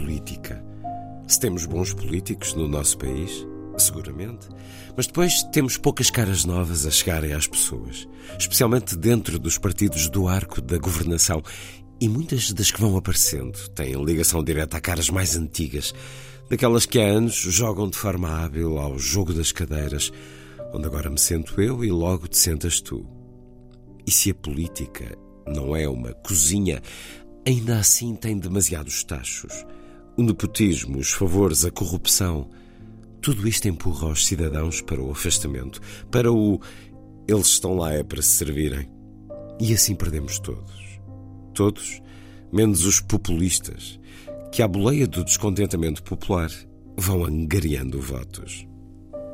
Política. 0.00 0.64
Se 1.28 1.38
temos 1.38 1.66
bons 1.66 1.92
políticos 1.92 2.54
no 2.54 2.66
nosso 2.66 2.96
país, 2.98 3.46
seguramente, 3.78 4.48
mas 4.96 5.06
depois 5.06 5.42
temos 5.44 5.76
poucas 5.76 6.10
caras 6.10 6.44
novas 6.44 6.86
a 6.86 6.90
chegarem 6.90 7.32
às 7.32 7.46
pessoas, 7.46 8.08
especialmente 8.38 8.96
dentro 8.96 9.38
dos 9.38 9.58
partidos 9.58 10.08
do 10.08 10.26
arco 10.26 10.60
da 10.60 10.78
governação. 10.78 11.42
E 12.00 12.08
muitas 12.08 12.52
das 12.52 12.70
que 12.70 12.80
vão 12.80 12.96
aparecendo 12.96 13.56
têm 13.70 13.92
ligação 14.02 14.42
direta 14.42 14.78
a 14.78 14.80
caras 14.80 15.10
mais 15.10 15.36
antigas, 15.36 15.92
daquelas 16.48 16.86
que 16.86 16.98
há 16.98 17.04
anos 17.04 17.34
jogam 17.34 17.88
de 17.88 17.96
forma 17.96 18.42
hábil 18.42 18.78
ao 18.78 18.98
jogo 18.98 19.34
das 19.34 19.52
cadeiras, 19.52 20.10
onde 20.72 20.86
agora 20.86 21.10
me 21.10 21.18
sento 21.18 21.60
eu 21.60 21.84
e 21.84 21.90
logo 21.90 22.26
te 22.26 22.38
sentas 22.38 22.80
tu. 22.80 23.06
E 24.06 24.10
se 24.10 24.30
a 24.30 24.34
política 24.34 25.16
não 25.46 25.76
é 25.76 25.88
uma 25.88 26.14
cozinha, 26.14 26.82
ainda 27.46 27.78
assim 27.78 28.14
tem 28.14 28.38
demasiados 28.38 29.04
tachos. 29.04 29.64
O 30.16 30.22
nepotismo, 30.22 30.98
os 30.98 31.10
favores, 31.10 31.64
a 31.64 31.70
corrupção. 31.70 32.48
Tudo 33.20 33.46
isto 33.46 33.68
empurra 33.68 34.08
os 34.08 34.26
cidadãos 34.26 34.80
para 34.80 35.00
o 35.00 35.10
afastamento, 35.10 35.80
para 36.10 36.32
o 36.32 36.60
eles 37.30 37.46
estão 37.46 37.76
lá 37.76 37.92
é 37.92 38.02
para 38.02 38.20
se 38.22 38.30
servirem. 38.30 38.88
E 39.60 39.72
assim 39.72 39.94
perdemos 39.94 40.40
todos. 40.40 40.98
Todos, 41.54 42.02
menos 42.52 42.84
os 42.84 43.00
populistas, 43.00 44.00
que 44.50 44.62
à 44.62 44.68
boleia 44.68 45.06
do 45.06 45.24
descontentamento 45.24 46.02
popular 46.02 46.50
vão 46.96 47.24
angariando 47.24 48.00
votos. 48.00 48.66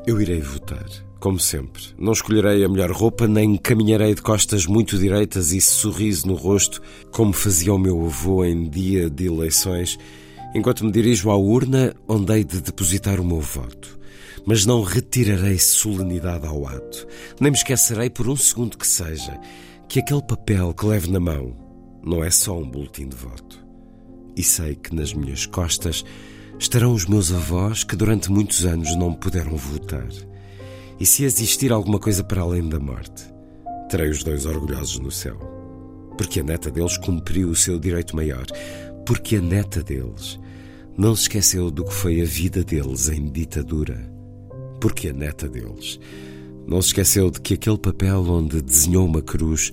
Eu 0.07 0.21
irei 0.21 0.41
votar, 0.41 0.87
como 1.19 1.41
sempre. 1.41 1.83
Não 1.99 2.13
escolherei 2.13 2.63
a 2.65 2.69
melhor 2.69 2.91
roupa, 2.91 3.27
nem 3.27 3.57
caminharei 3.57 4.15
de 4.15 4.21
costas 4.21 4.67
muito 4.67 4.99
direitas 4.99 5.53
e 5.53 5.61
sorriso 5.61 6.27
no 6.27 6.35
rosto, 6.35 6.83
como 7.11 7.33
fazia 7.33 7.73
o 7.73 7.79
meu 7.79 8.05
avô 8.05 8.45
em 8.45 8.69
dia 8.69 9.09
de 9.09 9.27
eleições, 9.27 9.99
enquanto 10.57 10.87
me 10.87 10.91
dirijo 10.91 11.31
à 11.31 11.37
urna 11.37 11.95
onde 12.09 12.33
hei 12.33 12.43
de 12.43 12.63
depositar 12.63 13.21
o 13.21 13.25
meu 13.25 13.41
voto. 13.41 13.99
Mas 14.47 14.65
não 14.65 14.83
retirarei 14.83 15.59
solenidade 15.59 16.47
ao 16.47 16.67
ato, 16.67 17.07
nem 17.39 17.51
me 17.51 17.59
esquecerei 17.59 18.09
por 18.09 18.27
um 18.27 18.37
segundo 18.37 18.79
que 18.79 18.87
seja 18.87 19.39
que 19.87 20.01
aquele 20.01 20.23
papel 20.23 20.73
que 20.73 20.87
levo 20.87 21.11
na 21.13 21.21
mão 21.21 21.55
não 22.03 22.25
é 22.25 22.31
só 22.31 22.59
um 22.59 22.67
boletim 22.67 23.07
de 23.07 23.17
voto. 23.17 23.63
E 24.35 24.43
sei 24.43 24.77
que 24.77 24.95
nas 24.95 25.13
minhas 25.13 25.45
costas 25.45 26.03
estarão 26.59 26.95
os 26.95 27.05
meus 27.05 27.33
avós 27.33 27.85
que 27.85 27.97
durante 27.97 28.31
muitos 28.31 28.65
anos 28.65 28.97
não 28.97 29.13
puderam 29.13 29.57
votar. 29.57 30.09
E 30.99 31.05
se 31.05 31.25
existir 31.25 31.71
alguma 31.71 31.99
coisa 31.99 32.25
para 32.25 32.41
além 32.41 32.67
da 32.67 32.81
morte, 32.81 33.25
terei 33.91 34.09
os 34.09 34.23
dois 34.23 34.47
orgulhosos 34.47 34.99
no 35.01 35.11
céu. 35.11 35.39
Porque 36.17 36.41
a 36.41 36.43
neta 36.43 36.71
deles 36.71 36.97
cumpriu 36.97 37.51
o 37.51 37.57
seu 37.57 37.79
direito 37.79 38.17
maior. 38.17 38.47
Porque 39.05 39.37
a 39.37 39.41
neta 39.41 39.83
deles 39.83 40.39
não 40.99 41.15
se 41.15 41.23
esqueceu 41.23 41.71
do 41.71 41.85
que 41.85 41.93
foi 41.93 42.23
a 42.23 42.25
vida 42.25 42.65
deles 42.65 43.09
em 43.09 43.31
ditadura. 43.31 44.11
Porque 44.81 45.09
a 45.09 45.13
neta 45.13 45.49
deles 45.49 46.01
não 46.67 46.81
se 46.81 46.89
esqueceu 46.89 47.31
de 47.31 47.41
que 47.41 47.55
aquele 47.55 47.79
papel 47.79 48.25
onde 48.29 48.61
desenhou 48.63 49.07
uma 49.07 49.23
cruz 49.23 49.73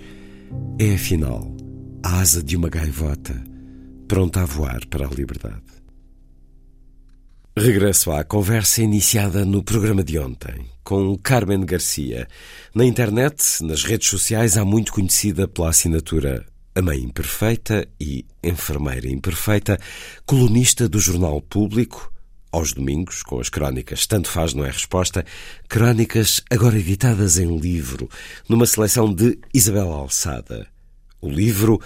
é, 0.79 0.93
afinal, 0.93 1.55
a 2.03 2.19
asa 2.19 2.43
de 2.43 2.55
uma 2.55 2.69
gaivota 2.69 3.41
pronta 4.07 4.41
a 4.41 4.45
voar 4.45 4.85
para 4.87 5.07
a 5.07 5.09
liberdade. 5.09 5.63
Regresso 7.55 8.11
à 8.11 8.23
conversa 8.23 8.81
iniciada 8.81 9.45
no 9.45 9.63
programa 9.63 10.03
de 10.03 10.17
ontem, 10.19 10.65
com 10.83 11.15
Carmen 11.17 11.65
Garcia. 11.65 12.27
Na 12.73 12.83
internet, 12.83 13.63
nas 13.63 13.83
redes 13.83 14.09
sociais, 14.09 14.57
há 14.57 14.65
muito 14.65 14.91
conhecida 14.91 15.47
pela 15.47 15.69
assinatura 15.69 16.45
A 16.75 16.81
Mãe 16.81 16.99
Imperfeita 16.99 17.87
e 17.99 18.25
Enfermeira 18.43 19.07
Imperfeita, 19.07 19.79
colunista 20.25 20.89
do 20.89 20.99
Jornal 20.99 21.39
Público, 21.39 22.11
aos 22.51 22.73
domingos, 22.73 23.21
com 23.21 23.39
as 23.39 23.47
crónicas 23.47 24.07
Tanto 24.07 24.27
Faz 24.27 24.55
Não 24.55 24.65
É 24.65 24.71
Resposta, 24.71 25.23
crónicas 25.69 26.41
agora 26.49 26.79
editadas 26.79 27.37
em 27.37 27.59
livro, 27.59 28.09
numa 28.49 28.65
seleção 28.65 29.13
de 29.13 29.37
Isabel 29.53 29.91
Alçada. 29.91 30.65
O 31.21 31.29
livro 31.29 31.79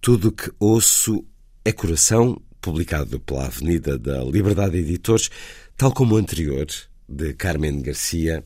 Tudo 0.00 0.32
que 0.32 0.50
Ouço 0.58 1.22
é 1.62 1.70
Coração, 1.70 2.40
publicado 2.62 3.20
pela 3.20 3.44
Avenida 3.44 3.98
da 3.98 4.24
Liberdade 4.24 4.78
Editores, 4.78 5.30
tal 5.76 5.92
como 5.92 6.14
o 6.14 6.18
anterior, 6.18 6.66
de 7.06 7.34
Carmen 7.34 7.82
Garcia, 7.82 8.42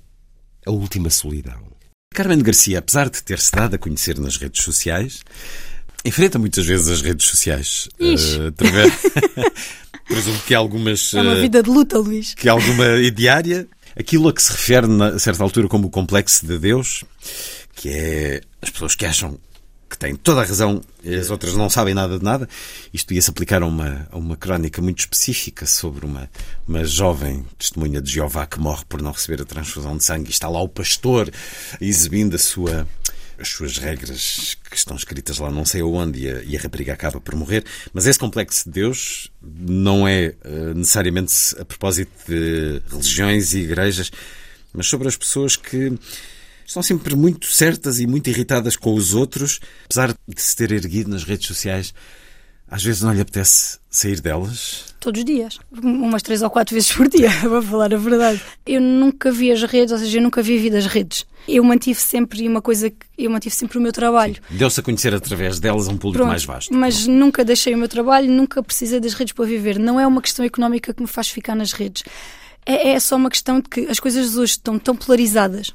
A 0.67 0.73
Última 0.73 1.09
Solidão. 1.09 1.73
Carmen 2.13 2.41
Garcia, 2.41 2.79
apesar 2.81 3.11
de 3.11 3.23
ter-se 3.23 3.53
dado 3.53 3.75
a 3.75 3.79
conhecer 3.79 4.19
nas 4.19 4.37
redes 4.37 4.63
sociais, 4.63 5.23
enfrenta 6.05 6.39
muitas 6.39 6.67
vezes 6.67 6.89
as 6.89 7.03
redes 7.03 7.27
sociais. 7.27 7.89
Uh, 7.99 8.49
através... 8.49 8.93
Presumo 10.07 10.39
que 10.47 10.55
algumas. 10.55 11.15
É 11.15 11.23
uma 11.23 11.35
vida 11.37 11.63
de 11.63 11.71
luta, 11.71 11.99
Luís. 11.99 12.35
Que 12.35 12.49
alguma 12.49 13.01
diária. 13.11 13.67
Aquilo 13.97 14.29
a 14.29 14.33
que 14.33 14.43
se 14.43 14.51
refere, 14.51 14.87
a 15.03 15.19
certa 15.19 15.43
altura, 15.43 15.69
como 15.69 15.87
o 15.87 15.91
complexo 15.91 16.45
de 16.45 16.59
Deus, 16.59 17.05
que 17.77 17.89
é 17.89 18.41
as 18.61 18.69
pessoas 18.69 18.95
que 18.97 19.07
acham 19.07 19.39
que 19.89 19.97
têm 19.97 20.17
toda 20.17 20.41
a 20.41 20.45
razão 20.45 20.81
e 21.05 21.15
as 21.15 21.31
outras 21.31 21.55
não 21.55 21.71
sabem 21.71 21.95
nada 21.95 22.19
de 22.19 22.25
nada. 22.25 22.49
Isto 22.93 23.15
ia-se 23.15 23.31
aplicar 23.31 23.63
a 23.63 23.67
uma, 23.67 24.09
a 24.11 24.19
uma 24.19 24.37
crónica 24.37 24.83
muito 24.83 24.99
específica 24.99 25.65
sobre 25.65 26.05
uma, 26.05 26.29
uma 26.67 26.85
jovem 26.85 27.47
testemunha 27.57 28.03
de 28.03 28.11
Jeová 28.11 28.47
que 28.47 28.59
morre 28.59 28.85
por 28.89 29.01
não 29.01 29.13
receber 29.13 29.41
a 29.43 29.45
transfusão 29.45 29.97
de 29.97 30.05
sangue 30.05 30.29
e 30.29 30.33
está 30.33 30.49
lá 30.49 30.61
o 30.61 30.69
pastor 30.69 31.31
exibindo 31.81 32.35
a 32.35 32.39
sua 32.39 32.89
as 33.45 33.51
suas 33.51 33.77
regras 33.77 34.57
que 34.71 34.77
estão 34.77 34.97
escritas 34.97 35.39
lá 35.39 35.51
não 35.51 35.67
sei 35.67 35.83
aonde 35.83 36.21
e 36.21 36.31
a, 36.31 36.43
e 36.43 36.57
a 36.57 36.61
rapariga 36.61 36.95
acaba 36.95 37.21
por 37.21 37.37
morrer. 37.37 37.63
Mas 37.93 38.07
esse 38.07 38.19
complexo 38.19 38.65
de 38.65 38.71
Deus 38.71 39.31
não 39.43 40.09
é 40.09 40.35
uh, 40.45 40.75
necessariamente 40.75 41.35
a 41.61 41.65
propósito 41.65 42.11
de 42.27 42.83
religiões 42.91 43.53
e 43.53 43.61
igrejas, 43.61 44.11
mas 44.73 44.87
sobre 44.87 45.09
as 45.09 45.17
pessoas 45.17 45.57
que 45.57 45.93
estão 46.67 46.83
sempre 46.83 47.15
muito 47.15 47.47
certas 47.47 48.01
e 48.01 48.07
muito 48.07 48.29
irritadas 48.31 48.77
com 48.77 48.95
os 48.95 49.13
outros, 49.13 49.61
apesar 49.85 50.15
de 50.27 50.41
se 50.41 50.57
ter 50.57 50.73
erguido 50.73 51.11
nas 51.11 51.23
redes 51.23 51.47
sociais. 51.47 51.93
Às 52.67 52.83
vezes 52.83 53.03
não 53.03 53.13
lhe 53.13 53.21
apetece 53.21 53.79
sair 53.97 54.21
delas? 54.21 54.95
Todos 55.01 55.21
os 55.21 55.25
dias. 55.25 55.59
Umas 55.83 56.23
três 56.23 56.43
ou 56.43 56.51
quatro 56.51 56.75
vezes 56.75 56.93
por 56.93 57.09
dia, 57.09 57.31
vou 57.49 57.63
falar 57.63 57.93
a 57.93 57.97
verdade. 57.97 58.41
Eu 58.67 58.81
nunca 58.81 59.31
vi 59.31 59.53
as 59.53 59.63
redes, 59.63 59.93
ou 59.93 59.99
seja, 59.99 60.19
eu 60.19 60.23
nunca 60.23 60.43
vi 60.43 60.59
a 60.59 60.61
vida 60.61 60.77
das 60.77 60.87
redes. 60.87 61.27
Eu 61.47 61.63
mantive 61.63 62.01
sempre 62.01 62.47
uma 62.49 62.63
coisa 62.63 62.89
que 62.89 62.97
eu 63.19 63.31
mantive 63.31 63.55
sempre 63.55 63.79
o 63.79 63.81
meu 63.81 63.93
trabalho. 63.93 64.37
Deu-se 64.51 64.81
a 64.81 64.83
conhecer 64.83 65.15
através 65.15 65.61
delas 65.61 65.89
um 65.89 65.97
público 65.97 66.19
Pronto, 66.19 66.29
mais 66.29 66.45
vasto. 66.45 66.73
Mas 66.73 67.05
Pronto. 67.05 67.19
nunca 67.19 67.45
deixei 67.45 67.75
o 67.75 67.79
meu 67.79 67.89
trabalho, 67.89 68.31
nunca 68.31 68.63
precisei 68.63 68.99
das 68.99 69.13
redes 69.13 69.35
para 69.35 69.45
viver. 69.45 69.79
Não 69.79 70.01
é 70.01 70.07
uma 70.07 70.23
questão 70.23 70.45
económica 70.45 70.95
que 70.95 71.03
me 71.03 71.09
faz 71.09 71.29
ficar 71.29 71.55
nas 71.55 71.73
redes. 71.73 72.03
É, 72.65 72.91
é 72.91 73.01
só 73.01 73.17
uma 73.17 73.29
questão 73.29 73.61
de 73.61 73.69
que 73.69 73.81
as 73.89 74.01
coisas 74.01 74.37
hoje 74.37 74.53
estão 74.53 74.79
tão 74.79 74.97
polarizadas 74.97 75.71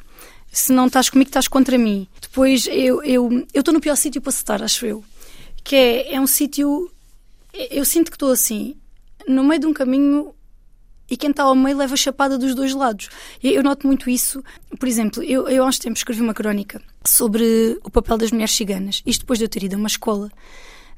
se 0.52 0.74
não 0.74 0.88
estás 0.88 1.10
comigo, 1.10 1.30
estás 1.30 1.48
contra 1.48 1.78
mim. 1.78 2.08
Depois, 2.22 2.68
eu 2.68 3.04
estou 3.04 3.04
eu, 3.04 3.48
eu 3.54 3.74
no 3.74 3.80
pior 3.80 3.96
sítio 3.96 4.22
para 4.22 4.32
estar, 4.32 4.64
acho 4.64 4.86
eu. 4.86 5.04
Que 5.64 5.76
é, 5.76 6.16
é 6.16 6.22
um 6.22 6.28
sítio. 6.28 6.92
Eu 7.54 7.84
sinto 7.86 8.12
que 8.12 8.16
estou 8.16 8.32
assim, 8.32 8.76
no 9.28 9.44
meio 9.44 9.60
de 9.60 9.68
um 9.68 9.74
caminho 9.74 10.34
e 11.10 11.18
quem 11.18 11.32
está 11.32 11.44
ao 11.44 11.56
meio 11.56 11.76
leva 11.76 11.94
a 11.94 11.98
chapada 11.98 12.38
dos 12.38 12.54
dois 12.54 12.74
lados. 12.74 13.10
Eu 13.44 13.64
noto 13.64 13.88
muito 13.88 14.10
isso. 14.10 14.44
Por 14.78 14.88
exemplo, 14.88 15.24
eu, 15.24 15.48
eu 15.50 15.64
há 15.64 15.68
uns 15.68 15.80
tempos 15.80 16.00
escrevi 16.00 16.22
uma 16.22 16.34
crónica 16.34 16.82
sobre 17.04 17.80
o 17.84 17.90
papel 17.90 18.18
das 18.18 18.32
mulheres 18.32 18.54
ciganas. 18.54 19.02
Isto 19.06 19.22
depois 19.22 19.40
de 19.40 19.46
eu 19.46 19.50
ter 19.50 19.64
ido 19.64 19.76
a 19.76 19.78
uma 19.78 19.88
escola 19.88 20.30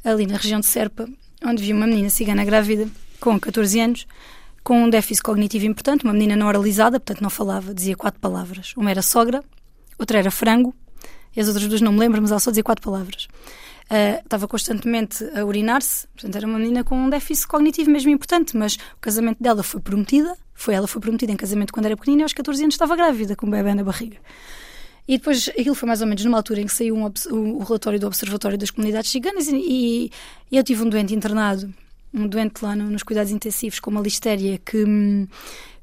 ali 0.03 0.27
na 0.27 0.37
região 0.37 0.59
de 0.59 0.65
Serpa, 0.65 1.07
onde 1.45 1.63
vi 1.63 1.71
uma 1.71 1.87
menina 1.87 2.09
cigana 2.09 2.43
grávida 2.43 2.89
com 3.19 3.39
14 3.39 3.79
anos 3.79 4.07
com 4.63 4.83
um 4.83 4.89
déficit 4.89 5.23
cognitivo 5.23 5.65
importante, 5.65 6.03
uma 6.03 6.13
menina 6.13 6.35
não 6.35 6.47
oralizada, 6.47 6.99
portanto 6.99 7.21
não 7.21 7.29
falava, 7.29 7.73
dizia 7.73 7.95
quatro 7.95 8.19
palavras. 8.19 8.73
Uma 8.77 8.91
era 8.91 9.01
sogra, 9.01 9.43
outra 9.97 10.19
era 10.19 10.29
frango, 10.29 10.75
e 11.35 11.41
as 11.41 11.47
outras 11.47 11.67
duas 11.67 11.81
não 11.81 11.91
me 11.91 11.99
lembro, 11.99 12.21
mas 12.21 12.31
ela 12.31 12.39
só 12.39 12.51
dizia 12.51 12.63
quatro 12.63 12.83
palavras. 12.83 13.27
Uh, 13.91 14.23
estava 14.23 14.47
constantemente 14.47 15.21
a 15.37 15.43
urinar-se, 15.43 16.07
portanto 16.07 16.35
era 16.37 16.47
uma 16.47 16.57
menina 16.57 16.81
com 16.81 16.95
um 16.95 17.09
déficit 17.09 17.45
cognitivo 17.45 17.91
mesmo 17.91 18.09
importante, 18.09 18.55
mas 18.55 18.75
o 18.75 19.01
casamento 19.01 19.43
dela 19.43 19.63
foi 19.63 19.81
prometida, 19.81 20.33
Foi 20.53 20.73
ela 20.73 20.87
foi 20.87 21.01
prometida 21.01 21.33
em 21.33 21.35
casamento 21.35 21.73
quando 21.73 21.87
era 21.87 21.97
pequenina 21.97 22.21
e 22.21 22.23
aos 22.23 22.31
14 22.31 22.63
anos 22.63 22.75
estava 22.75 22.95
grávida 22.95 23.35
com 23.35 23.47
um 23.47 23.49
bebê 23.49 23.73
na 23.73 23.83
barriga. 23.83 24.17
E 25.07 25.17
depois 25.17 25.49
aquilo 25.49 25.75
foi 25.75 25.87
mais 25.87 26.01
ou 26.01 26.07
menos 26.07 26.23
numa 26.23 26.37
altura 26.37 26.61
em 26.61 26.65
que 26.67 26.73
saiu 26.73 26.95
um, 26.95 27.11
o, 27.31 27.63
relatório 27.63 27.99
do 27.99 28.07
Observatório 28.07 28.57
das 28.57 28.71
Comunidades 28.71 29.11
Ciganas 29.11 29.49
e, 29.49 30.09
e, 30.49 30.57
eu 30.57 30.63
tive 30.63 30.83
um 30.83 30.89
doente 30.89 31.13
internado, 31.13 31.73
um 32.13 32.27
doente 32.27 32.63
lá 32.63 32.75
no, 32.75 32.89
nos 32.89 33.03
cuidados 33.03 33.31
intensivos 33.31 33.79
com 33.81 33.89
uma 33.89 33.99
listéria 33.99 34.57
que 34.59 34.85
hum, 34.85 35.27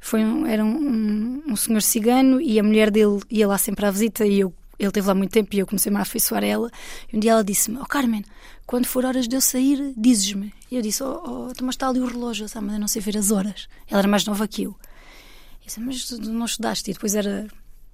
foi 0.00 0.24
um, 0.24 0.46
era 0.46 0.64
um, 0.64 1.42
um, 1.46 1.56
senhor 1.56 1.82
cigano 1.82 2.40
e 2.40 2.58
a 2.58 2.62
mulher 2.62 2.90
dele 2.90 3.20
ia 3.30 3.46
lá 3.46 3.58
sempre 3.58 3.84
à 3.84 3.90
visita 3.90 4.24
e 4.24 4.40
eu, 4.40 4.52
ele 4.78 4.92
teve 4.92 5.06
lá 5.06 5.14
muito 5.14 5.32
tempo 5.32 5.54
e 5.54 5.58
eu 5.58 5.66
comecei-me 5.66 5.98
a 5.98 6.02
afeiçoar 6.02 6.42
a 6.42 6.46
ela. 6.46 6.70
E 7.12 7.16
um 7.16 7.20
dia 7.20 7.32
ela 7.32 7.44
disse-me: 7.44 7.78
Oh 7.78 7.86
Carmen, 7.86 8.24
quando 8.66 8.86
for 8.86 9.04
horas 9.04 9.26
de 9.26 9.36
eu 9.36 9.40
sair, 9.40 9.92
dizes-me. 9.96 10.52
E 10.70 10.76
eu 10.76 10.82
disse: 10.82 11.02
Oh, 11.02 11.22
oh 11.24 11.52
mas 11.62 11.74
está 11.74 11.88
ali 11.88 12.00
o 12.00 12.06
relógio, 12.06 12.48
sabe, 12.48 12.66
mas 12.66 12.74
eu 12.74 12.80
não 12.80 12.88
sei 12.88 13.02
ver 13.02 13.16
as 13.16 13.30
horas. 13.30 13.68
Ela 13.88 14.00
era 14.00 14.08
mais 14.08 14.24
nova 14.24 14.46
que 14.46 14.62
eu. 14.62 14.70
Eu 14.70 15.66
disse: 15.66 15.80
Mas 15.80 16.10
não 16.10 16.44
estudaste? 16.44 16.90
E 16.90 16.94
depois 16.94 17.14
era 17.14 17.48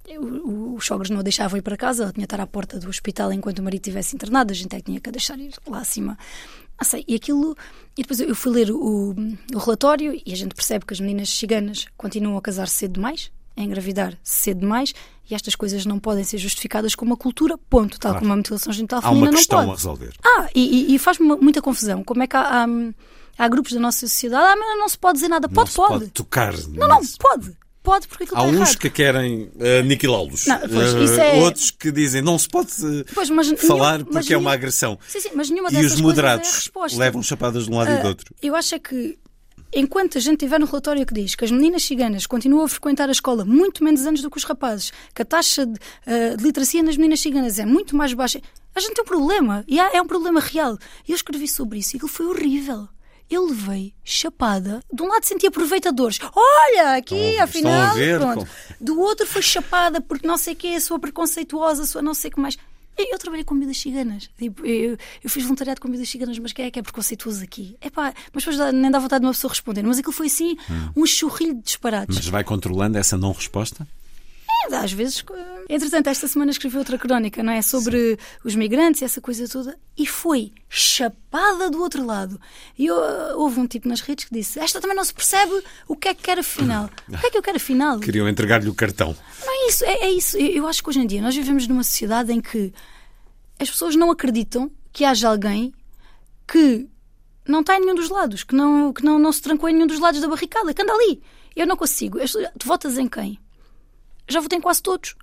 os 0.07 0.85
sogros 0.85 1.09
não 1.09 1.19
a 1.19 1.23
deixavam 1.23 1.57
ir 1.57 1.61
para 1.61 1.75
casa, 1.75 2.03
ela 2.03 2.13
tinha 2.13 2.21
de 2.21 2.25
estar 2.25 2.39
à 2.39 2.45
porta 2.45 2.79
do 2.79 2.87
hospital 2.87 3.33
enquanto 3.33 3.59
o 3.59 3.63
marido 3.63 3.81
estivesse 3.81 4.15
internado, 4.15 4.51
a 4.51 4.55
gente 4.55 4.75
é 4.75 4.79
que 4.79 4.85
tinha 4.85 4.99
que 4.99 5.11
deixar 5.11 5.39
ir 5.39 5.53
lá 5.67 5.79
acima. 5.79 6.17
Ah, 6.77 6.83
sei, 6.83 7.03
e 7.07 7.15
aquilo. 7.15 7.55
E 7.97 8.01
depois 8.01 8.19
eu 8.19 8.35
fui 8.35 8.51
ler 8.51 8.69
o, 8.71 9.15
o 9.53 9.57
relatório 9.57 10.21
e 10.25 10.33
a 10.33 10.35
gente 10.35 10.53
percebe 10.53 10.85
que 10.85 10.93
as 10.93 10.99
meninas 10.99 11.29
ciganas 11.29 11.87
continuam 11.97 12.37
a 12.37 12.41
casar 12.41 12.67
cedo 12.67 12.93
demais, 12.93 13.31
a 13.57 13.61
engravidar 13.61 14.17
cedo 14.23 14.59
demais, 14.61 14.93
e 15.29 15.33
estas 15.33 15.55
coisas 15.55 15.85
não 15.85 15.97
podem 15.99 16.23
ser 16.23 16.37
justificadas 16.37 16.93
com 16.95 17.05
uma 17.05 17.17
cultura, 17.17 17.57
ponto, 17.57 17.99
tal 17.99 18.11
claro. 18.11 18.19
como 18.19 18.33
a 18.33 18.35
mutilação 18.35 18.71
genital 18.73 19.01
feminina 19.01 19.31
não 19.31 19.31
pode. 19.31 19.51
Há 19.51 19.55
uma 19.57 19.65
questão 19.65 19.71
a 19.71 19.75
resolver. 19.75 20.13
Ah, 20.23 20.49
e, 20.53 20.93
e, 20.93 20.99
faz-me 20.99 21.27
muita 21.37 21.61
confusão. 21.61 22.03
Como 22.03 22.21
é 22.21 22.27
que 22.27 22.35
há, 22.35 22.63
há, 22.63 22.67
há, 23.37 23.47
grupos 23.47 23.73
da 23.73 23.79
nossa 23.79 24.01
sociedade, 24.01 24.45
ah, 24.45 24.55
mas 24.55 24.77
não 24.79 24.89
se 24.89 24.97
pode 24.97 25.15
dizer 25.15 25.29
nada. 25.29 25.47
Pode, 25.49 25.69
não 25.69 25.75
pode. 25.87 25.99
pode 25.99 26.11
tocar. 26.11 26.53
Não, 26.69 26.87
não, 26.87 27.01
pode 27.19 27.57
pode 27.85 28.07
porque 28.07 28.23
aquilo 28.23 28.39
Há 28.39 28.45
está 28.45 28.51
uns 28.51 28.61
errado. 28.69 28.77
que 28.79 28.89
querem 28.89 29.43
uh, 29.43 29.79
aniquilá-los. 29.81 30.47
Isso 30.47 31.21
é- 31.21 31.35
Outros 31.43 31.69
que 31.69 31.91
dizem 31.91 32.19
não 32.19 32.37
se 32.39 32.49
pode 32.49 32.71
uh, 32.83 33.05
Pois, 33.13 33.29
mas 33.29 33.47
falar 33.61 33.99
nenhum- 33.99 34.11
porque 34.11 34.33
é 34.33 34.37
uma 34.37 34.51
agressão. 34.51 34.97
Sim, 35.07 35.19
sim, 35.19 35.29
mas 35.35 35.51
nenhuma 35.51 35.69
E 35.71 35.85
os 35.85 35.93
é 35.99 36.01
moderados 36.01 36.51
resposta. 36.51 36.97
levam 36.97 37.21
chapadas 37.21 37.65
de 37.65 37.71
um 37.71 37.77
lado 37.77 37.91
e 37.91 37.97
do 37.97 38.01
Ah, 38.01 38.07
outro. 38.09 38.33
Eu 38.41 38.55
acho 38.55 38.73
é 38.73 38.79
que, 38.79 39.19
enquanto 39.73 40.17
a 40.17 40.21
gente 40.21 40.39
tiver 40.39 40.59
no 40.59 40.65
relatório 40.65 41.05
que 41.05 41.13
diz 41.13 41.35
que 41.35 41.43
as 41.45 41.51
meninas 41.51 41.83
ciganas 41.83 42.25
continuam 42.25 42.63
a 42.65 42.67
frequentar 42.67 43.09
a 43.09 43.11
escola 43.11 43.43
muito 43.45 43.83
menos 43.83 44.05
anos 44.05 44.21
do 44.21 44.29
que 44.29 44.37
os 44.37 44.43
rapazes, 44.43 44.91
que 45.13 45.21
a 45.21 45.25
taxa 45.25 45.65
de, 45.65 45.79
ah, 46.05 46.35
de 46.37 46.43
literacia 46.43 46.81
nas 46.83 46.97
meninas 46.97 47.19
ciganas 47.19 47.59
é 47.59 47.65
muito 47.65 47.95
mais 47.95 48.13
baixa, 48.13 48.41
a 48.73 48.79
gente 48.79 48.93
tem 48.93 49.03
um 49.03 49.07
problema. 49.07 49.63
E 49.67 49.79
há- 49.79 49.91
é 49.93 50.01
um 50.01 50.07
problema 50.07 50.39
real. 50.39 50.77
E 51.07 51.11
eu 51.11 51.15
escrevi 51.15 51.47
sobre 51.47 51.79
isso 51.79 51.95
e 51.95 51.97
aquilo 51.97 52.11
foi 52.11 52.25
horrível. 52.27 52.87
Eu 53.29 53.45
levei 53.47 53.93
chapada. 54.03 54.81
De 54.93 55.01
um 55.01 55.07
lado 55.07 55.23
senti 55.23 55.47
aproveitadores. 55.47 56.19
Olha, 56.35 56.95
aqui, 56.95 57.37
a- 57.39 57.45
afinal. 57.45 57.91
a 57.91 57.93
ver 57.93 58.19
pronto. 58.19 58.47
Do 58.79 58.99
outro 58.99 59.25
foi 59.25 59.41
chapada 59.41 59.99
porque 59.99 60.27
não 60.27 60.37
sei 60.37 60.53
o 60.53 60.55
que, 60.57 60.79
sua 60.79 60.99
preconceituosa, 60.99 61.85
sua 61.85 62.01
não 62.03 62.13
sei 62.13 62.29
o 62.29 62.33
que 62.35 62.39
mais. 62.39 62.55
Eu, 62.97 63.17
trabalhei 63.19 63.43
com 63.43 63.55
comidas 63.55 63.77
ciganas. 63.77 64.29
Tipo, 64.37 64.65
eu, 64.65 64.97
eu 65.23 65.29
fiz 65.29 65.43
voluntariado 65.43 65.81
com 65.81 65.87
comidas 65.87 66.07
ciganas, 66.09 66.37
mas 66.39 66.53
quem 66.53 66.65
é 66.65 66.71
que 66.71 66.79
é 66.79 66.81
preconceituoso 66.81 67.43
aqui? 67.43 67.77
Epá, 67.81 68.13
mas 68.33 68.43
depois 68.43 68.73
nem 68.73 68.89
dá 68.89 68.99
vontade 68.99 69.21
de 69.21 69.27
uma 69.27 69.33
pessoa 69.33 69.49
responder. 69.49 69.83
Mas 69.83 69.99
aquilo 69.99 70.13
foi 70.13 70.27
assim, 70.27 70.57
um 70.95 71.05
churrilho 71.05 71.55
de 71.55 71.61
disparates. 71.61 72.15
Mas 72.15 72.27
vai 72.27 72.43
controlando 72.43 72.97
essa 72.97 73.17
não 73.17 73.31
resposta? 73.31 73.87
É, 74.71 74.75
às 74.75 74.91
vezes. 74.91 75.23
Entretanto, 75.69 76.07
esta 76.07 76.27
semana 76.27 76.51
escrevi 76.51 76.77
outra 76.77 76.97
crónica, 76.97 77.41
não 77.43 77.53
é? 77.53 77.61
Sobre 77.61 78.17
os 78.43 78.55
migrantes 78.55 79.01
e 79.01 79.05
essa 79.05 79.21
coisa 79.21 79.47
toda. 79.47 79.77
E 79.97 80.05
foi 80.05 80.51
chapada 80.69 81.69
do 81.69 81.81
outro 81.81 82.05
lado. 82.05 82.39
E 82.77 82.85
eu, 82.85 82.97
eh, 82.97 83.35
houve 83.35 83.59
um 83.59 83.67
tipo 83.67 83.87
nas 83.87 84.01
redes 84.01 84.25
que 84.25 84.33
disse: 84.33 84.59
Esta 84.59 84.79
também 84.79 84.95
não 84.95 85.03
se 85.03 85.13
percebe 85.13 85.61
o 85.87 85.95
que 85.95 86.09
é 86.09 86.13
que 86.13 86.23
quer 86.23 86.39
afinal. 86.39 86.89
O 87.15 87.17
que 87.17 87.27
é 87.27 87.31
que 87.31 87.37
eu 87.37 87.41
quero 87.41 87.57
afinal? 87.57 87.99
Queriam 87.99 88.27
entregar-lhe 88.27 88.69
o 88.69 88.73
cartão. 88.73 89.15
Não 89.43 89.51
é 89.51 89.69
isso, 89.69 89.85
é, 89.85 89.93
é 90.01 90.11
isso. 90.11 90.37
Eu, 90.37 90.67
acho 90.67 90.83
que 90.83 90.89
hoje 90.89 90.99
em 90.99 91.07
dia 91.07 91.21
nós 91.21 91.35
vivemos 91.35 91.67
numa 91.67 91.83
sociedade 91.83 92.31
em 92.31 92.41
que 92.41 92.73
as 93.59 93.69
pessoas 93.69 93.95
não 93.95 94.11
acreditam 94.11 94.69
que 94.91 95.05
haja 95.05 95.29
alguém 95.29 95.73
que 96.47 96.87
não 97.47 97.61
está 97.61 97.77
em 97.77 97.81
nenhum 97.81 97.95
dos 97.95 98.09
lados, 98.09 98.43
que 98.43 98.55
não, 98.55 98.91
que 98.91 99.03
não, 99.03 99.17
não 99.17 99.31
se 99.31 99.41
trancou 99.41 99.69
em 99.69 99.73
nenhum 99.73 99.87
dos 99.87 99.99
lados 99.99 100.19
da 100.19 100.27
barricada, 100.27 100.73
que 100.73 100.81
anda 100.81 100.93
ali. 100.93 101.21
Eu 101.55 101.65
não 101.65 101.77
consigo. 101.77 102.19
Tu 102.19 102.67
votas 102.67 102.97
em 102.97 103.07
quem? 103.07 103.39
Já 104.27 104.39
votei 104.39 104.57
em 104.57 104.61
quase 104.61 104.81
todos. 104.81 105.15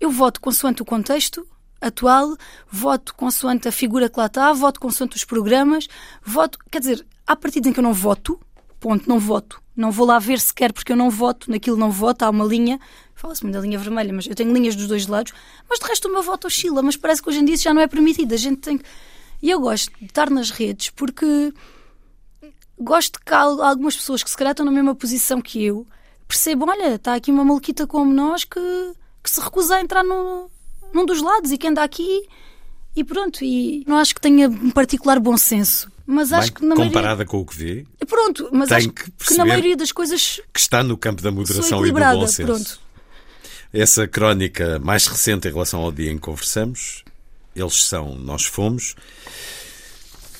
Eu 0.00 0.10
voto 0.10 0.40
consoante 0.40 0.82
o 0.82 0.84
contexto 0.84 1.46
atual, 1.80 2.36
voto 2.70 3.14
consoante 3.14 3.68
a 3.68 3.72
figura 3.72 4.08
que 4.08 4.18
lá 4.18 4.26
está, 4.26 4.52
voto 4.52 4.80
consoante 4.80 5.16
os 5.16 5.24
programas, 5.24 5.88
voto. 6.24 6.58
Quer 6.70 6.80
dizer, 6.80 7.06
há 7.26 7.36
partidos 7.36 7.70
em 7.70 7.72
que 7.72 7.80
eu 7.80 7.84
não 7.84 7.92
voto, 7.92 8.40
ponto, 8.80 9.08
não 9.08 9.18
voto. 9.18 9.62
Não 9.74 9.90
vou 9.90 10.06
lá 10.06 10.18
ver 10.18 10.40
sequer 10.40 10.72
porque 10.72 10.92
eu 10.92 10.96
não 10.96 11.10
voto, 11.10 11.50
naquilo 11.50 11.76
não 11.76 11.90
voto, 11.90 12.22
há 12.22 12.30
uma 12.30 12.44
linha, 12.44 12.80
fala-se 13.14 13.42
muito 13.42 13.54
da 13.54 13.60
linha 13.60 13.78
vermelha, 13.78 14.12
mas 14.12 14.26
eu 14.26 14.34
tenho 14.34 14.52
linhas 14.52 14.74
dos 14.74 14.86
dois 14.86 15.06
lados, 15.06 15.32
mas 15.68 15.78
de 15.78 15.86
resto 15.86 16.08
o 16.08 16.12
meu 16.12 16.22
voto 16.22 16.46
oscila, 16.46 16.82
mas 16.82 16.96
parece 16.96 17.22
que 17.22 17.28
hoje 17.28 17.40
em 17.40 17.44
dia 17.44 17.54
isso 17.54 17.64
já 17.64 17.74
não 17.74 17.82
é 17.82 17.86
permitido. 17.86 18.32
A 18.32 18.38
gente 18.38 18.58
tem 18.58 18.78
que. 18.78 18.84
E 19.42 19.50
eu 19.50 19.60
gosto 19.60 19.92
de 19.98 20.06
estar 20.06 20.30
nas 20.30 20.50
redes 20.50 20.90
porque 20.90 21.52
gosto 22.78 23.20
que 23.20 23.34
há 23.34 23.40
algumas 23.40 23.96
pessoas 23.96 24.22
que 24.22 24.30
se 24.30 24.36
calhar 24.36 24.52
estão 24.52 24.64
na 24.64 24.72
mesma 24.72 24.94
posição 24.94 25.42
que 25.42 25.62
eu 25.62 25.86
percebam, 26.26 26.68
olha, 26.68 26.94
está 26.96 27.14
aqui 27.14 27.30
uma 27.30 27.44
maluquita 27.44 27.86
como 27.86 28.12
nós 28.12 28.44
que, 28.44 28.60
que 29.22 29.30
se 29.30 29.40
recusa 29.40 29.76
a 29.76 29.80
entrar 29.80 30.02
no, 30.02 30.50
num 30.92 31.06
dos 31.06 31.22
lados 31.22 31.52
e 31.52 31.58
que 31.58 31.66
anda 31.66 31.82
aqui 31.82 32.26
e 32.94 33.04
pronto. 33.04 33.44
E 33.44 33.84
não 33.86 33.98
acho 33.98 34.14
que 34.14 34.20
tenha 34.20 34.48
um 34.48 34.70
particular 34.70 35.20
bom 35.20 35.36
senso, 35.36 35.90
mas 36.06 36.32
acho 36.32 36.52
Bem, 36.52 36.54
que 36.54 36.62
na 36.62 36.74
maioria... 36.74 36.92
comparada 36.92 37.24
com 37.24 37.40
o 37.40 37.46
que 37.46 37.56
vê, 37.56 37.86
Pronto, 38.06 38.48
mas 38.52 38.70
acho 38.70 38.90
que 38.90 39.10
que, 39.10 39.34
na 39.34 39.44
maioria 39.44 39.76
das 39.76 39.90
coisas 39.90 40.40
que 40.54 40.60
está 40.60 40.82
no 40.82 40.96
campo 40.96 41.22
da 41.22 41.30
moderação 41.30 41.84
e 41.84 41.90
do 41.90 41.98
bom 41.98 42.26
senso. 42.26 42.46
Pronto. 42.46 42.80
Essa 43.72 44.06
crónica 44.06 44.78
mais 44.78 45.06
recente 45.06 45.48
em 45.48 45.52
relação 45.52 45.80
ao 45.80 45.92
dia 45.92 46.10
em 46.10 46.14
que 46.14 46.22
conversamos, 46.22 47.04
eles 47.54 47.84
são 47.84 48.14
Nós 48.14 48.44
Fomos. 48.44 48.94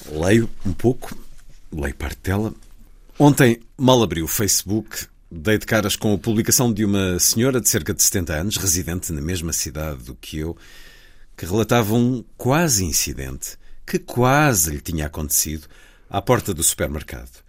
Leio 0.08 0.48
um 0.64 0.72
pouco, 0.72 1.16
leio 1.72 1.94
parte 1.96 2.18
dela. 2.22 2.54
Ontem, 3.18 3.60
mal 3.76 4.02
abri 4.02 4.22
o 4.22 4.28
Facebook, 4.28 5.06
dei 5.30 5.58
de 5.58 5.66
caras 5.66 5.96
com 5.96 6.14
a 6.14 6.18
publicação 6.18 6.72
de 6.72 6.84
uma 6.84 7.18
senhora 7.18 7.60
de 7.60 7.68
cerca 7.68 7.92
de 7.92 8.02
70 8.02 8.34
anos, 8.34 8.56
residente 8.56 9.12
na 9.12 9.20
mesma 9.20 9.52
cidade 9.52 10.04
do 10.04 10.14
que 10.14 10.38
eu, 10.38 10.56
que 11.36 11.44
relatava 11.44 11.94
um 11.94 12.24
quase 12.36 12.84
incidente 12.84 13.58
que 13.86 13.98
quase 13.98 14.70
lhe 14.70 14.80
tinha 14.80 15.06
acontecido 15.06 15.68
à 16.10 16.20
porta 16.20 16.52
do 16.52 16.62
supermercado. 16.62 17.44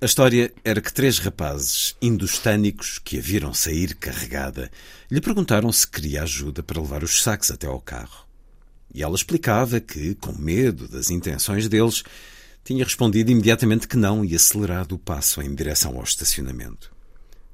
A 0.00 0.04
história 0.04 0.52
era 0.64 0.80
que 0.80 0.92
três 0.92 1.18
rapazes 1.18 1.96
indostânicos 2.02 2.98
que 2.98 3.18
a 3.18 3.20
viram 3.20 3.54
sair 3.54 3.94
carregada 3.94 4.70
lhe 5.10 5.20
perguntaram 5.20 5.70
se 5.72 5.86
queria 5.86 6.24
ajuda 6.24 6.62
para 6.62 6.80
levar 6.80 7.02
os 7.02 7.22
sacos 7.22 7.50
até 7.50 7.66
ao 7.66 7.80
carro. 7.80 8.26
E 8.92 9.02
ela 9.02 9.14
explicava 9.14 9.80
que, 9.80 10.14
com 10.16 10.32
medo 10.32 10.88
das 10.88 11.08
intenções 11.08 11.68
deles, 11.68 12.02
tinha 12.64 12.84
respondido 12.84 13.30
imediatamente 13.30 13.88
que 13.88 13.96
não 13.96 14.24
e 14.24 14.34
acelerado 14.34 14.92
o 14.92 14.98
passo 14.98 15.40
em 15.40 15.54
direção 15.54 15.96
ao 15.96 16.02
estacionamento. 16.02 16.92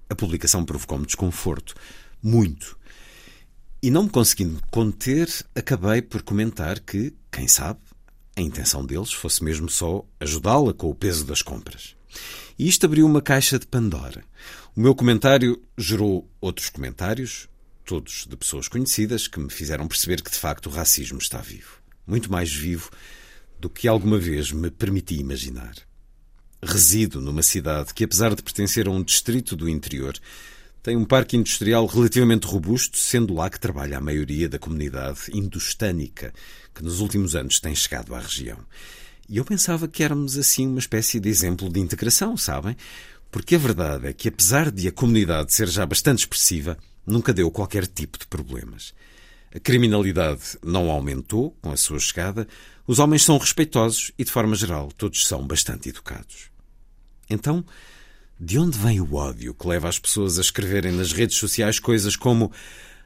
A 0.09 0.15
publicação 0.15 0.65
provocou-me 0.65 1.07
desconforto. 1.07 1.75
Muito. 2.23 2.79
E 3.83 3.91
não 3.91 4.05
me 4.05 4.11
conseguindo 4.11 4.61
conter, 4.71 5.29
acabei 5.55 6.03
por 6.03 6.23
comentar 6.23 6.81
que, 6.81 7.15
quem 7.31 7.47
sabe, 7.47 7.81
a 8.37 8.41
intenção 8.41 8.85
deles 8.85 9.13
fosse 9.13 9.43
mesmo 9.45 9.69
só 9.69 10.05
ajudá-la 10.19 10.73
com 10.73 10.89
o 10.91 10.95
peso 10.95 11.25
das 11.25 11.43
compras. 11.43 11.97
E 12.59 12.69
isto 12.69 12.87
abriu 12.87 13.07
uma 13.07 13.23
caixa 13.23 13.59
de 13.59 13.67
Pandora. 13.67 14.25
O 14.75 14.81
meu 14.81 14.95
comentário 14.95 15.63
gerou 15.77 16.29
outros 16.41 16.71
comentários, 16.71 17.49
todos 17.85 18.27
de 18.29 18.37
pessoas 18.37 18.69
conhecidas, 18.69 19.29
que 19.29 19.39
me 19.39 19.51
fizeram 19.51 19.87
perceber 19.87 20.23
que 20.23 20.31
de 20.31 20.39
facto 20.39 20.67
o 20.67 20.73
racismo 20.73 21.19
está 21.19 21.39
vivo. 21.39 21.81
Muito 22.07 22.31
mais 22.31 22.53
vivo 22.53 22.91
do 23.61 23.69
que 23.69 23.87
alguma 23.87 24.19
vez 24.19 24.51
me 24.53 24.71
permiti 24.71 25.17
imaginar. 25.17 25.75
Resido 26.63 27.21
numa 27.21 27.43
cidade 27.43 27.95
que, 27.95 28.05
apesar 28.05 28.35
de 28.35 28.43
pertencer 28.43 28.89
a 28.89 28.91
um 28.91 29.03
distrito 29.03 29.55
do 29.55 29.69
interior, 29.69 30.19
tem 30.83 30.97
um 30.97 31.05
parque 31.05 31.37
industrial 31.37 31.87
relativamente 31.87 32.47
robusto, 32.47 32.99
sendo 32.99 33.35
lá 33.35 33.51
que 33.51 33.61
trabalha 33.61 33.99
a 33.99 34.01
maioria 34.01 34.49
da 34.49 34.59
comunidade 34.59 35.21
indostânica 35.33 36.33
que 36.75 36.83
nos 36.83 37.01
últimos 37.01 37.37
anos 37.37 37.61
tem 37.61 37.75
chegado 37.75 38.15
à 38.15 38.21
região. 38.21 38.59
E 39.29 39.37
eu 39.37 39.45
pensava 39.45 39.87
que 39.87 40.03
éramos 40.03 40.39
assim 40.39 40.67
uma 40.67 40.79
espécie 40.79 41.21
de 41.21 41.29
exemplo 41.29 41.69
de 41.69 41.79
integração, 41.79 42.37
sabem? 42.37 42.77
Porque 43.31 43.57
a 43.57 43.59
verdade 43.59 44.07
é 44.09 44.13
que, 44.13 44.29
apesar 44.29 44.71
de 44.71 44.89
a 44.89 44.93
comunidade 44.93 45.53
ser 45.53 45.69
já 45.69 45.85
bastante 45.85 46.21
expressiva, 46.21 46.79
nunca 47.07 47.35
deu 47.35 47.51
qualquer 47.51 47.87
tipo 47.87 48.19
de 48.19 48.27
problemas. 48.27 48.95
A 49.55 49.61
criminalidade 49.61 50.59
não 50.63 50.91
aumentou 50.91 51.57
com 51.61 51.71
a 51.71 51.77
sua 51.77 51.99
chegada, 51.99 52.49
os 52.87 52.99
homens 52.99 53.23
são 53.23 53.37
respeitosos 53.37 54.13
e, 54.19 54.25
de 54.25 54.31
forma 54.31 54.57
geral, 54.57 54.91
todos 54.97 55.27
são 55.27 55.47
bastante 55.47 55.91
educados. 55.91 56.48
Então, 57.29 57.65
de 58.41 58.59
onde 58.59 58.79
vem 58.79 59.01
o 59.01 59.15
ódio 59.15 59.53
que 59.53 59.67
leva 59.67 59.89
as 59.89 59.99
pessoas 59.99 60.39
a 60.39 60.41
escreverem 60.41 60.93
nas 60.93 61.13
redes 61.13 61.37
sociais 61.37 61.79
coisas 61.79 62.17
como 62.17 62.53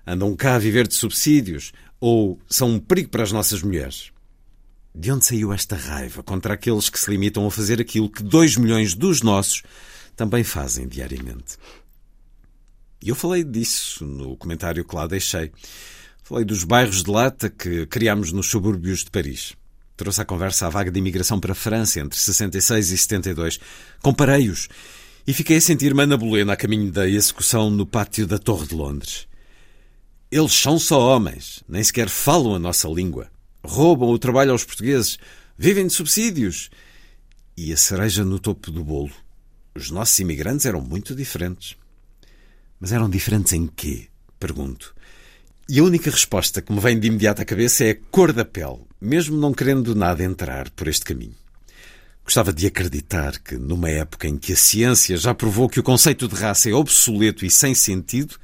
andam 0.06 0.36
cá 0.36 0.56
a 0.56 0.58
viver 0.58 0.86
de 0.86 0.94
subsídios 0.94 1.72
ou 1.98 2.38
são 2.48 2.70
um 2.70 2.78
perigo 2.78 3.08
para 3.08 3.22
as 3.22 3.32
nossas 3.32 3.62
mulheres? 3.62 4.12
De 4.94 5.10
onde 5.10 5.24
saiu 5.24 5.52
esta 5.52 5.74
raiva 5.74 6.22
contra 6.22 6.54
aqueles 6.54 6.90
que 6.90 7.00
se 7.00 7.10
limitam 7.10 7.46
a 7.46 7.50
fazer 7.50 7.80
aquilo 7.80 8.10
que 8.10 8.22
dois 8.22 8.56
milhões 8.56 8.94
dos 8.94 9.22
nossos 9.22 9.62
também 10.14 10.44
fazem 10.44 10.86
diariamente? 10.86 11.56
E 13.02 13.08
eu 13.08 13.14
falei 13.16 13.42
disso 13.42 14.04
no 14.04 14.36
comentário 14.36 14.84
que 14.84 14.94
lá 14.94 15.06
deixei. 15.06 15.50
Falei 16.22 16.44
dos 16.44 16.62
bairros 16.62 17.02
de 17.02 17.10
lata 17.10 17.50
que 17.50 17.84
criámos 17.86 18.30
nos 18.32 18.48
subúrbios 18.48 19.02
de 19.02 19.10
Paris. 19.10 19.56
Trouxe 19.96 20.20
à 20.22 20.24
conversa 20.24 20.66
a 20.66 20.70
vaga 20.70 20.90
de 20.90 20.98
imigração 20.98 21.38
para 21.38 21.52
a 21.52 21.54
França 21.54 22.00
entre 22.00 22.18
66 22.18 22.90
e 22.90 22.98
72. 22.98 23.60
Comparei-os 24.02 24.68
e 25.26 25.32
fiquei 25.32 25.58
a 25.58 25.60
sentir-me 25.60 26.02
Ana 26.02 26.16
Bolena 26.16 26.54
a 26.54 26.56
caminho 26.56 26.90
da 26.90 27.08
execução 27.08 27.70
no 27.70 27.86
pátio 27.86 28.26
da 28.26 28.38
Torre 28.38 28.66
de 28.66 28.74
Londres. 28.74 29.28
Eles 30.30 30.52
são 30.52 30.78
só 30.78 30.98
homens, 30.98 31.62
nem 31.68 31.82
sequer 31.84 32.08
falam 32.08 32.54
a 32.54 32.58
nossa 32.58 32.88
língua. 32.88 33.30
Roubam 33.62 34.08
o 34.08 34.18
trabalho 34.18 34.50
aos 34.50 34.64
portugueses, 34.64 35.18
vivem 35.56 35.86
de 35.86 35.92
subsídios. 35.92 36.70
E 37.56 37.72
a 37.72 37.76
cereja 37.76 38.24
no 38.24 38.38
topo 38.38 38.70
do 38.70 38.82
bolo. 38.82 39.12
Os 39.74 39.90
nossos 39.90 40.18
imigrantes 40.18 40.66
eram 40.66 40.80
muito 40.80 41.14
diferentes. 41.14 41.76
Mas 42.80 42.92
eram 42.92 43.08
diferentes 43.08 43.52
em 43.52 43.66
quê? 43.66 44.08
Pergunto. 44.40 44.94
E 45.68 45.78
a 45.78 45.84
única 45.84 46.10
resposta 46.10 46.60
que 46.60 46.72
me 46.72 46.80
vem 46.80 46.98
de 46.98 47.06
imediato 47.06 47.40
à 47.40 47.44
cabeça 47.44 47.84
é 47.84 47.90
a 47.90 47.96
cor 48.10 48.32
da 48.32 48.44
pele, 48.44 48.80
mesmo 49.00 49.36
não 49.38 49.54
querendo 49.54 49.94
nada 49.94 50.24
entrar 50.24 50.68
por 50.70 50.88
este 50.88 51.04
caminho. 51.04 51.36
Gostava 52.24 52.52
de 52.52 52.66
acreditar 52.66 53.38
que, 53.38 53.56
numa 53.56 53.88
época 53.88 54.26
em 54.28 54.36
que 54.36 54.52
a 54.52 54.56
ciência 54.56 55.16
já 55.16 55.34
provou 55.34 55.68
que 55.68 55.80
o 55.80 55.82
conceito 55.82 56.28
de 56.28 56.34
raça 56.34 56.68
é 56.68 56.74
obsoleto 56.74 57.44
e 57.44 57.50
sem 57.50 57.74
sentido, 57.74 58.36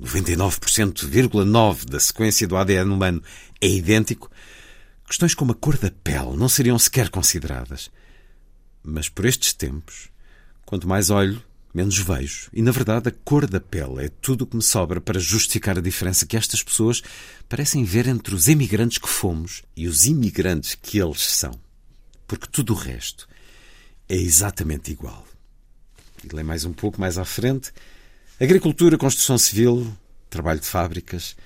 99,9% 0.00 1.84
da 1.88 1.98
sequência 1.98 2.46
do 2.46 2.56
ADN 2.56 2.90
humano 2.92 3.22
é 3.60 3.68
idêntico, 3.68 4.30
questões 5.06 5.34
como 5.34 5.52
a 5.52 5.54
cor 5.54 5.76
da 5.78 5.90
pele 5.90 6.36
não 6.36 6.48
seriam 6.48 6.78
sequer 6.78 7.08
consideradas. 7.08 7.90
Mas 8.82 9.08
por 9.08 9.24
estes 9.24 9.52
tempos, 9.52 10.08
quanto 10.64 10.86
mais 10.86 11.10
olho, 11.10 11.42
menos 11.74 11.98
vejo. 11.98 12.48
E, 12.52 12.62
na 12.62 12.70
verdade, 12.70 13.08
a 13.08 13.12
cor 13.12 13.46
da 13.46 13.60
pele 13.60 14.04
é 14.04 14.08
tudo 14.08 14.42
o 14.42 14.46
que 14.46 14.56
me 14.56 14.62
sobra 14.62 15.00
para 15.00 15.20
justificar 15.20 15.78
a 15.78 15.82
diferença 15.82 16.26
que 16.26 16.36
estas 16.36 16.62
pessoas 16.62 17.02
parecem 17.48 17.84
ver 17.84 18.06
entre 18.06 18.34
os 18.34 18.48
emigrantes 18.48 18.98
que 18.98 19.08
fomos 19.08 19.62
e 19.76 19.86
os 19.86 20.06
imigrantes 20.06 20.74
que 20.74 20.98
eles 20.98 21.22
são. 21.22 21.58
Porque 22.26 22.46
tudo 22.46 22.72
o 22.72 22.76
resto 22.76 23.28
é 24.08 24.16
exatamente 24.16 24.90
igual. 24.90 25.26
E 26.24 26.34
lê 26.34 26.42
mais 26.42 26.64
um 26.64 26.72
pouco 26.72 27.00
mais 27.00 27.18
à 27.18 27.24
frente. 27.24 27.72
Agricultura, 28.40 28.98
construção 28.98 29.38
civil, 29.38 29.96
trabalho 30.28 30.60
de 30.60 30.66
fábricas. 30.66 31.36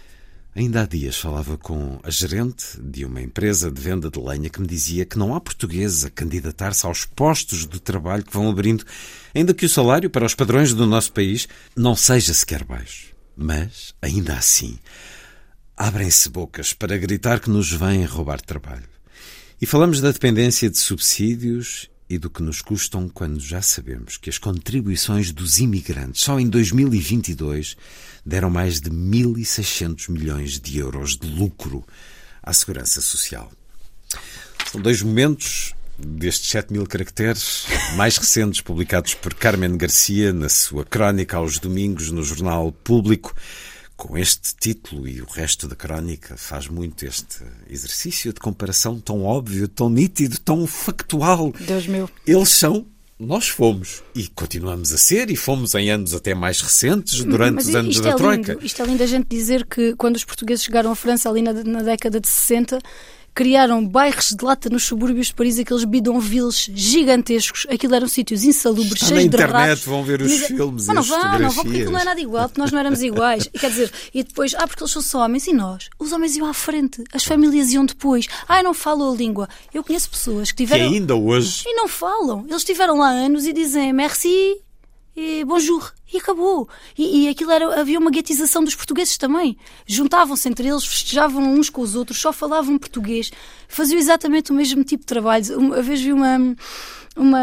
Ainda 0.55 0.83
há 0.83 0.87
dias 0.87 1.17
falava 1.17 1.57
com 1.57 1.99
a 2.03 2.11
gerente 2.11 2.79
de 2.79 3.07
uma 3.07 3.23
empresa 3.23 3.71
de 3.71 3.81
venda 3.81 4.11
de 4.11 4.21
lenha 4.21 4.51
que 4.51 4.61
me 4.61 4.67
dizia 4.67 5.07
que 5.07 5.19
não 5.19 5.35
há 5.35 5.41
portugueses 5.41 6.05
a 6.05 6.11
candidatar-se 6.11 6.85
aos 6.85 7.07
postos 7.07 7.67
de 7.67 7.81
trabalho 7.81 8.23
que 8.23 8.33
vão 8.33 8.51
abrindo, 8.51 8.85
ainda 9.35 9.55
que 9.55 9.65
o 9.65 9.69
salário 9.69 10.11
para 10.11 10.27
os 10.27 10.35
padrões 10.35 10.75
do 10.75 10.87
nosso 10.87 11.11
país 11.13 11.49
não 11.75 11.97
seja 11.97 12.35
sequer 12.35 12.65
baixo. 12.65 13.15
Mas, 13.35 13.95
ainda 14.03 14.35
assim, 14.35 14.79
abrem-se 15.75 16.29
bocas 16.29 16.75
para 16.75 16.99
gritar 16.99 17.41
que 17.41 17.49
nos 17.49 17.73
vêm 17.73 18.05
roubar 18.05 18.39
trabalho. 18.39 18.93
E 19.59 19.65
falamos 19.65 20.03
da 20.03 20.11
dependência 20.11 20.69
de 20.69 20.77
subsídios 20.77 21.89
e 22.11 22.19
do 22.19 22.29
que 22.29 22.43
nos 22.43 22.61
custam 22.61 23.09
quando 23.09 23.41
já 23.41 23.63
sabemos 23.63 24.19
que 24.19 24.29
as 24.29 24.37
contribuições 24.37 25.33
dos 25.33 25.61
imigrantes 25.61 26.21
só 26.21 26.39
em 26.39 26.47
2022 26.47 27.75
deram 28.25 28.51
mais 28.51 28.81
de 28.81 28.91
1.600 28.91 30.11
milhões 30.11 30.61
de 30.61 30.79
euros 30.79 31.17
de 31.17 31.29
lucro 31.29 31.85
à 32.43 32.53
Segurança 32.53 33.01
Social. 33.01 33.51
São 34.71 34.81
dois 34.81 35.03
momentos 35.03 35.75
destes 35.99 36.51
7 36.51 36.73
mil 36.73 36.87
caracteres 36.87 37.67
mais 37.97 38.17
recentes 38.17 38.61
publicados 38.61 39.15
por 39.15 39.35
Carmen 39.35 39.77
Garcia 39.77 40.33
na 40.33 40.49
sua 40.49 40.85
crónica 40.85 41.37
aos 41.37 41.59
domingos 41.59 42.11
no 42.11 42.23
jornal 42.23 42.73
Público. 42.73 43.35
Com 43.97 44.19
este 44.19 44.55
título 44.59 45.07
e 45.07 45.21
o 45.21 45.27
resto 45.27 45.69
da 45.69 45.77
crónica 45.77 46.37
faz 46.37 46.67
muito 46.67 47.05
este 47.05 47.45
exercício 47.69 48.33
de 48.33 48.41
comparação 48.41 48.99
tão 48.99 49.23
óbvio, 49.23 49.69
tão 49.69 49.89
nítido, 49.89 50.41
tão 50.41 50.67
factual. 50.67 51.53
Deus 51.53 51.87
meu. 51.87 52.11
Eles 52.27 52.49
são 52.49 52.87
nós 53.25 53.49
fomos 53.49 54.03
e 54.15 54.27
continuamos 54.29 54.93
a 54.93 54.99
ser 54.99 55.31
e 55.31 55.37
fomos 55.37 55.75
em 55.77 55.91
anos 55.91 56.13
até 56.13 56.35
mais 56.35 56.61
recentes, 56.61 57.23
durante 57.23 57.55
Mas 57.55 57.69
os 57.69 57.75
anos 57.75 58.01
da 58.01 58.11
é 58.11 58.15
Troika. 58.15 58.53
Lindo. 58.55 58.67
Isto 58.67 58.83
é 58.83 58.87
lindo 58.87 59.03
a 59.03 59.07
gente 59.07 59.27
dizer 59.29 59.65
que 59.65 59.95
quando 59.95 60.17
os 60.17 60.25
portugueses 60.25 60.65
chegaram 60.65 60.91
à 60.91 60.95
França 60.97 61.31
ali 61.31 61.41
na, 61.41 61.53
na 61.53 61.83
década 61.83 62.21
de 62.21 62.29
60, 62.29 62.81
criaram 63.35 63.87
bairros 63.87 64.31
de 64.39 64.45
lata 64.45 64.69
nos 64.69 64.85
subúrbios 64.85 65.29
de 65.29 65.35
Paris, 65.35 65.59
aqueles 65.59 65.85
bidonvilles 65.85 66.69
gigantescos. 66.75 67.67
Aquilo 67.71 67.95
eram 67.95 68.07
sítios 68.09 68.45
insalubres, 68.45 68.93
Está 68.95 69.07
cheios 69.07 69.11
na 69.13 69.21
de 69.21 69.27
internet, 69.29 69.69
ratos. 69.69 69.85
vão 69.85 70.05
ver 70.05 70.23
os 70.23 70.31
Mas- 70.31 70.47
filmes 70.47 70.87
Mas 70.87 70.97
não 70.97 71.03
vão, 71.03 71.39
não 71.39 71.51
vão, 71.51 71.65
porque 71.65 71.77
aquilo 71.79 71.93
não 71.93 71.99
é 71.99 72.05
nada 72.05 72.21
igual, 72.21 72.49
porque 72.49 72.61
nós 72.61 72.71
não 72.73 72.79
éramos 72.79 73.03
iguais. 73.03 73.49
E 73.53 73.59
quer 73.59 73.71
dizer, 73.71 73.93
e 74.13 74.23
depois, 74.23 74.55
ah, 74.55 74.67
porque 74.67 74.83
eles 74.83 74.93
são 74.93 75.03
só 75.03 75.25
homens, 75.25 75.47
e 75.47 75.53
nós? 75.53 75.89
Os 75.99 76.13
homens 76.13 76.37
iam 76.37 76.47
à 76.47 76.55
frente, 76.55 77.03
as 77.13 77.25
famílias 77.25 77.71
iam 77.73 77.85
depois. 77.87 78.27
Ah, 78.49 78.63
não 78.63 78.75
falam 78.75 79.13
a 79.13 79.17
língua. 79.17 79.49
Eu 79.73 79.83
conheço 79.83 80.11
pessoas 80.11 80.51
que 80.51 80.59
Que 80.59 80.65
tiveram. 80.65 80.93
ainda 80.93 81.15
hoje 81.17 81.65
E 81.67 81.75
não 81.75 81.89
falam. 81.89 82.45
Eles 82.47 82.59
estiveram 82.63 82.99
lá 82.99 83.09
anos 83.09 83.47
e 83.47 83.53
dizem 83.53 83.93
merci 83.93 84.57
e 85.17 85.45
bonjour. 85.45 85.93
E 86.13 86.19
acabou. 86.19 86.69
E, 86.97 87.25
e 87.25 87.29
aquilo 87.29 87.51
era. 87.51 87.81
Havia 87.81 87.99
uma 87.99 88.11
guetização 88.11 88.63
dos 88.63 88.75
portugueses 88.75 89.17
também. 89.17 89.57
Juntavam-se 89.87 90.49
entre 90.49 90.69
eles, 90.69 90.85
festejavam 90.85 91.43
uns 91.55 91.71
com 91.71 91.81
os 91.81 91.95
outros, 91.95 92.19
só 92.21 92.33
falavam 92.33 92.77
português. 92.79 93.31
Faziam 93.69 93.99
exatamente 93.99 94.51
o 94.51 94.55
mesmo 94.55 94.85
tipo 94.85 95.01
de 95.03 95.07
trabalho. 95.07 95.59
Uma 95.59 95.81
vez 95.83 96.01
vi 96.01 96.13
uma. 96.13 96.55
Uma, 97.15 97.39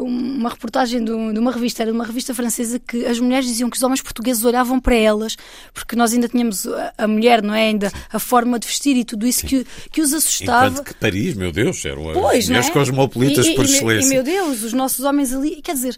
uma 0.00 0.48
reportagem 0.50 1.04
de, 1.04 1.10
um- 1.10 1.36
uma 1.36 1.50
revista, 1.50 1.82
era 1.82 1.90
de 1.90 1.96
uma 1.98 2.04
revista 2.04 2.32
francesa, 2.32 2.78
que 2.78 3.04
as 3.06 3.18
mulheres 3.18 3.44
diziam 3.44 3.68
que 3.68 3.76
os 3.76 3.82
homens 3.82 4.00
portugueses 4.00 4.44
olhavam 4.44 4.78
para 4.78 4.94
elas, 4.94 5.36
porque 5.74 5.96
nós 5.96 6.12
ainda 6.12 6.28
tínhamos 6.28 6.64
a, 6.96 7.08
mulher, 7.08 7.42
não 7.42 7.52
é? 7.52 7.62
Ainda 7.66 7.92
a 8.12 8.20
forma 8.20 8.56
de 8.56 8.68
vestir 8.68 8.96
e 8.96 9.04
tudo 9.04 9.26
isso 9.26 9.44
que, 9.44 9.66
que 9.90 10.00
os 10.00 10.14
assustava. 10.14 10.68
Enquanto 10.68 10.86
que 10.86 10.94
Paris, 10.94 11.34
meu 11.34 11.50
Deus, 11.50 11.84
eram 11.84 12.08
as 12.10 12.16
Pois, 12.16 12.44
não 12.44 12.54
mulheres 12.54 12.68
é? 12.68 12.72
cosmopolitas 12.72 13.46
E- 13.46 13.50
e- 13.50 13.54
por 13.56 13.64
excelência. 13.64 14.06
E, 14.06 14.10
meu 14.10 14.22
Deus, 14.22 14.62
os 14.62 14.72
nossos 14.72 15.04
homens 15.04 15.34
ali. 15.34 15.60
Quer 15.60 15.72
dizer, 15.74 15.96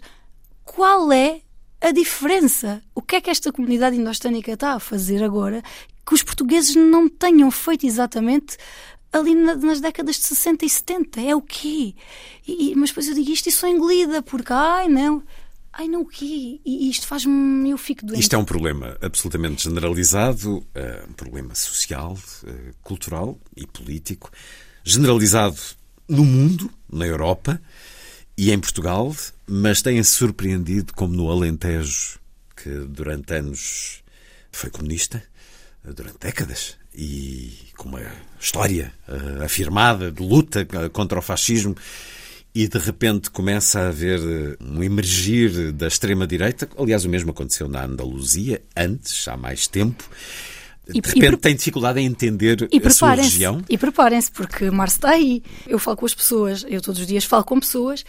qual 0.63 1.11
é 1.11 1.41
a 1.81 1.91
diferença? 1.91 2.81
O 2.95 3.01
que 3.01 3.15
é 3.17 3.21
que 3.21 3.29
esta 3.29 3.51
comunidade 3.51 3.95
indostânica 3.97 4.51
está 4.53 4.73
a 4.73 4.79
fazer 4.79 5.23
agora 5.23 5.61
que 6.05 6.13
os 6.13 6.23
portugueses 6.23 6.75
não 6.75 7.07
tenham 7.09 7.49
feito 7.51 7.85
exatamente 7.85 8.57
ali 9.11 9.35
na- 9.35 9.55
nas 9.55 9.79
décadas 9.79 10.15
de 10.17 10.23
60 10.23 10.65
e 10.65 10.69
70? 10.69 11.21
É 11.21 11.35
o 11.35 11.41
quê? 11.41 11.93
E, 12.47 12.71
e- 12.71 12.75
mas 12.75 12.89
depois 12.89 13.07
eu 13.07 13.13
digo 13.13 13.31
isto 13.31 13.47
e 13.47 13.51
sou 13.51 13.67
engolida, 13.69 14.21
porque, 14.21 14.51
ai 14.53 14.87
não. 14.87 15.21
Ai 15.75 15.87
não, 15.87 16.01
o 16.01 16.05
quê? 16.05 16.59
E 16.63 16.89
isto 16.89 17.07
faz-me. 17.07 17.69
Eu 17.71 17.77
fico 17.79 18.05
doente. 18.05 18.21
Isto 18.21 18.35
é 18.35 18.37
um 18.37 18.45
problema 18.45 18.95
absolutamente 19.01 19.63
generalizado, 19.63 20.65
eh, 20.75 21.03
um 21.09 21.13
problema 21.13 21.55
social, 21.55 22.15
eh, 22.45 22.73
cultural 22.83 23.39
e 23.57 23.65
político, 23.65 24.29
generalizado 24.83 25.57
no 26.07 26.23
mundo, 26.23 26.69
na 26.91 27.07
Europa 27.07 27.59
e 28.37 28.51
em 28.51 28.59
Portugal, 28.59 29.15
mas 29.47 29.81
tem-se 29.81 30.11
surpreendido 30.11 30.93
como 30.93 31.13
no 31.13 31.29
Alentejo, 31.29 32.19
que 32.55 32.69
durante 32.69 33.33
anos 33.33 34.03
foi 34.51 34.69
comunista, 34.69 35.23
durante 35.83 36.17
décadas, 36.19 36.77
e 36.95 37.53
com 37.75 37.89
uma 37.89 38.01
história 38.39 38.93
eh, 39.07 39.43
afirmada 39.43 40.11
de 40.11 40.23
luta 40.23 40.61
eh, 40.61 40.89
contra 40.89 41.19
o 41.19 41.21
fascismo, 41.21 41.75
e 42.55 42.67
de 42.67 42.77
repente 42.77 43.31
começa 43.31 43.81
a 43.81 43.87
haver 43.87 44.19
eh, 44.19 44.57
um 44.61 44.83
emergir 44.83 45.71
da 45.71 45.87
extrema-direita. 45.87 46.69
Aliás, 46.77 47.03
o 47.03 47.09
mesmo 47.09 47.31
aconteceu 47.31 47.67
na 47.67 47.83
Andaluzia, 47.83 48.61
antes, 48.75 49.27
há 49.27 49.35
mais 49.35 49.67
tempo. 49.67 50.07
E- 50.87 50.93
De 50.93 50.99
e 50.99 51.01
repente 51.01 51.27
pre- 51.27 51.37
tem 51.37 51.55
dificuldade 51.55 51.99
em 51.99 52.05
entender 52.05 52.67
E 52.71 52.77
a 52.85 52.89
sua 52.89 53.13
região. 53.13 53.61
e 53.69 53.77
preparem-se, 53.77 54.29
porque 54.31 54.69
Março 54.69 54.97
está 54.97 55.11
aí. 55.11 55.41
Eu 55.67 55.79
falo 55.79 55.95
com 55.97 56.05
as 56.05 56.13
pessoas, 56.13 56.65
eu 56.67 56.81
todos 56.81 56.99
os 56.99 57.07
dias 57.07 57.23
falo 57.23 57.43
com 57.45 57.59
pessoas, 57.59 58.03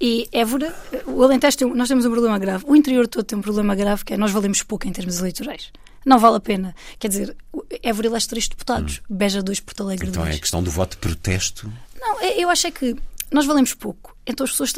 e 0.00 0.28
Évora, 0.32 0.74
o 1.06 1.22
Alentejo, 1.22 1.56
tem, 1.56 1.74
nós 1.74 1.88
temos 1.88 2.04
um 2.04 2.10
problema 2.10 2.38
grave. 2.38 2.64
O 2.66 2.74
interior 2.74 3.06
todo 3.06 3.24
tem 3.24 3.38
um 3.38 3.42
problema 3.42 3.74
grave, 3.74 4.04
que 4.04 4.14
é 4.14 4.16
nós 4.16 4.30
valemos 4.32 4.62
pouco 4.64 4.86
em 4.88 4.92
termos 4.92 5.18
eleitorais. 5.20 5.70
Não 6.06 6.18
vale 6.18 6.36
a 6.36 6.40
pena. 6.40 6.74
Quer 6.98 7.08
dizer, 7.08 7.36
Évora 7.82 8.06
elege 8.06 8.28
três 8.28 8.48
deputados, 8.48 9.00
Beja 9.10 9.42
dois, 9.42 9.60
Porto 9.60 9.82
Alegre 9.82 10.08
Então 10.08 10.22
é 10.22 10.26
dois. 10.26 10.36
a 10.36 10.40
questão 10.40 10.62
do 10.62 10.70
voto 10.70 10.92
de 10.92 10.98
protesto. 10.98 11.70
Não, 12.00 12.20
é- 12.20 12.40
eu 12.42 12.48
acho 12.48 12.66
é 12.66 12.70
que 12.70 12.96
nós 13.32 13.46
valemos 13.46 13.74
pouco. 13.74 14.16
Então 14.26 14.44
as 14.44 14.50
pessoas, 14.50 14.72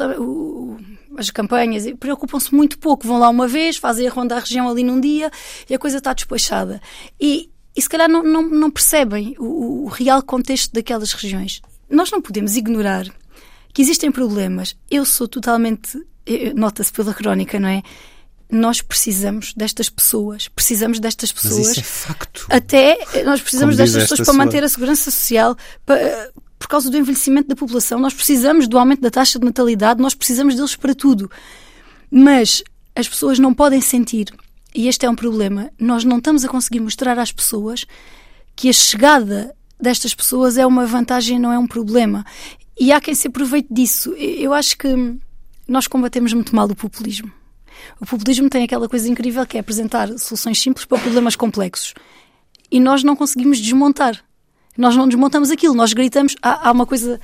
as 1.17 1.29
campanhas, 1.29 1.85
preocupam-se 1.99 2.53
muito 2.53 2.77
pouco. 2.77 3.05
Vão 3.07 3.19
lá 3.19 3.29
uma 3.29 3.47
vez, 3.47 3.77
fazem 3.77 4.07
a 4.07 4.11
ronda 4.11 4.35
à 4.35 4.39
região 4.39 4.69
ali 4.69 4.83
num 4.83 4.99
dia 4.99 5.31
e 5.69 5.73
a 5.75 5.79
coisa 5.79 5.97
está 5.97 6.13
despachada. 6.13 6.81
E, 7.19 7.49
e 7.75 7.81
se 7.81 7.89
calhar 7.89 8.09
não, 8.09 8.23
não, 8.23 8.49
não 8.49 8.71
percebem 8.71 9.35
o, 9.39 9.85
o 9.85 9.87
real 9.87 10.21
contexto 10.21 10.71
daquelas 10.73 11.11
regiões. 11.13 11.61
Nós 11.89 12.09
não 12.11 12.21
podemos 12.21 12.55
ignorar 12.55 13.05
que 13.73 13.81
existem 13.81 14.11
problemas. 14.11 14.75
Eu 14.89 15.05
sou 15.05 15.27
totalmente. 15.27 15.97
Nota-se 16.55 16.91
pela 16.93 17.13
crónica, 17.13 17.59
não 17.59 17.67
é? 17.67 17.81
Nós 18.49 18.81
precisamos 18.81 19.53
destas 19.55 19.89
pessoas, 19.89 20.47
precisamos 20.49 20.99
destas 20.99 21.33
Mas 21.33 21.41
pessoas. 21.43 21.67
isso 21.69 21.79
é 21.79 21.83
facto. 21.83 22.45
Até 22.49 22.97
eh, 23.13 23.23
nós 23.23 23.41
precisamos 23.41 23.75
destas 23.77 24.03
pessoas 24.03 24.27
para 24.27 24.33
manter 24.37 24.63
a 24.63 24.69
segurança 24.69 25.09
social, 25.09 25.55
pa- 25.85 25.95
eh, 25.97 26.31
por 26.61 26.67
causa 26.67 26.91
do 26.91 26.97
envelhecimento 26.97 27.47
da 27.47 27.55
população. 27.55 27.99
Nós 27.99 28.13
precisamos 28.13 28.67
do 28.67 28.77
aumento 28.77 29.01
da 29.01 29.09
taxa 29.09 29.39
de 29.39 29.45
natalidade, 29.45 29.99
nós 29.99 30.13
precisamos 30.13 30.55
deles 30.55 30.75
para 30.75 30.93
tudo. 30.93 31.29
Mas 32.11 32.63
as 32.95 33.09
pessoas 33.09 33.39
não 33.39 33.51
podem 33.51 33.81
sentir 33.81 34.31
e 34.75 34.87
este 34.87 35.07
é 35.07 35.09
um 35.09 35.15
problema, 35.15 35.71
nós 35.79 36.03
não 36.03 36.19
estamos 36.19 36.45
a 36.45 36.47
conseguir 36.47 36.79
mostrar 36.79 37.17
às 37.17 37.31
pessoas 37.31 37.85
que 38.55 38.69
a 38.69 38.73
chegada 38.73 39.55
destas 39.79 40.13
pessoas 40.13 40.55
é 40.55 40.65
uma 40.65 40.85
vantagem, 40.85 41.39
não 41.39 41.51
é 41.51 41.57
um 41.57 41.65
problema. 41.65 42.23
E 42.79 42.91
há 42.91 43.01
quem 43.01 43.15
se 43.15 43.27
aproveite 43.27 43.67
disso. 43.73 44.13
Eu 44.13 44.53
acho 44.53 44.77
que 44.77 45.17
nós 45.67 45.87
combatemos 45.87 46.31
muito 46.31 46.55
mal 46.55 46.67
o 46.67 46.75
populismo. 46.75 47.31
O 47.99 48.05
populismo 48.05 48.49
tem 48.49 48.63
aquela 48.63 48.87
coisa 48.87 49.09
incrível 49.09 49.45
que 49.47 49.57
é 49.57 49.61
apresentar 49.61 50.07
soluções 50.19 50.61
simples 50.61 50.85
para 50.85 50.99
problemas 50.99 51.35
complexos. 51.35 51.95
E 52.69 52.79
nós 52.79 53.03
não 53.03 53.15
conseguimos 53.15 53.59
desmontar. 53.59 54.23
Nós 54.81 54.95
não 54.95 55.07
desmontamos 55.07 55.51
aquilo, 55.51 55.73
nós 55.73 55.93
gritamos. 55.93 56.35
Há, 56.41 56.69
há 56.69 56.71
uma 56.71 56.85
coisa. 56.85 57.19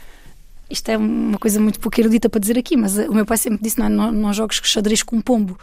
Isto 0.69 0.89
é 0.89 0.97
uma 0.97 1.37
coisa 1.37 1.59
muito 1.59 1.79
pouco 1.79 1.99
erudita 1.99 2.29
para 2.29 2.39
dizer 2.39 2.57
aqui, 2.57 2.77
mas 2.77 2.97
o 2.97 3.13
meu 3.13 3.25
pai 3.25 3.37
sempre 3.37 3.61
disse: 3.61 3.79
não, 3.79 3.85
é, 3.85 3.89
não, 3.89 4.11
não 4.11 4.33
jogues 4.33 4.61
xadrez 4.63 5.01
com 5.03 5.17
um 5.17 5.21
pombo 5.21 5.57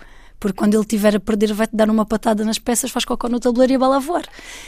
porque 0.45 0.59
quando 0.59 0.75
ele 0.75 0.83
estiver 0.83 1.17
a 1.17 1.21
perder 1.21 1.55
vai-te 1.55 1.75
dar 1.75 1.89
uma 1.89 2.05
patada 2.05 2.45
nas 2.45 2.59
peças, 2.59 2.91
faz 2.91 3.05
cocó 3.05 3.31
no 3.31 3.41
tabuleiro 3.41 3.73
e 3.73 3.77
a 3.77 3.79
bala 3.79 3.97
a 3.97 3.99
voar. 3.99 4.25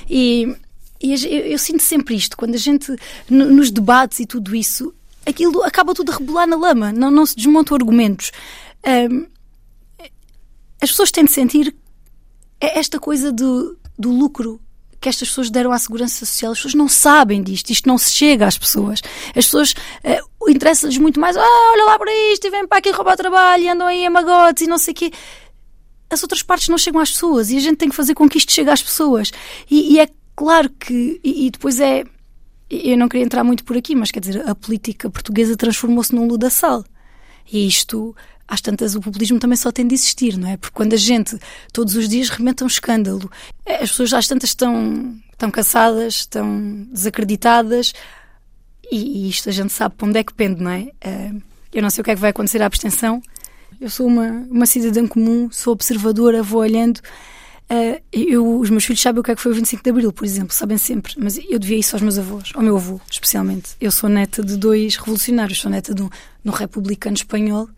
E, 0.09 0.57
e 1.03 1.13
eu, 1.13 1.41
eu, 1.41 1.59
sinto 1.59 1.83
sempre 1.83 2.15
isto, 2.15 2.35
quando 2.35 2.55
a 2.55 2.59
gente, 2.59 2.95
nos 3.29 3.71
debates 3.71 4.21
e 4.21 4.25
tudo 4.25 4.57
isso, 4.57 4.95
aquilo 5.27 5.63
acaba 5.65 5.93
tudo 5.93 6.13
a 6.13 6.17
rebolar 6.17 6.47
na 6.47 6.57
lama, 6.57 6.93
não, 6.93 7.11
não 7.11 7.27
se 7.27 7.37
desmontam 7.37 7.75
argumentos. 7.75 8.33
Um, 9.11 9.27
as 10.81 10.91
pessoas 10.91 11.11
têm 11.11 11.25
de 11.25 11.33
sentir 11.33 11.75
esta 12.59 12.99
coisa 12.99 13.31
do, 13.31 13.77
do 13.99 14.11
lucro 14.11 14.61
que 15.07 15.11
estas 15.11 15.29
pessoas 15.29 15.51
deram 15.51 15.71
à 15.71 15.79
segurança 15.79 16.27
social. 16.27 16.51
As 16.51 16.59
pessoas 16.59 16.75
não 16.75 16.89
sabem 16.89 17.41
disto, 17.41 17.71
isto 17.71 17.89
não 17.89 17.97
se 17.97 18.13
chega 18.13 18.45
às 18.45 18.59
pessoas. 18.59 19.01
As 19.29 19.45
pessoas 19.45 19.73
uh, 19.73 20.51
interessa-lhes 20.51 20.99
muito 20.99 21.21
mais, 21.21 21.37
ah, 21.37 21.73
olha 21.73 21.85
lá 21.85 21.97
para 21.97 22.13
isto 22.33 22.45
e 22.45 22.51
vem 22.51 22.67
para 22.67 22.79
aqui 22.79 22.91
roubar 22.91 23.17
trabalho 23.17 23.63
e 23.63 23.69
andam 23.69 23.87
aí 23.87 24.05
a 24.05 24.11
magotes 24.11 24.65
e 24.65 24.67
não 24.67 24.79
sei 24.79 24.93
o 24.93 24.97
quê 24.97 25.13
as 26.09 26.23
outras 26.23 26.41
partes 26.41 26.69
não 26.69 26.79
chegam 26.79 27.01
às 27.01 27.11
pessoas 27.11 27.51
e 27.51 27.57
a 27.57 27.61
gente 27.61 27.79
tem 27.79 27.89
que 27.89 27.95
fazer 27.97 28.15
com 28.15 28.29
que 28.29 28.39
isto 28.39 28.53
chegue 28.53 28.71
às 28.71 28.81
pessoas. 28.81 29.33
E, 29.69 29.95
e 29.95 29.99
é 29.99 30.09
claro 30.37 30.71
que. 30.71 31.21
E, 31.23 31.47
e, 31.47 31.51
depois 31.51 31.81
é. 31.81 32.05
Eu 32.71 32.97
não 32.97 33.09
queria 33.09 33.25
entrar 33.25 33.43
muito 33.43 33.65
por 33.65 33.77
aqui, 33.77 33.95
mas 33.95 34.11
quer 34.11 34.21
dizer, 34.21 34.49
a 34.49 34.55
política 34.55 35.11
portuguesa 35.11 35.57
transformou-se 35.57 36.15
num 36.15 36.27
ludaçal. 36.27 36.85
E 37.51 37.67
isto. 37.67 38.15
Às 38.49 38.61
tantas, 38.61 38.95
o 38.95 39.01
populismo 39.01 39.39
também 39.39 39.57
só 39.57 39.73
tem 39.73 39.87
de 39.87 39.95
existir, 39.95 40.37
não 40.37 40.49
é? 40.49 40.57
Porque 40.57 40.75
quando 40.75 40.93
a 40.93 40.97
gente 40.97 41.37
todos 41.73 41.97
os 41.97 42.09
dias 42.09 42.29
remeta 42.29 42.65
um 42.65 42.69
escândalo, 42.69 43.31
as 43.67 43.91
pessoas 43.91 44.13
às 44.13 44.29
tantas 44.29 44.51
estão, 44.51 45.17
estão 45.33 45.51
cansadas, 45.51 46.15
estão 46.15 46.87
desacreditadas, 46.93 47.93
e, 48.91 49.27
e 49.27 49.29
isto 49.29 49.49
a 49.49 49.53
gente 49.53 49.73
sabe 49.73 49.97
para 49.97 50.07
onde 50.07 50.19
é 50.19 50.25
que 50.25 50.33
pende, 50.33 50.63
não 50.63 50.71
é? 50.71 50.89
Eh, 51.01 51.33
eu 51.73 51.83
não 51.83 51.91
sei 51.91 52.03
o 52.03 52.05
que 52.05 52.11
é 52.13 52.15
que 52.15 52.21
vai 52.21 52.31
acontecer 52.31 52.63
à 52.63 52.67
abstenção, 52.67 53.21
eu 53.81 53.91
sou 53.91 54.07
uma, 54.07 54.29
uma 54.51 54.67
cidadã 54.67 55.07
comum, 55.07 55.51
sou 55.51 55.73
observadora, 55.73 56.43
vou 56.43 56.61
olhando. 56.61 56.99
Uh, 57.69 58.01
eu, 58.13 58.61
os 58.61 58.71
meus 58.71 58.85
filhos 58.85 59.03
sabem 59.03 59.21
o 59.21 59.25
que 59.25 59.33
é 59.33 59.35
que 59.35 59.43
foi 59.43 59.51
o 59.51 59.55
25 59.55 59.83
de 59.83 59.91
Abril, 59.91 60.13
por 60.13 60.25
exemplo, 60.25 60.55
sabem 60.55 60.79
sempre, 60.79 61.15
mas 61.19 61.37
eu 61.37 61.59
devia 61.59 61.77
isso 61.77 61.97
aos 61.97 62.03
meus 62.03 62.17
avós, 62.17 62.53
ao 62.55 62.63
meu 62.63 62.77
avô, 62.77 63.01
especialmente. 63.11 63.71
Eu 63.81 63.91
sou 63.91 64.09
neta 64.09 64.43
de 64.43 64.57
dois 64.57 64.95
revolucionários, 64.97 65.61
sou 65.61 65.71
neta 65.71 65.93
de 65.93 66.01
um, 66.01 66.09
de 66.09 66.49
um 66.49 66.53
republicano 66.53 67.17
espanhol 67.17 67.69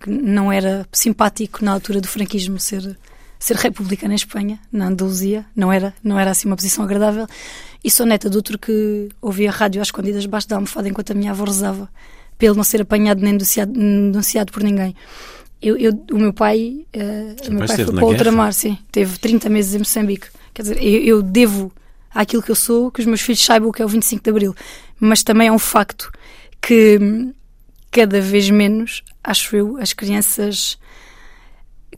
que 0.00 0.08
não 0.10 0.50
era 0.50 0.86
simpático 0.92 1.64
na 1.64 1.72
altura 1.72 2.00
do 2.00 2.08
franquismo 2.08 2.58
ser, 2.58 2.96
ser 3.38 3.56
republicano 3.56 4.12
em 4.12 4.16
Espanha, 4.16 4.60
na 4.72 4.86
Andaluzia, 4.86 5.44
não 5.54 5.72
era, 5.72 5.92
não 6.02 6.18
era 6.18 6.30
assim 6.30 6.46
uma 6.46 6.56
posição 6.56 6.84
agradável. 6.84 7.26
E 7.82 7.90
sou 7.90 8.06
neta 8.06 8.30
de 8.30 8.36
outro 8.36 8.58
que 8.58 9.08
ouvia 9.20 9.50
rádio 9.50 9.80
às 9.80 9.88
escondidas 9.88 10.22
debaixo 10.22 10.48
da 10.48 10.56
almofada 10.56 10.88
enquanto 10.88 11.10
a 11.10 11.14
minha 11.14 11.30
avó 11.30 11.44
rezava, 11.44 11.88
ele 12.40 12.54
não 12.54 12.64
ser 12.64 12.82
apanhado 12.82 13.20
nem 13.20 13.32
denunciado, 13.32 13.72
denunciado 13.72 14.52
por 14.52 14.62
ninguém. 14.62 14.94
Eu, 15.60 15.76
eu, 15.76 15.92
o 16.12 16.18
meu 16.18 16.32
pai, 16.32 16.86
uh, 16.94 17.48
o 17.48 17.52
meu 17.52 17.66
pai 17.66 17.76
foi 17.76 17.92
para 17.92 18.04
ultramar, 18.04 18.52
sim. 18.52 18.78
Teve 18.92 19.18
30 19.18 19.48
meses 19.48 19.74
em 19.74 19.78
Moçambique. 19.78 20.28
Quer 20.54 20.62
dizer, 20.62 20.82
eu, 20.82 21.02
eu, 21.02 21.22
devo 21.22 21.72
àquilo 22.14 22.42
que 22.42 22.50
eu 22.50 22.54
sou 22.54 22.92
que 22.92 23.00
os 23.00 23.06
meus 23.06 23.20
filhos 23.20 23.44
saibam 23.44 23.68
o 23.68 23.72
que 23.72 23.82
é 23.82 23.84
o 23.84 23.88
25 23.88 24.22
de 24.22 24.30
Abril. 24.30 24.54
Mas 25.00 25.24
também 25.24 25.48
é 25.48 25.52
um 25.52 25.58
facto 25.58 26.12
que 26.60 26.98
hum, 27.00 27.32
cada 27.90 28.20
vez 28.20 28.48
menos, 28.50 29.02
acho 29.28 29.54
eu, 29.54 29.76
as 29.76 29.92
crianças. 29.92 30.78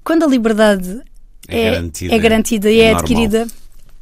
Quando 0.03 0.25
a 0.25 0.27
liberdade 0.27 1.03
é, 1.49 1.67
é 1.67 1.71
garantida, 1.71 2.15
é 2.15 2.19
garantida 2.19 2.71
e 2.71 2.81
é, 2.81 2.85
é 2.85 2.95
adquirida, 2.95 3.47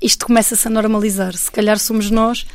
isto 0.00 0.26
começa-se 0.26 0.66
a 0.66 0.70
normalizar. 0.70 1.34
Se 1.36 1.50
calhar 1.50 1.78
somos 1.78 2.10
nós 2.10 2.46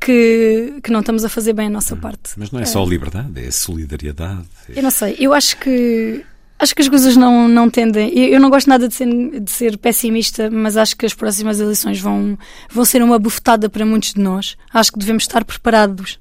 que, 0.00 0.80
que 0.82 0.90
não 0.90 1.00
estamos 1.00 1.24
a 1.24 1.28
fazer 1.28 1.52
bem 1.52 1.66
a 1.66 1.70
nossa 1.70 1.94
parte. 1.94 2.32
Mas 2.36 2.50
não 2.50 2.58
é, 2.58 2.64
é. 2.64 2.66
só 2.66 2.82
a 2.82 2.86
liberdade, 2.86 3.44
é 3.44 3.48
a 3.48 3.52
solidariedade. 3.52 4.46
Eu 4.68 4.82
não 4.82 4.90
sei, 4.90 5.16
eu 5.18 5.32
acho 5.32 5.56
que 5.58 6.24
Acho 6.60 6.74
que 6.74 6.82
as 6.82 6.88
coisas 6.90 7.16
não, 7.16 7.48
não 7.48 7.70
tendem. 7.70 8.12
Eu 8.18 8.38
não 8.38 8.50
gosto 8.50 8.68
nada 8.68 8.86
de 8.86 8.92
ser, 8.92 9.40
de 9.40 9.50
ser 9.50 9.78
pessimista, 9.78 10.50
mas 10.50 10.76
acho 10.76 10.94
que 10.94 11.06
as 11.06 11.14
próximas 11.14 11.58
eleições 11.58 11.98
vão, 11.98 12.38
vão 12.70 12.84
ser 12.84 13.02
uma 13.02 13.18
bufetada 13.18 13.70
para 13.70 13.86
muitos 13.86 14.12
de 14.12 14.20
nós. 14.20 14.58
Acho 14.70 14.92
que 14.92 14.98
devemos 14.98 15.22
estar 15.22 15.42
preparados 15.42 16.18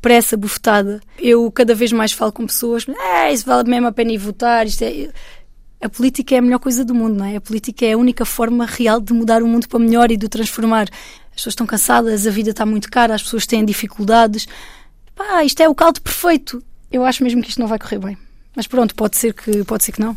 para 0.00 0.14
essa 0.14 0.36
bufetada. 0.36 1.00
Eu 1.18 1.50
cada 1.50 1.74
vez 1.74 1.92
mais 1.92 2.12
falo 2.12 2.32
com 2.32 2.46
pessoas, 2.46 2.86
ah, 2.88 3.30
isso 3.30 3.44
vale 3.46 3.68
mesmo 3.68 3.86
a 3.86 3.92
pena 3.92 4.12
ir 4.12 4.18
votar. 4.18 4.66
Isto 4.66 4.82
é... 4.82 5.10
A 5.80 5.88
política 5.88 6.34
é 6.34 6.38
a 6.38 6.42
melhor 6.42 6.58
coisa 6.58 6.84
do 6.84 6.94
mundo, 6.94 7.16
não 7.16 7.24
é? 7.26 7.36
A 7.36 7.40
política 7.40 7.84
é 7.84 7.92
a 7.92 7.98
única 7.98 8.24
forma 8.24 8.64
real 8.64 9.00
de 9.00 9.12
mudar 9.12 9.42
o 9.42 9.46
mundo 9.46 9.68
para 9.68 9.78
melhor 9.78 10.10
e 10.10 10.16
de 10.16 10.24
o 10.24 10.28
transformar. 10.28 10.88
As 11.30 11.36
pessoas 11.36 11.52
estão 11.52 11.66
cansadas, 11.66 12.26
a 12.26 12.30
vida 12.30 12.50
está 12.50 12.64
muito 12.64 12.90
cara, 12.90 13.14
as 13.14 13.22
pessoas 13.22 13.46
têm 13.46 13.64
dificuldades. 13.64 14.48
Pá, 15.14 15.44
isto 15.44 15.60
é 15.62 15.68
o 15.68 15.74
caldo 15.74 16.00
perfeito. 16.00 16.62
Eu 16.90 17.04
acho 17.04 17.22
mesmo 17.22 17.42
que 17.42 17.50
isto 17.50 17.60
não 17.60 17.66
vai 17.66 17.78
correr 17.78 17.98
bem. 17.98 18.16
Mas 18.54 18.66
pronto, 18.66 18.94
pode 18.94 19.18
ser 19.18 19.34
que, 19.34 19.64
pode 19.64 19.84
ser 19.84 19.92
que 19.92 20.00
não. 20.00 20.16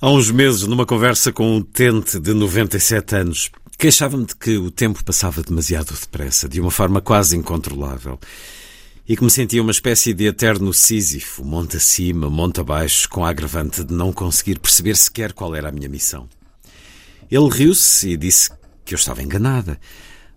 Há 0.00 0.10
uns 0.10 0.30
meses, 0.30 0.62
numa 0.62 0.86
conversa 0.86 1.30
com 1.30 1.46
um 1.46 1.56
utente 1.58 2.18
de 2.18 2.32
97 2.32 3.16
anos, 3.16 3.50
queixava-me 3.78 4.24
de 4.24 4.36
que 4.36 4.56
o 4.56 4.70
tempo 4.70 5.04
passava 5.04 5.42
demasiado 5.42 5.94
depressa, 5.98 6.48
de 6.48 6.60
uma 6.60 6.70
forma 6.70 7.00
quase 7.00 7.36
incontrolável, 7.36 8.18
e 9.08 9.16
que 9.16 9.22
me 9.22 9.30
sentia 9.30 9.62
uma 9.62 9.70
espécie 9.70 10.12
de 10.12 10.26
eterno 10.26 10.74
Sísifo, 10.74 11.44
monte 11.44 11.76
acima, 11.76 12.28
monte 12.28 12.60
abaixo, 12.60 13.08
com 13.08 13.24
a 13.24 13.30
agravante 13.30 13.84
de 13.84 13.94
não 13.94 14.12
conseguir 14.12 14.58
perceber 14.58 14.96
sequer 14.96 15.32
qual 15.32 15.54
era 15.54 15.68
a 15.68 15.72
minha 15.72 15.88
missão. 15.88 16.28
Ele 17.30 17.48
riu-se 17.48 18.10
e 18.10 18.16
disse 18.16 18.50
que 18.84 18.94
eu 18.94 18.96
estava 18.96 19.22
enganada. 19.22 19.78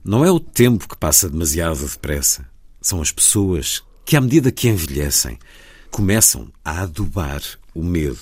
Não 0.03 0.23
é 0.23 0.31
o 0.31 0.39
tempo 0.39 0.87
que 0.87 0.97
passa 0.97 1.29
demasiado 1.29 1.87
depressa, 1.87 2.47
são 2.81 3.01
as 3.01 3.11
pessoas 3.11 3.83
que, 4.05 4.15
à 4.15 4.21
medida 4.21 4.51
que 4.51 4.69
envelhecem, 4.69 5.39
começam 5.89 6.51
a 6.63 6.81
adubar 6.81 7.41
o 7.73 7.83
medo. 7.83 8.19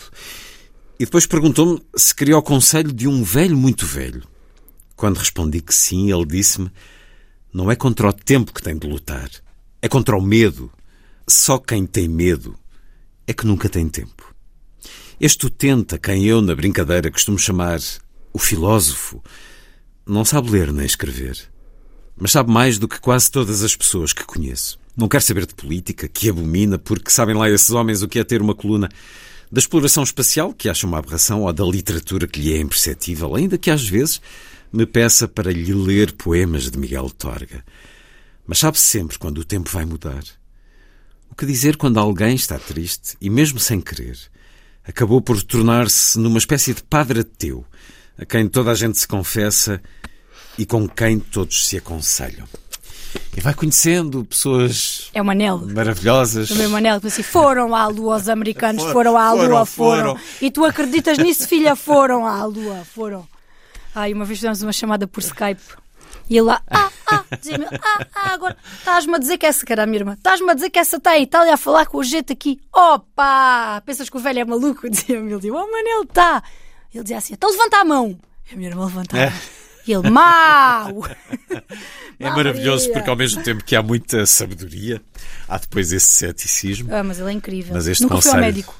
E 1.00 1.06
depois 1.06 1.26
perguntou-me 1.26 1.82
se 1.96 2.16
queria 2.16 2.38
o 2.38 2.42
conselho 2.42 2.92
de 2.92 3.08
um 3.08 3.22
velho 3.22 3.56
muito 3.56 3.86
velho. 3.86 4.24
Quando 4.96 5.18
respondi 5.18 5.62
que 5.62 5.76
sim, 5.76 6.12
ele 6.12 6.26
disse-me: 6.26 6.72
Não 7.54 7.70
é 7.70 7.76
contra 7.76 8.10
o 8.10 8.14
tempo 8.14 8.52
que 8.52 8.64
tem 8.64 8.78
de 8.78 8.88
lutar, 8.88 9.30
é 9.88 9.90
contra 9.90 10.18
o 10.18 10.22
medo. 10.22 10.70
Só 11.26 11.58
quem 11.58 11.86
tem 11.86 12.10
medo 12.10 12.58
é 13.26 13.34
que 13.34 13.48
nunca 13.48 13.70
tem 13.70 13.88
tempo. 13.88 14.36
Este 15.20 15.46
utente, 15.46 15.96
a 15.96 15.98
quem 15.98 16.26
eu, 16.26 16.42
na 16.42 16.54
brincadeira, 16.54 17.10
costumo 17.10 17.40
chamar 17.40 17.80
o 18.34 18.38
filósofo, 18.38 19.24
não 20.06 20.24
sabe 20.24 20.52
ler 20.52 20.72
nem 20.72 20.86
escrever, 20.86 21.50
mas 22.18 22.32
sabe 22.32 22.52
mais 22.52 22.78
do 22.78 22.88
que 22.88 23.00
quase 23.00 23.32
todas 23.32 23.64
as 23.64 23.76
pessoas 23.76 24.14
que 24.14 24.26
conheço. 24.26 24.78
Não 24.96 25.08
quer 25.08 25.22
saber 25.22 25.46
de 25.46 25.56
política, 25.56 26.08
que 26.08 26.30
abomina, 26.30 26.78
porque 26.78 27.10
sabem 27.10 27.36
lá 27.36 27.50
esses 27.50 27.70
homens 27.72 28.02
o 28.02 28.08
que 28.08 28.20
é 28.20 28.24
ter 28.24 28.42
uma 28.42 28.54
coluna 28.54 28.90
da 29.50 29.60
exploração 29.60 30.04
espacial, 30.04 30.54
que 30.54 30.70
acha 30.70 30.86
uma 30.86 31.00
aberração, 31.00 31.44
ou 31.44 31.54
da 31.54 31.64
literatura 31.64 32.28
que 32.28 32.42
lhe 32.42 32.54
é 32.54 32.60
imperceptível, 32.60 33.36
ainda 33.36 33.58
que 33.58 33.72
às 33.72 33.88
vezes 33.88 34.22
me 34.72 34.86
peça 34.86 35.28
para 35.28 35.52
lhe 35.52 35.74
ler 35.74 36.12
poemas 36.12 36.70
de 36.70 36.78
Miguel 36.78 37.10
Torga. 37.10 37.64
Mas 38.48 38.60
sabe 38.60 38.80
sempre 38.80 39.20
quando 39.20 39.40
o 39.40 39.46
tempo 39.46 39.70
vai 39.70 39.84
mudar. 39.84 40.24
O 41.30 41.36
que 41.36 41.46
dizer 41.46 41.76
quando 41.76 42.00
alguém 42.00 42.34
está 42.34 42.58
triste 42.58 43.18
e, 43.20 43.30
mesmo 43.30 43.60
sem 43.60 43.82
querer, 43.82 44.18
acabou 44.88 45.22
por 45.22 45.44
tornar-se 45.44 46.18
numa 46.18 46.38
espécie 46.38 46.74
de 46.74 46.82
padre 46.82 47.20
ateu, 47.20 47.66
a 48.18 48.26
quem 48.26 48.48
toda 48.48 48.72
a 48.72 48.76
gente 48.76 48.98
se 48.98 49.08
confessa 49.08 49.82
e 50.58 50.66
com 50.66 50.88
quem 50.88 51.20
todos 51.20 51.68
se 51.68 51.78
aconselham. 51.78 52.48
E 53.36 53.42
vai 53.42 53.54
conhecendo 53.54 54.26
pessoas 54.26 55.10
é 55.14 55.22
Manel. 55.22 55.60
maravilhosas. 55.60 56.50
Também 56.50 56.68
o 56.68 56.70
Manel 56.70 57.00
que 57.00 57.08
assim, 57.08 57.24
foram 57.24 57.76
à 57.76 57.88
Lua, 57.88 58.16
os 58.16 58.30
americanos 58.30 58.82
foram, 58.82 58.94
foram 58.94 59.18
à 59.18 59.32
Lua, 59.34 59.66
foram, 59.66 60.16
foram. 60.16 60.20
E 60.42 60.50
tu 60.50 60.66
acreditas 60.66 61.18
nisso, 61.18 61.48
filha? 61.48 61.76
Foram 61.76 62.26
à 62.26 62.44
Lua, 62.46 62.84
foram. 62.86 63.28
Ai, 63.94 64.14
uma 64.14 64.26
vez 64.26 64.40
fizemos 64.40 64.62
uma 64.62 64.74
chamada 64.74 65.06
por 65.08 65.22
Skype. 65.22 65.62
E 66.30 66.38
ele 66.38 66.48
lá, 66.48 66.62
ah, 66.70 66.92
ah, 67.08 67.24
dizia-me, 67.40 67.66
ah, 67.66 68.08
ah, 68.14 68.34
agora 68.34 68.58
estás-me 68.78 69.16
a 69.16 69.18
dizer 69.18 69.38
que 69.38 69.46
essa, 69.46 69.66
cara, 69.66 69.84
a 69.84 69.86
minha 69.86 70.00
irmã, 70.00 70.14
estás-me 70.14 70.50
a 70.52 70.54
dizer 70.54 70.70
que 70.70 70.80
essa 70.80 70.98
está 70.98 71.18
em 71.18 71.24
Itália 71.24 71.54
a 71.54 71.58
falar 71.58 71.86
com 71.86 71.98
o 71.98 72.04
gente 72.04 72.34
aqui. 72.34 72.60
Opa! 72.74 73.82
Pensas 73.86 74.10
que 74.10 74.18
o 74.18 74.20
velho 74.20 74.40
é 74.40 74.46
maluco? 74.46 74.88
Dizia-me, 74.92 75.28
ele 75.28 75.36
dizia, 75.38 75.54
oh, 75.54 75.72
Manel, 75.72 76.04
está. 76.04 76.44
Ele 76.94 77.04
dizia 77.04 77.18
assim, 77.18 77.34
então 77.34 77.50
levanta 77.50 77.78
a 77.78 77.86
mão. 77.86 78.20
E 78.50 78.54
a 78.54 78.58
minha 78.58 78.70
irmã 78.70 78.86
levantava. 78.86 79.24
É. 79.24 79.34
E 79.88 79.94
ele, 79.94 80.10
mau! 80.10 81.06
é 82.20 82.30
maravilhoso 82.30 82.92
porque 82.92 83.10
ao 83.10 83.16
mesmo 83.16 83.42
tempo 83.42 83.64
que 83.64 83.74
há 83.74 83.82
muita 83.82 84.26
sabedoria, 84.26 85.02
há 85.48 85.58
depois 85.58 85.94
esse 85.94 86.08
ceticismo. 86.08 86.94
Ah, 86.94 87.04
mas 87.04 87.20
ele 87.20 87.30
é 87.30 87.34
incrível. 87.34 87.74
Mas 87.74 87.88
este 87.88 88.04
Nunca 88.04 88.16
conselho... 88.16 88.34
foi 88.34 88.42
ao 88.42 88.46
médico. 88.46 88.76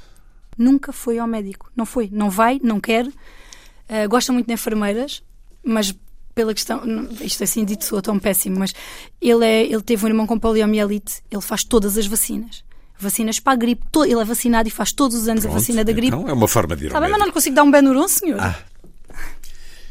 Nunca 0.58 0.92
foi 0.92 1.20
ao 1.20 1.28
médico. 1.28 1.72
Não 1.74 1.86
foi. 1.86 2.10
Não 2.12 2.30
vai, 2.30 2.60
não 2.62 2.82
quer. 2.82 3.06
Uh, 3.06 4.10
gosta 4.10 4.34
muito 4.34 4.48
de 4.48 4.54
enfermeiras, 4.54 5.24
mas 5.64 5.96
pela 6.38 6.54
questão, 6.54 6.80
isto 7.20 7.44
assim 7.44 7.66
dito 7.66 7.84
soa 7.84 8.00
tão 8.00 8.20
péssimo, 8.20 8.60
mas 8.60 8.72
ele, 9.20 9.44
é, 9.44 9.64
ele 9.64 9.82
teve 9.82 10.06
um 10.06 10.08
irmão 10.08 10.28
com 10.28 10.38
poliomielite, 10.38 11.16
ele 11.32 11.42
faz 11.42 11.64
todas 11.64 11.98
as 11.98 12.06
vacinas. 12.06 12.64
Vacinas 13.00 13.40
para 13.40 13.54
a 13.54 13.56
gripe, 13.56 13.82
ele 14.06 14.22
é 14.22 14.24
vacinado 14.24 14.68
e 14.68 14.72
faz 14.72 14.92
todos 14.92 15.18
os 15.18 15.28
anos 15.28 15.42
Pronto, 15.42 15.56
a 15.56 15.60
vacina 15.60 15.84
da 15.84 15.92
gripe. 15.92 16.16
Então 16.16 16.30
é 16.30 16.34
uma 16.34 16.48
forma 16.48 16.76
de 16.76 16.84
ir 16.84 16.88
Está 16.88 17.00
bem, 17.02 17.10
mas 17.10 17.18
não 17.20 17.26
lhe 17.26 17.32
consigo 17.32 17.56
dar 17.56 17.64
um 17.64 17.72
Benuron, 17.72 18.08
senhor. 18.08 18.40
Ah. 18.40 18.56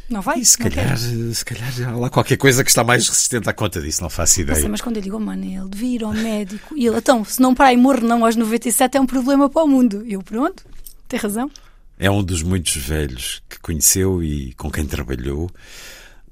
Não 0.08 0.20
vai? 0.20 0.38
E 0.38 0.44
se 0.44 0.60
Não 0.60 0.70
calhar, 0.70 0.96
se 0.96 1.44
calhar 1.44 1.72
há 1.88 1.96
lá 1.96 2.08
qualquer 2.08 2.36
coisa 2.36 2.62
que 2.62 2.70
está 2.70 2.84
mais 2.84 3.08
resistente 3.08 3.50
à 3.50 3.52
conta 3.52 3.80
disso, 3.80 4.02
não 4.02 4.08
faço 4.08 4.38
Não 4.38 4.44
ideia. 4.44 4.60
sei, 4.60 4.68
mas 4.68 4.80
quando 4.80 4.98
eu 4.98 5.02
digo 5.02 5.16
ao 5.16 5.20
Manel, 5.20 5.68
devia 5.68 5.96
ir 5.96 6.04
ao 6.04 6.12
médico, 6.12 6.76
e 6.76 6.86
ele, 6.86 6.96
então, 6.96 7.24
se 7.24 7.42
não 7.42 7.56
parar 7.56 7.72
e 7.72 7.76
morro 7.76 8.02
não 8.06 8.24
aos 8.24 8.36
97 8.36 8.96
é 8.96 9.00
um 9.00 9.06
problema 9.06 9.50
para 9.50 9.64
o 9.64 9.66
mundo. 9.66 10.04
Eu, 10.06 10.22
pronto, 10.22 10.64
tem 11.08 11.18
razão. 11.18 11.50
É 11.98 12.08
um 12.08 12.22
dos 12.22 12.42
muitos 12.42 12.76
velhos 12.76 13.42
que 13.48 13.58
conheceu 13.58 14.22
e 14.22 14.52
com 14.54 14.70
quem 14.70 14.86
trabalhou. 14.86 15.50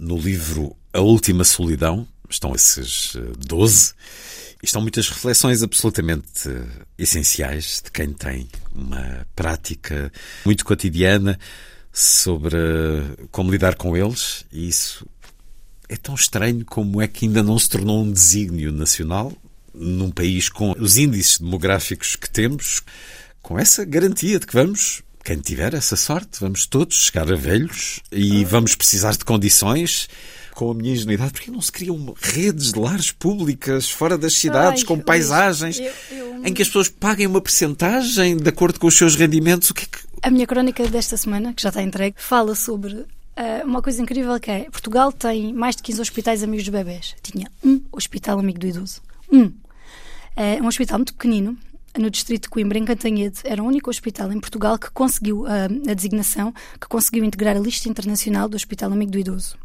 No 0.04 0.18
livro 0.18 0.76
A 0.92 1.00
Última 1.00 1.44
Solidão 1.44 2.06
estão 2.28 2.54
esses 2.54 3.16
eh, 3.16 3.20
12 3.38 3.94
e 4.62 4.66
estão 4.66 4.82
muitas 4.82 5.08
reflexões 5.08 5.62
absolutamente 5.62 6.46
eh, 6.46 6.66
essenciais 6.98 7.80
de 7.82 7.90
quem 7.90 8.12
tem 8.12 8.46
uma 8.74 9.26
prática 9.34 10.12
muito 10.44 10.62
cotidiana 10.62 11.38
sobre 11.90 12.54
eh, 12.54 13.24
como 13.30 13.50
lidar 13.50 13.76
com 13.76 13.96
eles 13.96 14.44
e 14.52 14.68
isso 14.68 15.06
é 15.88 15.96
tão 15.96 16.14
estranho 16.14 16.66
como 16.66 17.00
é 17.00 17.08
que 17.08 17.24
ainda 17.24 17.42
não 17.42 17.58
se 17.58 17.70
tornou 17.70 18.02
um 18.02 18.12
desígnio 18.12 18.70
nacional 18.70 19.32
num 19.72 20.10
país 20.10 20.50
com 20.50 20.74
os 20.78 20.98
índices 20.98 21.38
demográficos 21.38 22.14
que 22.14 22.28
temos, 22.28 22.82
com 23.40 23.58
essa 23.58 23.86
garantia 23.86 24.38
de 24.38 24.46
que 24.46 24.52
vamos, 24.52 25.02
quem 25.24 25.38
tiver 25.38 25.74
essa 25.74 25.96
sorte, 25.96 26.38
vamos 26.40 26.66
todos 26.66 27.06
chegar 27.06 27.30
a 27.32 27.36
velhos 27.36 28.00
e 28.12 28.44
vamos 28.44 28.74
precisar 28.74 29.12
de 29.12 29.24
condições. 29.24 30.08
Com 30.54 30.70
a 30.70 30.74
minha 30.74 30.92
ingenuidade, 30.92 31.32
porque 31.32 31.50
não 31.50 31.60
se 31.60 31.72
criam 31.72 32.14
redes 32.20 32.72
de 32.72 32.78
lares 32.78 33.10
públicas 33.10 33.90
fora 33.90 34.16
das 34.16 34.34
cidades, 34.34 34.82
Ai, 34.82 34.86
com 34.86 35.00
paisagens, 35.00 35.80
eu- 35.80 35.92
eu- 36.16 36.46
em 36.46 36.54
que 36.54 36.62
as 36.62 36.68
pessoas 36.68 36.88
paguem 36.88 37.26
uma 37.26 37.40
percentagem 37.40 38.36
de 38.36 38.48
acordo 38.48 38.78
com 38.78 38.86
os 38.86 38.96
seus 38.96 39.16
rendimentos? 39.16 39.70
O 39.70 39.74
que 39.74 39.82
é 39.82 39.86
que. 39.86 39.98
A 40.22 40.30
minha 40.30 40.46
crónica 40.46 40.86
desta 40.86 41.16
semana, 41.16 41.52
que 41.52 41.60
já 41.60 41.70
está 41.70 41.82
entregue, 41.82 42.14
fala 42.18 42.54
sobre 42.54 43.04
ah, 43.36 43.62
uma 43.64 43.82
coisa 43.82 44.00
incrível 44.00 44.38
que 44.38 44.48
é 44.48 44.60
Portugal 44.70 45.10
tem 45.10 45.52
mais 45.52 45.74
de 45.74 45.82
15 45.82 46.00
hospitais 46.00 46.40
amigos 46.44 46.64
dos 46.64 46.72
bebés. 46.72 47.16
Tinha 47.20 47.50
um 47.64 47.80
hospital 47.90 48.38
amigo 48.38 48.60
do 48.60 48.66
idoso. 48.68 49.00
Um. 49.32 49.52
É 50.36 50.62
um 50.62 50.68
hospital 50.68 50.98
muito 50.98 51.14
pequenino, 51.14 51.58
no 51.98 52.10
distrito 52.10 52.44
de 52.44 52.48
Coimbra, 52.50 52.78
em 52.78 52.84
Cantanhede. 52.84 53.40
Era 53.44 53.62
o 53.62 53.66
único 53.66 53.90
hospital 53.90 54.32
em 54.32 54.40
Portugal 54.40 54.78
que 54.78 54.90
conseguiu 54.90 55.46
ah, 55.46 55.66
a 55.88 55.94
designação, 55.94 56.52
que 56.80 56.88
conseguiu 56.88 57.24
integrar 57.24 57.56
a 57.56 57.60
lista 57.60 57.88
internacional 57.88 58.48
do 58.48 58.56
Hospital 58.56 58.92
Amigo 58.92 59.12
do 59.12 59.18
Idoso. 59.18 59.56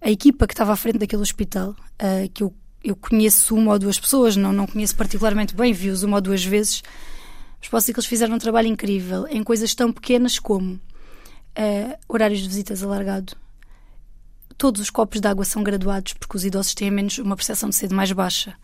A 0.00 0.10
equipa 0.10 0.46
que 0.46 0.52
estava 0.52 0.72
à 0.72 0.76
frente 0.76 0.98
daquele 0.98 1.22
hospital, 1.22 1.74
ah, 1.98 2.28
que 2.32 2.42
eu, 2.42 2.54
eu 2.82 2.94
conheço 2.94 3.54
uma 3.54 3.72
ou 3.72 3.78
duas 3.78 3.98
pessoas, 3.98 4.36
não, 4.36 4.52
não 4.52 4.66
conheço 4.66 4.94
particularmente 4.96 5.54
bem, 5.54 5.72
vi-os 5.72 6.02
uma 6.02 6.16
ou 6.16 6.20
duas 6.20 6.44
vezes, 6.44 6.82
mas 7.60 7.68
posso 7.68 7.84
dizer 7.84 7.94
que 7.94 8.00
eles 8.00 8.08
fizeram 8.08 8.34
um 8.34 8.38
trabalho 8.38 8.68
incrível 8.68 9.26
em 9.28 9.42
coisas 9.42 9.74
tão 9.74 9.90
pequenas 9.90 10.38
como 10.38 10.78
eh, 11.54 11.98
horários 12.06 12.40
de 12.40 12.48
visitas 12.48 12.82
alargado. 12.82 13.34
Todos 14.58 14.80
os 14.80 14.90
copos 14.90 15.20
de 15.20 15.26
água 15.26 15.44
são 15.44 15.62
graduados 15.62 16.12
porque 16.12 16.36
os 16.36 16.44
idosos 16.44 16.74
têm 16.74 16.90
menos 16.90 17.18
uma 17.18 17.34
percepção 17.34 17.70
de 17.70 17.74
sede 17.74 17.94
mais 17.94 18.12
baixa. 18.12 18.54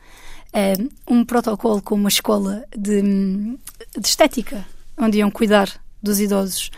Um 1.07 1.25
protocolo 1.25 1.81
com 1.81 1.95
uma 1.95 2.09
escola 2.09 2.65
de, 2.77 3.03
de 3.03 4.07
estética 4.07 4.67
onde 4.99 5.19
iam 5.19 5.31
cuidar 5.31 5.81
dos 6.03 6.21
idosos. 6.21 6.71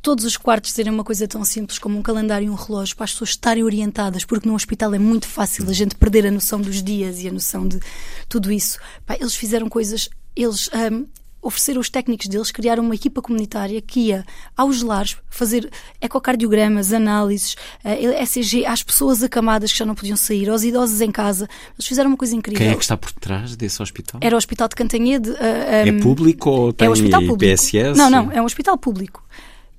Todos 0.00 0.24
os 0.24 0.36
quartos 0.36 0.72
terem 0.72 0.92
uma 0.92 1.02
coisa 1.02 1.26
tão 1.26 1.44
simples 1.44 1.80
como 1.80 1.98
um 1.98 2.02
calendário 2.02 2.46
e 2.46 2.50
um 2.50 2.54
relógio 2.54 2.94
para 2.94 3.04
as 3.04 3.12
pessoas 3.12 3.30
estarem 3.30 3.64
orientadas, 3.64 4.24
porque 4.24 4.48
no 4.48 4.54
hospital 4.54 4.94
é 4.94 4.98
muito 4.98 5.26
fácil 5.26 5.68
a 5.68 5.72
gente 5.72 5.96
perder 5.96 6.26
a 6.26 6.30
noção 6.30 6.60
dos 6.60 6.80
dias 6.80 7.20
e 7.20 7.28
a 7.28 7.32
noção 7.32 7.66
de 7.66 7.80
tudo 8.28 8.52
isso. 8.52 8.78
Pá, 9.04 9.16
eles 9.18 9.34
fizeram 9.34 9.68
coisas, 9.68 10.08
eles 10.36 10.70
ahm, 10.72 11.06
ofereceram 11.46 11.80
os 11.80 11.88
técnicos 11.88 12.26
deles, 12.26 12.50
criaram 12.50 12.82
uma 12.82 12.94
equipa 12.94 13.22
comunitária 13.22 13.80
que 13.80 14.00
ia 14.00 14.24
aos 14.56 14.82
lares 14.82 15.16
fazer 15.30 15.70
ecocardiogramas, 16.00 16.92
análises, 16.92 17.56
eh, 17.84 18.22
ECG 18.22 18.66
às 18.66 18.82
pessoas 18.82 19.22
acamadas 19.22 19.72
que 19.72 19.78
já 19.78 19.84
não 19.84 19.94
podiam 19.94 20.16
sair, 20.16 20.48
aos 20.48 20.64
idosos 20.64 21.00
em 21.00 21.10
casa. 21.10 21.48
Eles 21.74 21.86
fizeram 21.86 22.10
uma 22.10 22.16
coisa 22.16 22.34
incrível. 22.34 22.58
Quem 22.58 22.72
é 22.72 22.74
que 22.74 22.82
está 22.82 22.96
por 22.96 23.12
trás 23.12 23.54
desse 23.54 23.80
hospital? 23.82 24.20
Era 24.22 24.34
o 24.34 24.38
Hospital 24.38 24.68
de 24.68 24.74
Cantanhede. 24.74 25.30
ah, 25.38 25.44
É 25.86 25.88
ahm, 25.88 26.00
público 26.00 26.50
ou 26.50 26.72
tem 26.72 26.86
é 26.86 26.88
um 26.88 26.92
hospital 26.92 27.20
público. 27.20 27.38
PSS? 27.52 27.96
Não, 27.96 28.10
não, 28.10 28.32
é 28.32 28.40
um 28.40 28.44
hospital 28.44 28.76
público. 28.78 29.24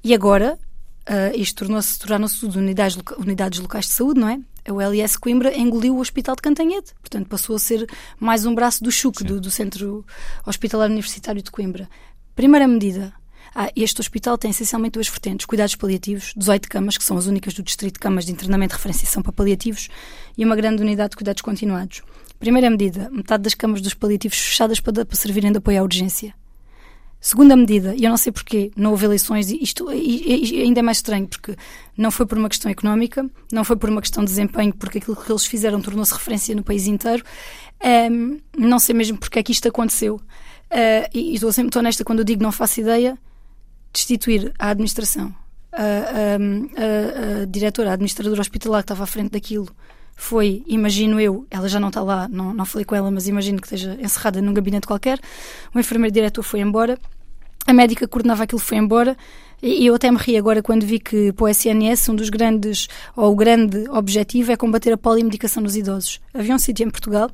E 0.03 0.13
agora, 0.13 0.57
ah, 1.05 1.31
isto 1.35 1.55
tornou-se 1.65 1.99
tornaram-se 1.99 2.39
tudo 2.39 2.59
unidades, 2.59 2.97
unidades 3.17 3.59
locais 3.59 3.85
de 3.85 3.91
saúde, 3.91 4.19
não 4.19 4.29
é? 4.29 4.39
O 4.69 4.81
LS 4.81 5.17
Coimbra 5.17 5.57
engoliu 5.57 5.95
o 5.95 5.99
Hospital 5.99 6.35
de 6.35 6.41
Cantanhede. 6.41 6.93
Portanto, 6.99 7.27
passou 7.27 7.55
a 7.55 7.59
ser 7.59 7.87
mais 8.19 8.45
um 8.45 8.53
braço 8.53 8.83
do 8.83 8.91
CHUC, 8.91 9.23
do, 9.23 9.39
do 9.39 9.49
Centro 9.49 10.05
Hospitalar 10.45 10.89
Universitário 10.89 11.41
de 11.41 11.49
Coimbra. 11.49 11.89
Primeira 12.35 12.67
medida. 12.67 13.13
Ah, 13.55 13.71
este 13.75 14.01
hospital 14.01 14.37
tem 14.37 14.51
essencialmente 14.51 14.93
duas 14.93 15.07
vertentes: 15.07 15.45
cuidados 15.45 15.75
paliativos, 15.75 16.33
18 16.35 16.67
camas, 16.67 16.97
que 16.97 17.03
são 17.03 17.17
as 17.17 17.27
únicas 17.27 17.53
do 17.53 17.63
Distrito 17.63 17.93
de 17.93 17.99
Camas 17.99 18.25
de 18.25 18.31
Internamento 18.31 18.73
de 18.73 18.77
Referenciação 18.77 19.23
para 19.23 19.31
Paliativos, 19.31 19.89
e 20.37 20.43
uma 20.43 20.55
grande 20.55 20.81
unidade 20.81 21.11
de 21.11 21.15
cuidados 21.15 21.41
continuados. 21.41 22.01
Primeira 22.37 22.69
medida: 22.69 23.09
metade 23.09 23.43
das 23.43 23.53
camas 23.53 23.81
dos 23.81 23.93
paliativos 23.93 24.37
fechadas 24.37 24.79
para, 24.79 25.05
para 25.05 25.17
servirem 25.17 25.51
de 25.51 25.57
apoio 25.59 25.79
à 25.79 25.83
urgência. 25.83 26.35
Segunda 27.19 27.55
medida, 27.55 27.95
e 27.95 28.03
eu 28.03 28.09
não 28.09 28.17
sei 28.17 28.31
porquê, 28.31 28.71
não 28.75 28.91
houve 28.91 29.05
eleições, 29.05 29.49
e 29.49 29.57
isto 29.61 29.91
e- 29.91 30.53
e 30.59 30.61
ainda 30.61 30.79
é 30.79 30.83
mais 30.83 30.97
estranho, 30.97 31.27
porque 31.27 31.55
não 31.97 32.11
foi 32.11 32.25
por 32.27 32.37
uma 32.37 32.47
questão 32.47 32.69
económica, 32.71 33.27
não 33.51 33.63
foi 33.63 33.75
por 33.75 33.89
uma 33.89 34.01
questão 34.01 34.23
de 34.23 34.29
desempenho, 34.29 34.73
porque 34.73 34.99
aquilo 34.99 35.15
que 35.15 35.31
eles 35.31 35.45
fizeram 35.45 35.81
tornou-se 35.81 36.13
referência 36.13 36.55
no 36.55 36.63
país 36.63 36.85
inteiro. 36.87 37.23
Ahm, 37.83 38.37
não 38.57 38.77
sei 38.79 38.93
mesmo 38.95 39.17
porque 39.17 39.39
é 39.39 39.43
que 39.43 39.51
isto 39.51 39.67
aconteceu. 39.67 40.21
Ah, 40.69 41.09
e 41.13 41.31
e 41.31 41.35
estou 41.35 41.51
sempre 41.51 41.63
muito 41.65 41.79
honesta 41.79 42.03
quando 42.03 42.19
eu 42.19 42.25
digo 42.25 42.43
não 42.43 42.51
faço 42.51 42.79
ideia, 42.81 43.17
destituir 43.91 44.53
a 44.59 44.69
administração, 44.69 45.33
a, 45.71 45.81
a- 45.81 47.39
a- 47.39 47.41
a 47.41 47.45
diretora, 47.45 47.89
a 47.89 47.93
administradora 47.93 48.41
hospitalar 48.41 48.81
que 48.81 48.85
estava 48.85 49.03
à 49.03 49.07
frente 49.07 49.31
daquilo, 49.31 49.67
foi, 50.19 50.63
imagino 50.65 51.21
eu, 51.21 51.45
ela 51.49 51.69
já 51.69 51.79
não 51.79 51.89
está 51.89 52.01
lá, 52.01 52.27
não, 52.27 52.51
não 52.51 52.65
falei 52.65 52.83
com 52.83 52.95
ela, 52.95 53.11
mas 53.11 53.27
imagino 53.27 53.61
que 53.61 53.67
esteja 53.67 53.95
encerrada 54.01 54.41
num 54.41 54.51
gabinete 54.51 54.87
qualquer. 54.87 55.19
O 55.73 55.79
enfermeiro 55.79 56.11
diretor 56.11 56.41
foi 56.41 56.59
embora, 56.59 56.97
a 57.67 57.71
médica 57.71 58.07
que 58.07 58.11
coordenava 58.11 58.43
aquilo 58.43 58.59
foi 58.59 58.77
embora. 58.77 59.15
E 59.61 59.85
eu 59.85 59.93
até 59.93 60.11
me 60.11 60.17
ri 60.17 60.35
agora 60.35 60.61
quando 60.61 60.85
vi 60.85 60.99
que 60.99 61.31
para 61.33 61.45
o 61.45 61.47
SNS 61.47 62.09
um 62.09 62.15
dos 62.15 62.29
grandes, 62.29 62.87
ou 63.15 63.31
o 63.31 63.35
grande 63.35 63.87
objetivo 63.89 64.51
é 64.51 64.57
combater 64.57 64.91
a 64.91 64.97
polimedicação 64.97 65.61
dos 65.61 65.75
idosos. 65.75 66.19
Havia 66.33 66.55
um 66.55 66.59
sítio 66.59 66.85
em 66.85 66.89
Portugal 66.89 67.29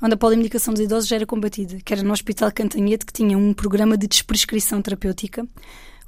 onde 0.00 0.14
a 0.14 0.16
polimedicação 0.16 0.72
dos 0.72 0.82
idosos 0.82 1.08
já 1.08 1.16
era 1.16 1.26
combatida, 1.26 1.78
que 1.84 1.92
era 1.92 2.02
no 2.02 2.12
Hospital 2.12 2.52
Cantanhete, 2.52 3.04
que 3.04 3.12
tinha 3.12 3.36
um 3.36 3.52
programa 3.52 3.96
de 3.96 4.06
desprescrição 4.06 4.80
terapêutica. 4.80 5.44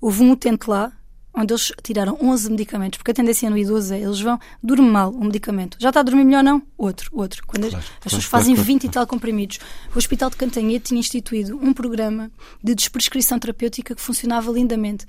Houve 0.01 0.23
um 0.23 0.31
utente 0.31 0.71
lá 0.71 0.93
onde 1.35 1.53
eles 1.53 1.73
tiraram 1.83 2.19
11 2.21 2.51
medicamentos, 2.51 2.97
porque 2.99 3.13
a 3.13 3.15
tendência 3.15 3.49
no 3.49 3.57
idoso 3.57 3.95
é 3.95 4.01
eles 4.01 4.21
vão, 4.21 4.39
dorme 4.63 4.89
mal 4.91 5.11
um 5.15 5.25
medicamento. 5.25 5.77
Já 5.81 5.89
está 5.91 6.01
a 6.01 6.03
dormir 6.03 6.25
melhor, 6.25 6.43
não? 6.43 6.61
Outro, 6.77 7.09
outro. 7.13 7.43
Quando 7.47 7.65
as- 7.65 7.71
Claro, 7.71 7.85
as 7.85 7.89
claro, 7.89 8.01
pessoas 8.03 8.27
claro, 8.27 8.43
fazem 8.43 8.55
claro, 8.55 8.67
20 8.67 8.85
e 8.85 8.89
tal 8.89 9.07
comprimidos. 9.07 9.59
O 9.95 9.99
Hospital 9.99 10.29
de 10.31 10.37
Cantanhete 10.37 10.87
tinha 10.87 10.99
instituído 11.01 11.57
um 11.57 11.73
programa 11.73 12.31
de 12.63 12.75
desprescrição 12.75 13.39
terapêutica 13.39 13.95
que 13.95 14.01
funcionava 14.03 14.51
lindamente. 14.51 15.07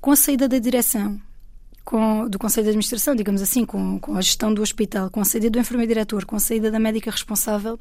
Com 0.00 0.10
a 0.12 0.16
saída 0.16 0.46
da 0.48 0.58
direção, 0.58 1.20
com- 1.84 2.28
do 2.28 2.38
Conselho 2.38 2.64
de 2.64 2.68
Administração, 2.70 3.16
digamos 3.16 3.40
assim, 3.40 3.64
com, 3.64 3.98
com 3.98 4.16
a 4.16 4.20
gestão 4.20 4.52
do 4.52 4.60
hospital, 4.62 5.10
com 5.10 5.20
a 5.20 5.24
saída 5.24 5.48
do 5.50 5.58
enfermeiro-diretor, 5.58 6.24
com 6.26 6.36
a 6.36 6.40
saída 6.40 6.70
da 6.70 6.78
médica 6.78 7.10
responsável, 7.10 7.80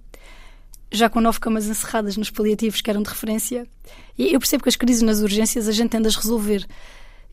já 0.89 1.09
com 1.09 1.19
nove 1.19 1.39
camas 1.39 1.67
encerradas 1.67 2.15
nos 2.15 2.29
paliativos 2.29 2.79
que 2.79 2.89
eram 2.89 3.03
de 3.03 3.09
referência, 3.09 3.67
e 4.17 4.33
eu 4.33 4.39
percebo 4.39 4.63
que 4.63 4.69
as 4.69 4.77
crises 4.77 5.01
nas 5.01 5.19
urgências 5.19 5.67
a 5.67 5.71
gente 5.73 5.89
tende 5.89 6.07
a 6.07 6.11
resolver. 6.11 6.65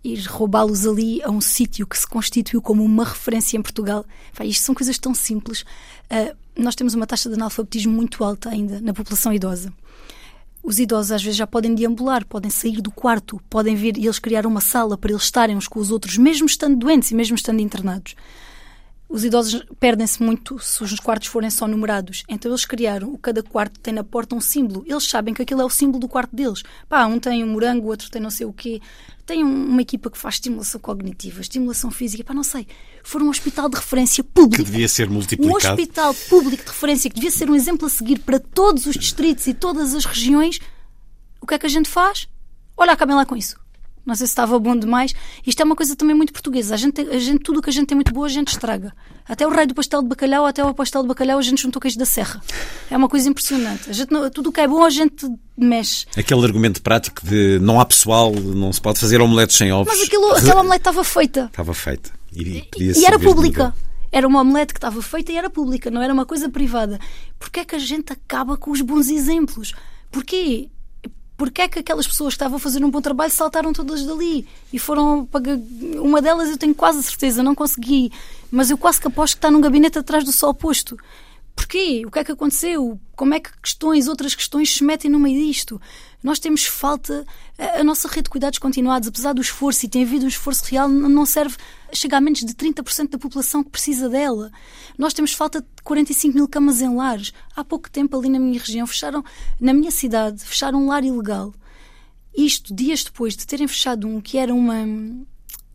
Ir 0.04 0.26
roubá-los 0.26 0.86
ali 0.86 1.22
a 1.22 1.30
um 1.30 1.40
sítio 1.40 1.86
que 1.86 1.98
se 1.98 2.06
constituiu 2.06 2.60
como 2.60 2.84
uma 2.84 3.04
referência 3.04 3.56
em 3.56 3.62
Portugal. 3.62 4.04
Vai, 4.34 4.48
isto 4.48 4.62
são 4.62 4.74
coisas 4.74 4.98
tão 4.98 5.14
simples. 5.14 5.64
Ah, 6.10 6.34
nós 6.56 6.74
temos 6.74 6.94
uma 6.94 7.06
taxa 7.06 7.28
de 7.28 7.34
analfabetismo 7.34 7.92
muito 7.92 8.22
alta 8.22 8.50
ainda 8.50 8.80
na 8.80 8.92
população 8.92 9.32
idosa. 9.32 9.72
Os 10.62 10.78
idosos 10.78 11.12
às 11.12 11.22
vezes 11.22 11.36
já 11.36 11.46
podem 11.46 11.74
deambular, 11.74 12.24
podem 12.24 12.50
sair 12.50 12.80
do 12.80 12.90
quarto, 12.90 13.40
podem 13.50 13.74
vir 13.74 13.98
e 13.98 14.06
eles 14.06 14.18
criar 14.18 14.46
uma 14.46 14.60
sala 14.60 14.96
para 14.96 15.10
eles 15.10 15.24
estarem 15.24 15.56
uns 15.56 15.68
com 15.68 15.78
os 15.78 15.90
outros, 15.90 16.16
mesmo 16.16 16.46
estando 16.46 16.76
doentes 16.76 17.10
e 17.10 17.14
mesmo 17.14 17.34
estando 17.34 17.60
internados. 17.60 18.14
Os 19.14 19.22
idosos 19.24 19.62
perdem-se 19.78 20.20
muito 20.20 20.58
se 20.58 20.82
os 20.82 20.98
quartos 20.98 21.28
forem 21.28 21.48
só 21.48 21.68
numerados. 21.68 22.24
Então 22.28 22.50
eles 22.50 22.64
criaram, 22.64 23.16
cada 23.16 23.44
quarto 23.44 23.78
tem 23.78 23.94
na 23.94 24.02
porta 24.02 24.34
um 24.34 24.40
símbolo. 24.40 24.82
Eles 24.88 25.04
sabem 25.04 25.32
que 25.32 25.40
aquilo 25.40 25.60
é 25.60 25.64
o 25.64 25.70
símbolo 25.70 26.00
do 26.00 26.08
quarto 26.08 26.34
deles. 26.34 26.64
Pá, 26.88 27.06
um 27.06 27.20
tem 27.20 27.44
um 27.44 27.46
morango, 27.46 27.86
o 27.86 27.90
outro 27.90 28.10
tem 28.10 28.20
não 28.20 28.28
sei 28.28 28.44
o 28.44 28.52
quê. 28.52 28.80
Tem 29.24 29.44
um- 29.44 29.68
uma 29.68 29.80
equipa 29.82 30.10
que 30.10 30.18
faz 30.18 30.34
estimulação 30.34 30.80
cognitiva, 30.80 31.40
estimulação 31.40 31.92
física, 31.92 32.24
pá, 32.24 32.34
não 32.34 32.42
sei. 32.42 32.66
For 33.04 33.22
um 33.22 33.28
hospital 33.28 33.68
de 33.68 33.76
referência 33.76 34.24
público. 34.24 34.64
Que 34.64 34.68
devia 34.68 34.88
ser 34.88 35.08
Um 35.08 35.12
multiplicado. 35.12 35.80
hospital 35.80 36.12
público 36.28 36.64
de 36.64 36.70
referência 36.70 37.08
que 37.08 37.14
devia 37.14 37.30
ser 37.30 37.48
um 37.48 37.54
exemplo 37.54 37.86
a 37.86 37.90
seguir 37.90 38.18
para 38.18 38.40
todos 38.40 38.84
os 38.84 38.96
distritos 38.96 39.46
e 39.46 39.54
todas 39.54 39.94
as 39.94 40.04
regiões. 40.04 40.58
O 41.40 41.46
que 41.46 41.54
é 41.54 41.58
que 41.60 41.66
a 41.66 41.70
gente 41.70 41.88
faz? 41.88 42.26
Olha, 42.76 42.90
acabem 42.92 43.14
lá 43.14 43.24
com 43.24 43.36
isso. 43.36 43.54
Não 44.04 44.14
sei 44.14 44.26
se 44.26 44.32
estava 44.32 44.58
bom 44.58 44.76
demais. 44.76 45.14
Isto 45.46 45.62
é 45.62 45.64
uma 45.64 45.74
coisa 45.74 45.96
também 45.96 46.14
muito 46.14 46.32
portuguesa. 46.32 46.74
A 46.74 46.76
gente, 46.76 47.00
a 47.00 47.18
gente, 47.18 47.40
tudo 47.40 47.60
o 47.60 47.62
que 47.62 47.70
a 47.70 47.72
gente 47.72 47.86
tem 47.86 47.94
muito 47.94 48.12
boa, 48.12 48.26
a 48.26 48.30
gente 48.30 48.48
estraga. 48.48 48.92
Até 49.26 49.46
o 49.46 49.50
rei 49.50 49.66
do 49.66 49.74
pastel 49.74 50.02
de 50.02 50.08
bacalhau, 50.08 50.44
até 50.44 50.62
o 50.62 50.74
pastel 50.74 51.02
de 51.02 51.08
bacalhau, 51.08 51.38
a 51.38 51.42
gente 51.42 51.62
juntou 51.62 51.80
queijo 51.80 51.98
da 51.98 52.04
serra. 52.04 52.42
É 52.90 52.96
uma 52.96 53.08
coisa 53.08 53.28
impressionante. 53.28 53.88
A 53.88 53.92
gente, 53.92 54.10
tudo 54.30 54.50
o 54.50 54.52
que 54.52 54.60
é 54.60 54.68
bom, 54.68 54.84
a 54.84 54.90
gente 54.90 55.26
mexe. 55.56 56.04
Aquele 56.16 56.44
argumento 56.44 56.82
prático 56.82 57.26
de 57.26 57.58
não 57.60 57.80
há 57.80 57.84
pessoal, 57.86 58.32
não 58.32 58.72
se 58.72 58.80
pode 58.80 59.00
fazer 59.00 59.20
omeletes 59.22 59.56
sem 59.56 59.72
ovos. 59.72 59.92
Mas 59.92 60.06
aquilo, 60.06 60.32
aquela 60.32 60.60
omelete 60.60 60.80
estava 60.80 61.02
feita. 61.02 61.46
Estava 61.46 61.72
feita. 61.72 62.10
E, 62.34 62.68
e 62.78 63.04
era 63.06 63.18
pública. 63.18 63.74
Era 64.12 64.28
uma 64.28 64.42
omelete 64.42 64.72
que 64.72 64.78
estava 64.78 65.02
feita 65.02 65.32
e 65.32 65.36
era 65.36 65.50
pública, 65.50 65.90
não 65.90 66.00
era 66.00 66.12
uma 66.12 66.24
coisa 66.24 66.48
privada. 66.48 67.00
Porquê 67.38 67.60
é 67.60 67.64
que 67.64 67.74
a 67.74 67.80
gente 67.80 68.12
acaba 68.12 68.56
com 68.56 68.70
os 68.70 68.80
bons 68.80 69.08
exemplos? 69.08 69.72
Porquê? 70.10 70.68
Porquê 71.44 71.60
é 71.60 71.68
que 71.68 71.78
aquelas 71.80 72.06
pessoas 72.06 72.32
que 72.32 72.36
estavam 72.36 72.56
a 72.56 72.58
fazer 72.58 72.82
um 72.82 72.90
bom 72.90 73.02
trabalho 73.02 73.30
saltaram 73.30 73.70
todas 73.70 74.02
dali 74.02 74.48
e 74.72 74.78
foram 74.78 75.26
para... 75.26 75.42
uma 76.00 76.22
delas 76.22 76.48
eu 76.48 76.56
tenho 76.56 76.74
quase 76.74 77.02
certeza 77.02 77.42
não 77.42 77.54
consegui 77.54 78.10
mas 78.50 78.70
eu 78.70 78.78
quase 78.78 78.98
que 78.98 79.08
aposto 79.08 79.34
que 79.34 79.38
está 79.40 79.50
num 79.50 79.60
gabinete 79.60 79.98
atrás 79.98 80.24
do 80.24 80.32
sol 80.32 80.54
posto 80.54 80.96
Porquê? 81.54 82.02
O 82.06 82.10
que 82.10 82.18
é 82.18 82.24
que 82.24 82.32
aconteceu? 82.32 82.98
Como 83.14 83.34
é 83.34 83.40
que 83.40 83.50
questões, 83.60 84.08
outras 84.08 84.34
questões 84.34 84.74
se 84.74 84.82
metem 84.82 85.10
no 85.10 85.20
meio 85.20 85.46
disto? 85.46 85.80
Nós 86.24 86.38
temos 86.38 86.64
falta. 86.64 87.26
A 87.58 87.84
nossa 87.84 88.08
rede 88.08 88.22
de 88.22 88.30
cuidados 88.30 88.58
continuados, 88.58 89.08
apesar 89.08 89.34
do 89.34 89.42
esforço, 89.42 89.84
e 89.84 89.88
tem 89.88 90.02
havido 90.02 90.24
um 90.24 90.28
esforço 90.28 90.64
real, 90.64 90.88
não 90.88 91.26
serve. 91.26 91.56
Chega 91.92 92.16
a 92.16 92.20
menos 92.20 92.40
de 92.40 92.54
30% 92.54 93.10
da 93.10 93.18
população 93.18 93.62
que 93.62 93.70
precisa 93.70 94.08
dela. 94.08 94.50
Nós 94.98 95.12
temos 95.12 95.34
falta 95.34 95.60
de 95.60 95.82
45 95.84 96.34
mil 96.34 96.48
camas 96.48 96.80
em 96.80 96.92
lares. 96.96 97.32
Há 97.54 97.62
pouco 97.62 97.90
tempo, 97.90 98.18
ali 98.18 98.30
na 98.30 98.38
minha 98.38 98.58
região, 98.58 98.86
fecharam, 98.86 99.22
na 99.60 99.74
minha 99.74 99.90
cidade, 99.90 100.42
fecharam 100.42 100.82
um 100.82 100.88
lar 100.88 101.04
ilegal. 101.04 101.54
Isto, 102.34 102.74
dias 102.74 103.04
depois 103.04 103.36
de 103.36 103.46
terem 103.46 103.68
fechado 103.68 104.08
um 104.08 104.20
que 104.20 104.38
era 104.38 104.52
uma. 104.52 104.74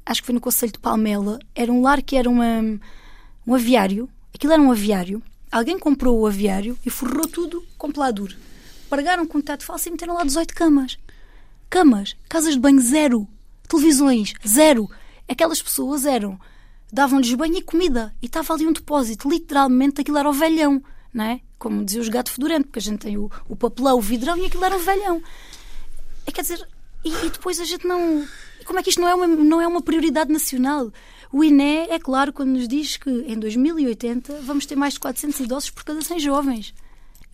Acho 0.03 0.21
que 0.21 0.25
foi 0.25 0.33
no 0.33 0.41
Conselho 0.41 0.71
de 0.71 0.79
Palmela. 0.79 1.37
Era 1.53 1.71
um 1.71 1.83
lar 1.83 2.01
que 2.01 2.17
era 2.17 2.27
uma, 2.27 2.79
um 3.45 3.53
aviário. 3.53 4.09
Aquilo 4.33 4.51
era 4.51 4.61
um 4.61 4.71
aviário 4.71 5.23
Alguém 5.51 5.79
comprou 5.79 6.19
o 6.19 6.27
aviário 6.27 6.77
e 6.85 6.91
forrou 6.91 7.27
tudo 7.27 7.63
com 7.75 7.91
peladura. 7.91 8.35
Pagaram 8.89 9.25
com 9.25 9.39
teto 9.39 9.63
falso 9.63 9.87
e 9.87 9.91
meteram 9.91 10.15
lá 10.15 10.23
18 10.23 10.53
camas. 10.53 10.97
Camas, 11.69 12.15
casas 12.27 12.55
de 12.55 12.59
banho 12.59 12.81
zero, 12.81 13.27
televisões 13.67 14.33
zero. 14.45 14.89
Aquelas 15.27 15.61
pessoas 15.61 16.05
eram, 16.05 16.39
davam-lhes 16.91 17.33
banho 17.35 17.57
e 17.57 17.61
comida 17.61 18.13
e 18.21 18.25
estava 18.25 18.53
ali 18.53 18.65
um 18.65 18.73
depósito. 18.73 19.29
Literalmente 19.29 20.01
aquilo 20.01 20.17
era 20.17 20.27
o 20.27 20.33
velhão, 20.33 20.83
não 21.13 21.23
é? 21.23 21.41
Como 21.59 21.85
dizia 21.85 22.01
os 22.01 22.09
gatos 22.09 22.33
fedorento, 22.33 22.65
porque 22.65 22.79
a 22.79 22.81
gente 22.81 22.99
tem 22.99 23.17
o, 23.17 23.29
o 23.47 23.55
papelão, 23.55 23.97
o 23.97 24.01
vidrão 24.01 24.35
e 24.37 24.47
aquilo 24.47 24.65
era 24.65 24.75
o 24.75 24.79
velhão. 24.79 25.21
É, 26.25 26.31
quer 26.31 26.41
dizer, 26.41 26.67
e, 27.05 27.09
e 27.09 27.29
depois 27.29 27.59
a 27.59 27.65
gente 27.65 27.85
não. 27.85 28.25
Como 28.65 28.79
é 28.79 28.83
que 28.83 28.89
isto 28.89 29.01
não 29.01 29.07
é 29.07 29.13
uma, 29.13 29.27
não 29.27 29.61
é 29.61 29.67
uma 29.67 29.81
prioridade 29.81 30.33
nacional? 30.33 30.91
O 31.31 31.43
INE, 31.43 31.87
é 31.89 31.99
claro, 31.99 32.33
quando 32.33 32.49
nos 32.49 32.67
diz 32.67 32.97
que 32.97 33.09
em 33.09 33.37
2080 33.37 34.41
vamos 34.41 34.65
ter 34.65 34.75
mais 34.75 34.95
de 34.95 34.99
400 34.99 35.39
idosos 35.41 35.69
por 35.69 35.83
cada 35.83 36.01
100 36.01 36.19
jovens. 36.19 36.73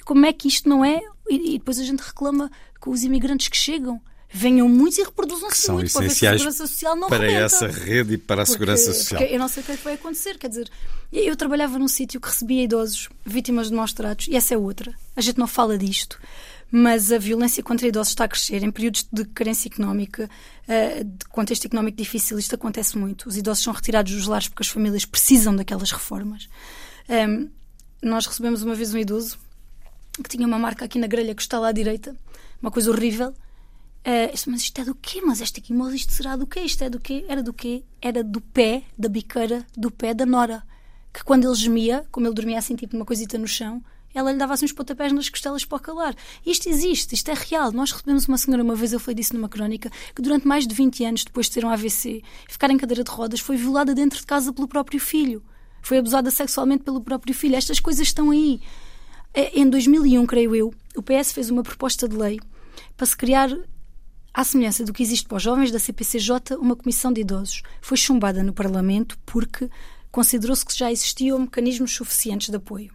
Como 0.03 0.25
é 0.25 0.33
que 0.33 0.49
isto 0.49 0.67
não 0.67 0.83
é? 0.83 1.01
E, 1.29 1.55
e 1.55 1.57
depois 1.57 1.79
a 1.79 1.83
gente 1.83 2.01
reclama 2.01 2.51
com 2.79 2.91
os 2.91 3.03
imigrantes 3.03 3.47
que 3.47 3.57
chegam 3.57 4.01
venham 4.27 4.67
muitos 4.67 4.97
e 4.97 5.03
reproduzam-se 5.03 5.71
muito 5.71 5.93
para 5.93 6.01
ver 6.01 6.09
se 6.09 6.27
a 6.27 6.31
segurança 6.33 6.67
social 6.67 6.95
não 6.95 7.07
para 7.07 7.25
rebenta. 7.25 7.45
essa 7.45 7.67
rede 7.67 8.15
e 8.15 8.17
para 8.17 8.41
a 8.41 8.45
porque, 8.45 8.51
segurança 8.51 8.93
social. 8.93 9.21
eu 9.21 9.39
não 9.39 9.47
sei 9.47 9.63
o 9.63 9.65
que 9.65 9.71
é 9.71 9.77
que 9.77 9.83
vai 9.83 9.93
acontecer. 9.93 10.37
Quer 10.37 10.49
dizer, 10.49 10.69
eu 11.13 11.35
trabalhava 11.37 11.79
num 11.79 11.87
sítio 11.87 12.19
que 12.19 12.27
recebia 12.27 12.63
idosos 12.63 13.07
vítimas 13.25 13.69
de 13.69 13.75
maus 13.75 13.93
tratos 13.93 14.27
e 14.27 14.35
essa 14.35 14.53
é 14.53 14.57
outra. 14.57 14.93
A 15.15 15.21
gente 15.21 15.37
não 15.37 15.47
fala 15.47 15.77
disto 15.77 16.19
mas 16.71 17.11
a 17.11 17.17
violência 17.17 17.63
contra 17.63 17.87
idosos 17.87 18.11
está 18.11 18.25
a 18.25 18.27
crescer. 18.27 18.61
Em 18.63 18.71
períodos 18.71 19.07
de 19.09 19.23
carência 19.25 19.69
económica, 19.69 20.29
eh, 20.67 21.03
de 21.03 21.25
contexto 21.29 21.65
económico 21.65 21.95
difícil, 21.97 22.37
isto 22.37 22.55
acontece 22.55 22.97
muito. 22.97 23.29
Os 23.29 23.37
idosos 23.37 23.63
são 23.63 23.71
retirados 23.71 24.11
dos 24.11 24.27
lares 24.27 24.49
porque 24.49 24.63
as 24.63 24.67
famílias 24.67 25.05
precisam 25.05 25.55
daquelas 25.55 25.91
reformas. 25.91 26.49
Ehm, 27.07 27.47
nós 28.01 28.25
recebemos 28.25 28.61
uma 28.61 28.75
vez 28.75 28.93
um 28.93 28.97
idoso 28.97 29.37
que 30.23 30.29
tinha 30.29 30.47
uma 30.47 30.59
marca 30.59 30.85
aqui 30.85 30.97
na 30.99 31.07
grelha 31.07 31.35
que 31.35 31.41
está 31.41 31.59
lá 31.59 31.69
à 31.69 31.71
direita, 31.71 32.15
uma 32.61 32.71
coisa 32.71 32.89
horrível. 32.91 33.29
Uh, 33.29 34.29
mas 34.47 34.61
isto 34.61 34.79
é 34.81 34.85
do 34.85 34.93
quê? 34.93 35.21
Mas 35.21 35.41
esta 35.41 35.59
quimosa, 35.59 35.95
isto 35.95 36.13
será 36.13 36.35
do 36.35 36.45
quê? 36.45 36.59
Isto 36.61 36.83
é 36.83 36.89
do 36.89 36.99
quê? 36.99 37.25
Era 37.27 37.41
do 37.41 37.51
quê? 37.51 37.83
Era 38.01 38.23
do 38.23 38.39
pé, 38.39 38.83
da 38.97 39.09
biqueira, 39.09 39.65
do 39.75 39.89
pé 39.89 40.13
da 40.13 40.25
Nora. 40.25 40.63
Que 41.11 41.23
quando 41.23 41.47
ele 41.47 41.55
gemia, 41.55 42.05
como 42.11 42.27
ele 42.27 42.35
dormia 42.35 42.59
assim, 42.59 42.75
tipo 42.75 42.95
uma 42.95 43.05
coisita 43.05 43.37
no 43.37 43.47
chão, 43.47 43.83
ela 44.15 44.31
lhe 44.31 44.37
dava 44.37 44.53
assim 44.53 44.65
uns 44.65 44.71
pontapés 44.71 45.11
nas 45.11 45.27
costelas 45.27 45.65
para 45.65 45.79
calar. 45.79 46.15
Isto 46.45 46.69
existe, 46.69 47.13
isto 47.13 47.29
é 47.29 47.33
real. 47.33 47.71
Nós 47.71 47.91
recebemos 47.91 48.27
uma 48.27 48.37
senhora, 48.37 48.63
uma 48.63 48.75
vez 48.75 48.93
eu 48.93 48.99
falei 48.99 49.15
disso 49.15 49.33
numa 49.33 49.49
crónica, 49.49 49.91
que 50.15 50.21
durante 50.21 50.47
mais 50.47 50.65
de 50.65 50.73
20 50.73 51.03
anos, 51.03 51.23
depois 51.25 51.47
de 51.47 51.53
ter 51.53 51.65
um 51.65 51.69
AVC, 51.69 52.23
ficar 52.47 52.69
em 52.69 52.77
cadeira 52.77 53.03
de 53.03 53.11
rodas, 53.11 53.41
foi 53.41 53.57
violada 53.57 53.93
dentro 53.93 54.19
de 54.19 54.25
casa 54.25 54.53
pelo 54.53 54.67
próprio 54.67 54.99
filho. 54.99 55.43
Foi 55.81 55.97
abusada 55.97 56.31
sexualmente 56.31 56.83
pelo 56.83 57.01
próprio 57.01 57.33
filho. 57.33 57.55
Estas 57.55 57.79
coisas 57.79 58.07
estão 58.07 58.31
aí. 58.31 58.61
É, 59.37 59.59
em 59.59 59.69
2001, 59.69 60.25
creio 60.25 60.55
eu, 60.55 60.73
o 60.95 61.03
PS 61.03 61.33
fez 61.33 61.49
uma 61.49 61.61
proposta 61.61 62.07
de 62.07 62.15
lei 62.15 62.39
para 62.95 63.05
se 63.05 63.17
criar 63.17 63.49
à 64.33 64.43
semelhança 64.45 64.85
do 64.85 64.93
que 64.93 65.03
existe 65.03 65.27
para 65.27 65.35
os 65.35 65.43
jovens 65.43 65.71
da 65.71 65.77
CPCJ, 65.77 66.55
uma 66.57 66.73
comissão 66.73 67.11
de 67.11 67.19
idosos. 67.19 67.61
Foi 67.81 67.97
chumbada 67.97 68.41
no 68.41 68.53
Parlamento 68.53 69.19
porque 69.25 69.69
considerou-se 70.09 70.65
que 70.65 70.77
já 70.77 70.89
existiam 70.89 71.37
mecanismos 71.37 71.93
suficientes 71.93 72.49
de 72.49 72.55
apoio. 72.55 72.93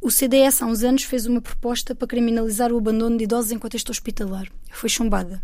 O 0.00 0.10
CDS, 0.10 0.62
há 0.62 0.66
uns 0.66 0.82
anos, 0.82 1.04
fez 1.04 1.26
uma 1.26 1.40
proposta 1.40 1.94
para 1.94 2.08
criminalizar 2.08 2.72
o 2.72 2.78
abandono 2.78 3.16
de 3.16 3.22
idosos 3.22 3.52
em 3.52 3.58
contexto 3.58 3.90
hospitalar. 3.90 4.48
Foi 4.72 4.88
chumbada. 4.88 5.40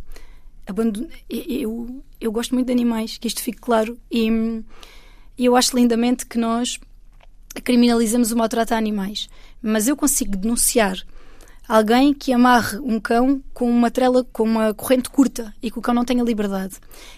Abandono... 0.67 1.09
Eu, 1.31 2.03
eu 2.21 2.33
gosto 2.33 2.55
muito 2.55 2.67
de 2.67 2.73
animais, 2.73 3.19
que 3.19 3.29
isto 3.29 3.41
fique 3.41 3.61
claro, 3.61 3.97
e 4.11 4.65
eu 5.39 5.55
acho 5.55 5.77
lindamente 5.77 6.27
que 6.27 6.39
nós 6.39 6.81
criminalizamos 7.63 8.33
o 8.33 8.37
maltrato 8.37 8.75
a 8.75 8.77
animais. 8.77 9.29
Mas 9.63 9.89
eu 9.89 9.97
consigo 9.97 10.37
denunciar 10.37 10.99
alguém 11.69 12.15
que 12.15 12.33
amarre 12.33 12.79
um 12.79 13.01
cão 13.01 13.43
com 13.53 13.69
uma 13.71 13.91
trela, 13.91 14.25
com 14.33 14.45
uma 14.45 14.73
corrente 14.73 15.11
curta 15.11 15.55
e 15.63 15.71
que 15.71 15.79
o 15.79 15.83
cão 15.83 15.95
não 15.95 16.05
tenha 16.05 16.23
liberdade. 16.23 16.77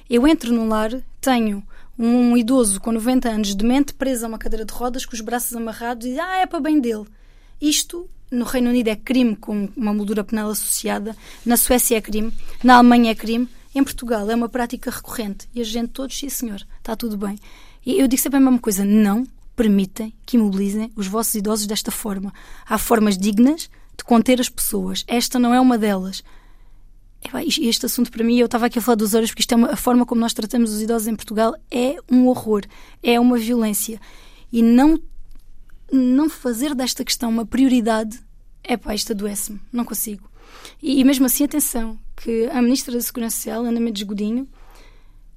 Eu 0.08 0.26
entro 0.26 0.52
num 0.52 0.68
lar, 0.68 0.90
tenho 1.20 1.62
um 1.98 2.36
idoso 2.36 2.80
com 2.80 2.92
90 2.92 3.28
anos, 3.28 3.54
demente, 3.54 3.92
preso 3.92 4.24
a 4.24 4.28
uma 4.28 4.38
cadeira 4.38 4.64
de 4.64 4.72
rodas, 4.72 5.04
com 5.04 5.14
os 5.14 5.20
braços 5.20 5.54
amarrados, 5.54 6.06
e 6.06 6.18
Ah, 6.18 6.38
é 6.38 6.46
para 6.46 6.60
bem 6.60 6.80
dele. 6.80 7.04
Isto 7.60 8.08
no 8.30 8.44
Reino 8.44 8.70
Unido 8.70 8.88
é 8.88 8.96
crime 8.96 9.34
com 9.34 9.68
uma 9.76 9.92
moldura 9.92 10.22
penal 10.22 10.50
associada, 10.50 11.16
na 11.44 11.56
Suécia 11.56 11.96
é 11.96 12.00
crime, 12.00 12.32
na 12.62 12.76
Alemanha 12.76 13.10
é 13.10 13.14
crime, 13.14 13.48
em 13.74 13.82
Portugal 13.82 14.30
é 14.30 14.34
uma 14.34 14.48
prática 14.48 14.90
recorrente. 14.90 15.48
E 15.54 15.60
a 15.60 15.64
gente 15.64 15.88
todos, 15.88 16.16
sim 16.16 16.28
senhor, 16.28 16.64
está 16.78 16.94
tudo 16.94 17.16
bem. 17.16 17.38
E 17.84 17.98
eu 18.00 18.06
digo 18.06 18.22
sempre 18.22 18.36
a 18.36 18.40
mesma 18.40 18.58
coisa: 18.58 18.84
não 18.84 19.26
permitem 19.58 20.14
que 20.24 20.36
imobilizem 20.36 20.92
os 20.94 21.08
vossos 21.08 21.34
idosos 21.34 21.66
desta 21.66 21.90
forma. 21.90 22.32
Há 22.64 22.78
formas 22.78 23.18
dignas 23.18 23.68
de 23.96 24.04
conter 24.04 24.40
as 24.40 24.48
pessoas. 24.48 25.04
Esta 25.08 25.36
não 25.36 25.52
é 25.52 25.60
uma 25.60 25.76
delas. 25.76 26.22
Este 27.60 27.86
assunto 27.86 28.12
para 28.12 28.22
mim, 28.22 28.38
eu 28.38 28.46
estava 28.46 28.66
aqui 28.66 28.78
a 28.78 28.82
falar 28.82 28.94
dos 28.94 29.14
horas 29.14 29.30
porque 29.30 29.42
isto 29.42 29.52
é 29.52 29.56
uma, 29.56 29.72
a 29.72 29.76
forma 29.76 30.06
como 30.06 30.20
nós 30.20 30.32
tratamos 30.32 30.72
os 30.72 30.80
idosos 30.80 31.08
em 31.08 31.16
Portugal 31.16 31.56
é 31.68 31.96
um 32.08 32.28
horror, 32.28 32.62
é 33.02 33.18
uma 33.18 33.36
violência. 33.36 34.00
E 34.52 34.62
não 34.62 34.96
não 35.90 36.30
fazer 36.30 36.72
desta 36.74 37.02
questão 37.02 37.28
uma 37.28 37.46
prioridade, 37.46 38.20
é 38.62 38.76
pá, 38.76 38.94
isto 38.94 39.12
adoece-me, 39.12 39.58
não 39.72 39.84
consigo. 39.84 40.30
E, 40.80 41.00
e, 41.00 41.04
mesmo 41.04 41.24
assim, 41.26 41.44
atenção, 41.44 41.98
que 42.14 42.46
a 42.52 42.60
Ministra 42.60 42.92
da 42.92 43.00
Segurança 43.00 43.36
Social, 43.36 43.64
Ana 43.64 43.80
Mendes 43.80 44.02
Godinho, 44.02 44.46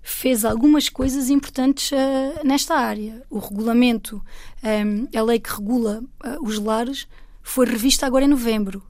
fez 0.01 0.43
algumas 0.43 0.89
coisas 0.89 1.29
importantes 1.29 1.91
uh, 1.91 2.45
nesta 2.45 2.75
área. 2.75 3.21
O 3.29 3.39
regulamento, 3.39 4.21
um, 4.63 5.07
eh, 5.13 5.17
a 5.17 5.21
lei 5.21 5.39
que 5.39 5.51
regula 5.51 6.03
uh, 6.23 6.43
os 6.45 6.57
lares, 6.57 7.07
foi 7.41 7.65
revista 7.65 8.05
agora 8.05 8.25
em 8.25 8.27
novembro. 8.27 8.83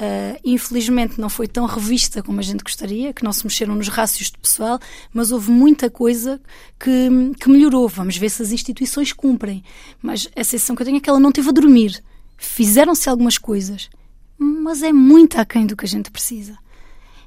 Uh, 0.00 0.36
infelizmente 0.42 1.20
não 1.20 1.28
foi 1.28 1.46
tão 1.46 1.64
revista 1.64 2.22
como 2.22 2.40
a 2.40 2.42
gente 2.42 2.64
gostaria, 2.64 3.12
que 3.12 3.22
não 3.22 3.32
se 3.32 3.44
mexeram 3.44 3.74
nos 3.76 3.88
rácios 3.88 4.30
de 4.30 4.38
pessoal, 4.38 4.80
mas 5.12 5.30
houve 5.30 5.50
muita 5.50 5.88
coisa 5.88 6.40
que, 6.78 7.08
que 7.38 7.48
melhorou. 7.48 7.88
Vamos 7.88 8.16
ver 8.16 8.28
se 8.30 8.42
as 8.42 8.50
instituições 8.52 9.12
cumprem. 9.12 9.62
Mas 10.02 10.28
a 10.34 10.42
sensação 10.42 10.74
que 10.74 10.82
eu 10.82 10.86
tenho 10.86 10.98
é 10.98 11.00
que 11.00 11.08
ela 11.08 11.20
não 11.20 11.30
teve 11.30 11.48
a 11.48 11.52
dormir. 11.52 12.02
Fizeram-se 12.36 13.08
algumas 13.08 13.38
coisas, 13.38 13.88
mas 14.36 14.82
é 14.82 14.92
muito 14.92 15.38
aquém 15.38 15.66
do 15.66 15.76
que 15.76 15.84
a 15.84 15.88
gente 15.88 16.10
precisa. 16.10 16.58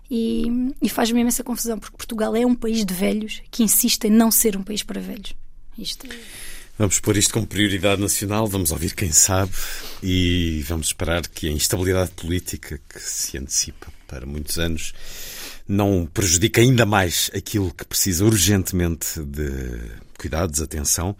E, 0.10 0.74
e 0.82 0.88
faz-me 0.88 1.22
imensa 1.22 1.44
confusão, 1.44 1.80
porque 1.80 1.98
Portugal 1.98 2.36
é 2.36 2.46
um 2.46 2.56
país 2.56 2.86
de 2.86 2.94
velhos 2.94 3.42
que 3.50 3.64
insiste 3.64 4.06
em 4.06 4.12
não 4.12 4.30
ser 4.30 4.56
um 4.56 4.64
país 4.64 4.84
para 4.84 5.02
velhos. 5.02 5.34
Isto 5.78 6.08
é... 6.08 6.16
Vamos 6.78 7.00
pôr 7.00 7.16
isto 7.16 7.34
como 7.34 7.48
prioridade 7.48 8.02
nacional, 8.02 8.48
vamos 8.48 8.72
ouvir 8.72 8.94
quem 8.94 9.10
sabe 9.10 9.54
e 10.04 10.62
vamos 10.68 10.88
esperar 10.88 11.26
que 11.26 11.48
a 11.48 11.52
instabilidade 11.52 12.12
política 12.12 12.82
que 12.90 13.00
se 13.00 13.38
antecipa 13.38 13.88
para 14.06 14.26
muitos 14.26 14.60
anos 14.60 14.94
não 15.66 16.06
prejudique 16.06 16.60
ainda 16.60 16.86
mais 16.86 17.32
aquilo 17.34 17.74
que 17.74 17.86
precisa 17.86 18.26
urgentemente 18.26 19.22
de 19.22 19.90
cuidados, 20.20 20.62
atenção. 20.62 21.16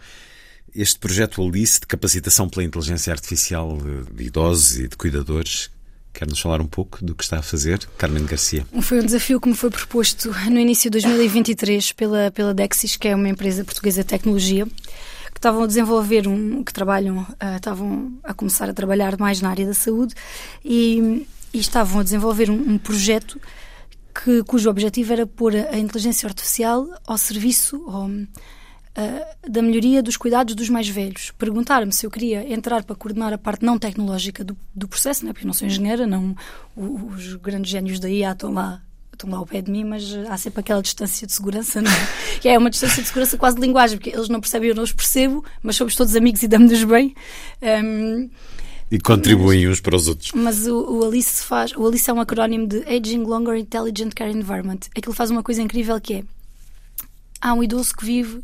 Este 0.74 0.98
projeto 0.98 1.42
Alice 1.42 1.80
de 1.80 1.86
capacitação 1.86 2.50
pela 2.50 2.62
inteligência 2.62 3.10
artificial 3.10 3.78
de 4.12 4.24
idosos 4.24 4.76
e 4.78 4.88
de 4.88 4.96
cuidadores 4.96 5.70
Quer-nos 6.16 6.40
falar 6.40 6.62
um 6.62 6.66
pouco 6.66 7.04
do 7.04 7.14
que 7.14 7.22
está 7.22 7.40
a 7.40 7.42
fazer, 7.42 7.78
Carmen 7.98 8.24
Garcia? 8.24 8.66
Foi 8.80 8.98
um 8.98 9.04
desafio 9.04 9.38
que 9.38 9.50
me 9.50 9.54
foi 9.54 9.68
proposto 9.68 10.30
no 10.50 10.58
início 10.58 10.90
de 10.90 10.98
2023 10.98 11.92
pela, 11.92 12.30
pela 12.30 12.54
Dexis, 12.54 12.96
que 12.96 13.08
é 13.08 13.14
uma 13.14 13.28
empresa 13.28 13.62
portuguesa 13.62 14.02
de 14.02 14.08
tecnologia, 14.08 14.64
que 14.64 15.38
estavam 15.38 15.64
a 15.64 15.66
desenvolver 15.66 16.26
um. 16.26 16.64
que 16.64 16.72
trabalham, 16.72 17.18
uh, 17.18 17.56
estavam 17.56 18.14
a 18.24 18.32
começar 18.32 18.66
a 18.66 18.72
trabalhar 18.72 19.18
mais 19.18 19.42
na 19.42 19.50
área 19.50 19.66
da 19.66 19.74
saúde 19.74 20.14
e, 20.64 21.26
e 21.52 21.58
estavam 21.58 22.00
a 22.00 22.02
desenvolver 22.02 22.48
um, 22.48 22.54
um 22.54 22.78
projeto 22.78 23.38
que, 24.24 24.42
cujo 24.44 24.70
objetivo 24.70 25.12
era 25.12 25.26
pôr 25.26 25.54
a 25.54 25.76
inteligência 25.76 26.26
artificial 26.26 26.88
ao 27.06 27.18
serviço. 27.18 27.76
Ao, 27.88 28.08
uh, 28.96 29.50
da 29.50 29.62
melhoria 29.62 30.02
dos 30.02 30.16
cuidados 30.16 30.54
dos 30.54 30.68
mais 30.68 30.88
velhos. 30.88 31.32
Perguntar-me 31.38 31.92
se 31.92 32.06
eu 32.06 32.10
queria 32.10 32.52
entrar 32.52 32.84
para 32.84 32.96
coordenar 32.96 33.32
a 33.32 33.38
parte 33.38 33.64
não 33.64 33.78
tecnológica 33.78 34.42
do, 34.42 34.56
do 34.74 34.88
processo, 34.88 35.24
né? 35.24 35.32
porque 35.32 35.44
eu 35.44 35.48
não 35.48 35.54
sou 35.54 35.66
engenheira, 35.66 36.06
não, 36.06 36.34
os 36.76 37.34
grandes 37.34 37.70
génios 37.70 38.00
da 38.00 38.08
IA 38.08 38.32
estão 38.32 38.52
lá 38.52 38.82
estão 39.12 39.30
lá 39.30 39.38
ao 39.38 39.46
pé 39.46 39.62
de 39.62 39.70
mim, 39.70 39.82
mas 39.82 40.14
há 40.28 40.36
sempre 40.36 40.60
aquela 40.60 40.82
distância 40.82 41.26
de 41.26 41.32
segurança, 41.32 41.80
não 41.80 41.90
é? 41.90 42.08
que 42.38 42.48
é 42.50 42.58
uma 42.58 42.68
distância 42.68 43.02
de 43.02 43.08
segurança 43.08 43.38
quase 43.38 43.56
de 43.56 43.62
linguagem, 43.62 43.96
porque 43.96 44.10
eles 44.10 44.28
não 44.28 44.40
percebem, 44.40 44.68
eu 44.68 44.74
não 44.74 44.82
os 44.82 44.92
percebo, 44.92 45.42
mas 45.62 45.74
somos 45.74 45.96
todos 45.96 46.14
amigos 46.14 46.42
e 46.42 46.48
damos-nos 46.48 46.84
bem. 46.84 47.14
Um, 47.62 48.28
e 48.90 49.00
contribuem 49.00 49.64
mas, 49.64 49.72
uns 49.72 49.80
para 49.80 49.96
os 49.96 50.06
outros. 50.06 50.32
Mas 50.32 50.66
o, 50.66 50.98
o, 50.98 51.04
Alice 51.04 51.42
faz, 51.42 51.72
o 51.72 51.86
Alice 51.86 52.08
é 52.08 52.12
um 52.12 52.20
acrónimo 52.20 52.66
de 52.66 52.84
Aging 52.84 53.24
Longer 53.24 53.56
Intelligent 53.56 54.12
Care 54.14 54.30
Environment. 54.30 54.80
Aquilo 54.96 55.14
faz 55.14 55.30
uma 55.30 55.42
coisa 55.42 55.62
incrível 55.62 56.00
que 56.00 56.14
é 56.14 56.24
há 57.40 57.52
um 57.52 57.62
idoso 57.62 57.94
que 57.96 58.04
vive 58.04 58.42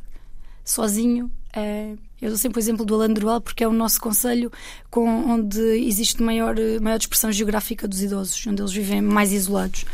sozinho. 0.64 1.30
É, 1.54 1.94
eu 2.20 2.28
dou 2.28 2.38
sempre 2.38 2.58
o 2.58 2.60
exemplo 2.60 2.84
do 2.84 2.94
Alandroal 2.94 3.40
porque 3.40 3.64
é 3.64 3.68
o 3.68 3.72
nosso 3.72 4.00
conselho 4.00 4.50
com, 4.90 5.06
onde 5.06 5.60
existe 5.86 6.22
maior, 6.22 6.54
maior 6.80 6.96
dispersão 6.96 7.30
geográfica 7.30 7.86
dos 7.86 8.02
idosos, 8.02 8.46
onde 8.46 8.62
eles 8.62 8.72
vivem 8.72 9.02
mais 9.02 9.32
isolados. 9.32 9.84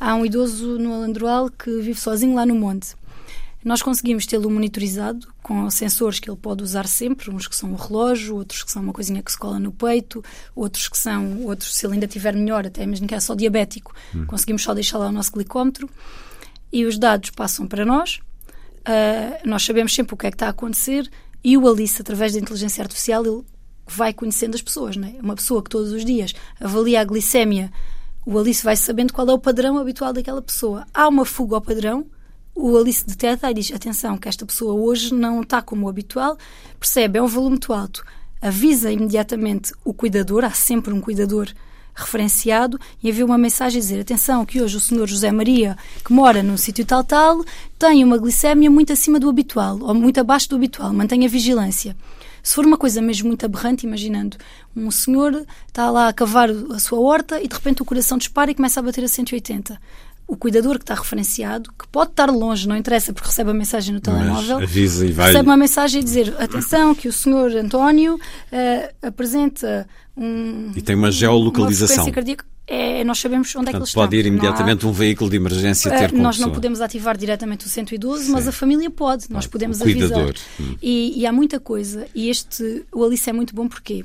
Há 0.00 0.14
um 0.14 0.24
idoso 0.24 0.78
no 0.78 0.92
Alandroal 0.92 1.50
que 1.50 1.70
vive 1.80 1.98
sozinho 1.98 2.34
lá 2.34 2.44
no 2.44 2.54
monte. 2.54 2.94
Nós 3.64 3.82
conseguimos 3.82 4.24
tê-lo 4.24 4.48
monitorizado 4.48 5.26
com 5.42 5.68
sensores 5.70 6.20
que 6.20 6.30
ele 6.30 6.36
pode 6.36 6.62
usar 6.62 6.86
sempre, 6.86 7.30
uns 7.30 7.48
que 7.48 7.56
são 7.56 7.72
um 7.72 7.74
relógio, 7.74 8.36
outros 8.36 8.62
que 8.62 8.70
são 8.70 8.80
uma 8.80 8.92
coisinha 8.92 9.22
que 9.22 9.32
se 9.32 9.38
cola 9.38 9.58
no 9.58 9.72
peito, 9.72 10.22
outros 10.54 10.88
que 10.88 10.96
são, 10.96 11.42
outros 11.44 11.74
se 11.74 11.84
ele 11.84 11.94
ainda 11.94 12.06
tiver 12.06 12.34
melhor, 12.34 12.66
até 12.66 12.86
mesmo 12.86 13.08
que 13.08 13.14
é 13.14 13.20
só 13.20 13.34
diabético, 13.34 13.92
hum. 14.14 14.26
conseguimos 14.26 14.62
só 14.62 14.72
deixar 14.74 14.98
lá 14.98 15.08
o 15.08 15.12
nosso 15.12 15.32
glicómetro 15.32 15.90
e 16.72 16.84
os 16.84 16.98
dados 16.98 17.30
passam 17.30 17.66
para 17.66 17.84
nós 17.84 18.20
Uh, 18.88 19.46
nós 19.46 19.62
sabemos 19.62 19.94
sempre 19.94 20.14
o 20.14 20.16
que 20.16 20.26
é 20.26 20.30
que 20.30 20.36
está 20.36 20.46
a 20.46 20.50
acontecer 20.50 21.10
e 21.44 21.58
o 21.58 21.68
Alice, 21.68 22.00
através 22.00 22.32
da 22.32 22.38
inteligência 22.38 22.82
artificial, 22.82 23.22
ele 23.24 23.44
vai 23.86 24.14
conhecendo 24.14 24.54
as 24.54 24.62
pessoas. 24.62 24.96
É? 24.96 25.20
Uma 25.22 25.34
pessoa 25.34 25.62
que 25.62 25.68
todos 25.68 25.92
os 25.92 26.04
dias 26.04 26.34
avalia 26.58 27.02
a 27.02 27.04
glicémia, 27.04 27.70
o 28.24 28.38
Alice 28.38 28.64
vai 28.64 28.76
sabendo 28.76 29.12
qual 29.12 29.28
é 29.28 29.32
o 29.32 29.38
padrão 29.38 29.76
habitual 29.78 30.12
daquela 30.12 30.40
pessoa. 30.40 30.86
Há 30.94 31.06
uma 31.06 31.26
fuga 31.26 31.56
ao 31.56 31.60
padrão, 31.60 32.06
o 32.54 32.76
Alice 32.76 33.06
detecta 33.06 33.50
e 33.50 33.54
diz: 33.54 33.70
atenção, 33.72 34.16
que 34.16 34.28
esta 34.28 34.44
pessoa 34.44 34.74
hoje 34.74 35.14
não 35.14 35.42
está 35.42 35.62
como 35.62 35.86
o 35.86 35.88
habitual, 35.88 36.36
percebe, 36.78 37.18
é 37.18 37.22
um 37.22 37.26
volume 37.26 37.50
muito 37.50 37.72
alto, 37.72 38.04
avisa 38.40 38.90
imediatamente 38.90 39.72
o 39.84 39.94
cuidador, 39.94 40.44
há 40.44 40.50
sempre 40.50 40.92
um 40.92 41.00
cuidador 41.00 41.48
referenciado 41.98 42.78
e 43.02 43.10
havia 43.10 43.24
uma 43.24 43.38
mensagem 43.38 43.78
a 43.78 43.82
dizer: 43.82 44.00
atenção, 44.00 44.44
que 44.44 44.60
hoje 44.60 44.76
o 44.76 44.80
senhor 44.80 45.06
José 45.06 45.30
Maria, 45.30 45.76
que 46.04 46.12
mora 46.12 46.42
num 46.42 46.56
sítio 46.56 46.84
tal 46.84 47.04
tal, 47.04 47.44
tem 47.78 48.04
uma 48.04 48.18
glicémia 48.18 48.70
muito 48.70 48.92
acima 48.92 49.18
do 49.18 49.28
habitual 49.28 49.78
ou 49.80 49.94
muito 49.94 50.20
abaixo 50.20 50.48
do 50.48 50.56
habitual, 50.56 50.92
mantenha 50.92 51.28
vigilância. 51.28 51.96
Se 52.42 52.54
for 52.54 52.64
uma 52.64 52.78
coisa 52.78 53.02
mesmo 53.02 53.28
muito 53.28 53.44
aberrante, 53.44 53.84
imaginando, 53.84 54.36
um 54.74 54.90
senhor 54.90 55.44
está 55.66 55.90
lá 55.90 56.08
a 56.08 56.12
cavar 56.12 56.48
a 56.50 56.78
sua 56.78 56.98
horta 56.98 57.42
e 57.42 57.48
de 57.48 57.54
repente 57.54 57.82
o 57.82 57.84
coração 57.84 58.16
dispara 58.16 58.50
e 58.50 58.54
começa 58.54 58.80
a 58.80 58.82
bater 58.82 59.04
a 59.04 59.08
180 59.08 59.78
o 60.28 60.36
cuidador 60.36 60.76
que 60.76 60.82
está 60.82 60.94
referenciado, 60.94 61.70
que 61.76 61.88
pode 61.88 62.10
estar 62.10 62.30
longe, 62.30 62.68
não 62.68 62.76
interessa, 62.76 63.14
porque 63.14 63.28
recebe 63.28 63.50
a 63.50 63.54
mensagem 63.54 63.94
no 63.94 64.00
telemóvel, 64.00 64.58
avisa 64.58 65.06
e 65.06 65.10
vai... 65.10 65.28
recebe 65.28 65.48
uma 65.48 65.56
mensagem 65.56 66.02
a 66.02 66.04
dizer: 66.04 66.36
atenção, 66.38 66.94
que 66.94 67.08
o 67.08 67.12
senhor 67.12 67.50
António 67.56 68.16
uh, 68.16 69.06
apresenta 69.06 69.88
um. 70.14 70.70
E 70.76 70.82
tem 70.82 70.94
uma 70.94 71.10
geolocalização. 71.10 72.04
Uma 72.04 72.12
cardíaca. 72.12 72.44
É, 72.70 73.02
nós 73.02 73.18
sabemos 73.18 73.56
onde 73.56 73.70
é 73.70 73.72
que 73.72 73.78
ele 73.78 73.84
está. 73.84 73.98
Pode 73.98 74.14
ir 74.14 74.26
imediatamente 74.26 74.84
há... 74.84 74.88
um 74.88 74.92
veículo 74.92 75.30
de 75.30 75.36
emergência 75.36 75.90
ter 75.90 76.12
uh, 76.12 76.18
Nós 76.18 76.38
não 76.38 76.50
podemos 76.50 76.82
ativar 76.82 77.16
diretamente 77.16 77.64
o 77.64 77.68
112, 77.70 78.26
Sim. 78.26 78.32
mas 78.32 78.46
a 78.46 78.52
família 78.52 78.90
pode. 78.90 79.30
Nós 79.30 79.46
podemos 79.46 79.80
avisar. 79.80 80.34
Hum. 80.60 80.76
E, 80.82 81.18
e, 81.18 81.26
há 81.26 81.32
muita 81.32 81.58
coisa. 81.58 82.06
E 82.14 82.28
este, 82.28 82.84
o 82.92 83.02
Alice 83.02 83.28
é 83.30 83.32
muito 83.32 83.54
bom 83.54 83.66
porquê? 83.66 84.04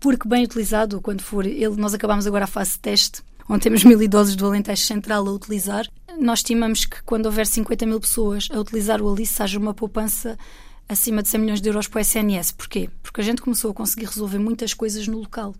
Porque 0.00 0.28
bem 0.28 0.42
utilizado, 0.42 1.00
quando 1.00 1.22
for 1.22 1.46
ele, 1.46 1.76
nós 1.76 1.94
acabamos 1.94 2.26
agora 2.26 2.44
a 2.44 2.48
fase 2.48 2.72
de 2.72 2.80
teste 2.80 3.22
onde 3.48 3.62
temos 3.62 3.84
mil 3.84 4.00
idosos 4.02 4.36
do 4.36 4.46
Alentejo 4.46 4.82
Central 4.82 5.26
a 5.26 5.32
utilizar. 5.32 5.86
Nós 6.18 6.40
estimamos 6.40 6.84
que 6.84 7.02
quando 7.02 7.26
houver 7.26 7.46
50 7.46 7.86
mil 7.86 8.00
pessoas 8.00 8.48
a 8.50 8.58
utilizar 8.58 9.00
o 9.02 9.12
Alice, 9.12 9.42
haja 9.42 9.58
uma 9.58 9.74
poupança 9.74 10.38
acima 10.88 11.22
de 11.22 11.28
100 11.28 11.40
milhões 11.40 11.60
de 11.60 11.68
euros 11.68 11.88
para 11.88 11.98
o 11.98 12.00
SNS. 12.00 12.52
Porquê? 12.52 12.88
Porque 13.02 13.20
a 13.20 13.24
gente 13.24 13.42
começou 13.42 13.70
a 13.70 13.74
conseguir 13.74 14.06
resolver 14.06 14.38
muitas 14.38 14.72
coisas 14.72 15.06
no 15.06 15.18
local. 15.18 15.54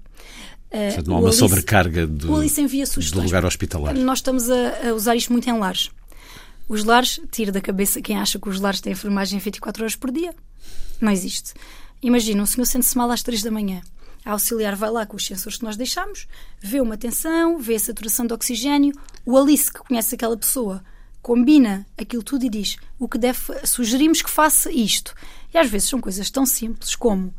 Portanto, 0.70 1.09
não 1.09 1.16
há 1.16 1.18
uma 1.20 1.29
Alice, 1.29 1.38
sobrecarga 1.38 2.07
do, 2.07 2.33
o 2.33 2.37
Alice 2.37 2.61
envia 2.61 2.85
do 2.85 3.22
lugar 3.22 3.44
hospitalar. 3.44 3.94
Nós 3.94 4.18
estamos 4.18 4.51
a, 4.51 4.88
a, 4.88 4.94
usar 4.94 5.16
isto 5.16 5.33
muito 5.33 5.49
em 5.49 5.59
lares. 5.59 5.90
Os 6.68 6.85
lares, 6.85 7.20
tira 7.31 7.53
da 7.53 7.61
cabeça 7.61 8.03
quem 8.03 8.18
acha 8.18 8.38
que 8.38 8.49
os 8.49 8.61
lares 8.61 8.81
têm 8.81 8.92
enfermagem 8.92 9.38
24 9.38 9.85
horas 9.85 9.96
por 9.96 10.11
dia. 10.11 10.35
Não 11.01 11.12
existe. 11.12 11.55
Imagina, 12.03 12.42
um 12.42 12.46
senhor 12.46 12.66
sente-se 12.66 12.96
mal 12.96 13.11
às 13.11 13.22
3 13.22 13.42
da 13.42 13.51
manhã. 13.51 13.81
A 14.27 14.33
auxiliar 14.33 14.75
vai 14.75 14.91
lá 14.91 15.07
com 15.07 15.17
os 15.17 15.25
sensores 15.25 15.57
que 15.57 15.65
nós 15.65 15.77
deixamos, 15.77 16.27
vê 16.59 16.81
uma 16.81 16.97
tensão, 16.97 17.59
vê 17.61 17.77
a 17.77 17.79
saturação 17.79 18.27
de 18.27 18.35
oxigênio. 18.35 18.93
O 19.25 19.39
Alice, 19.39 19.73
que 19.73 19.79
conhece 19.79 20.17
aquela 20.17 20.37
pessoa, 20.37 20.83
combina 21.23 21.87
aquilo 21.97 22.25
tudo 22.25 22.45
e 22.45 22.49
diz 22.49 22.77
o 22.99 23.09
que 23.09 23.19
deve, 23.19 23.39
sugerimos 23.65 24.23
que 24.23 24.29
faça 24.29 24.69
isto. 24.73 25.15
E 25.55 25.57
às 25.57 25.71
vezes 25.71 25.89
são 25.89 26.01
coisas 26.01 26.29
tão 26.29 26.45
simples 26.45 26.97
como 26.97 27.33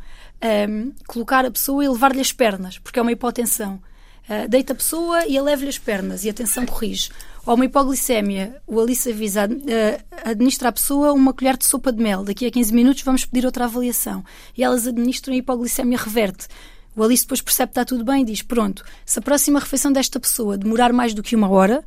um, 0.70 0.94
colocar 1.06 1.46
a 1.46 1.52
pessoa 1.52 1.84
e 1.84 1.90
levar-lhe 1.90 2.22
as 2.22 2.32
pernas, 2.32 2.80
porque 2.80 3.00
é 3.00 3.02
uma 3.02 3.12
hipotensão. 3.12 3.82
Uh, 4.30 4.48
deita 4.48 4.72
a 4.72 4.76
pessoa 4.76 5.26
e 5.26 5.36
eleva-lhe 5.36 5.70
as 5.70 5.78
pernas 5.78 6.24
e 6.24 6.30
a 6.30 6.34
tensão 6.34 6.66
corrige. 6.66 7.10
Ou 7.46 7.56
uma 7.56 7.66
hipoglicémia, 7.66 8.62
o 8.66 8.80
Alice 8.80 9.10
avisa, 9.10 9.46
uh, 9.46 10.06
administra 10.24 10.70
à 10.70 10.72
pessoa 10.72 11.12
uma 11.12 11.34
colher 11.34 11.58
de 11.58 11.66
sopa 11.66 11.92
de 11.92 12.02
mel. 12.02 12.24
Daqui 12.24 12.46
a 12.46 12.52
15 12.52 12.74
minutos 12.74 13.04
vamos 13.04 13.26
pedir 13.26 13.46
outra 13.46 13.66
avaliação. 13.66 14.24
E 14.58 14.64
elas 14.64 14.88
administram 14.88 15.34
a 15.34 15.38
hipoglicémia 15.38 15.98
reverte. 15.98 16.48
O 16.98 17.04
Alice 17.04 17.24
depois 17.24 17.42
percebe 17.42 17.68
que 17.68 17.80
está 17.80 17.86
tudo 17.86 18.04
bem 18.04 18.24
e 18.24 18.26
diz: 18.26 18.42
Pronto, 18.42 18.84
se 19.06 19.20
a 19.20 19.22
próxima 19.22 19.60
refeição 19.60 19.92
desta 19.92 20.20
pessoa 20.20 20.58
demorar 20.58 20.92
mais 20.92 21.14
do 21.14 21.22
que 21.22 21.36
uma 21.36 21.48
hora, 21.48 21.86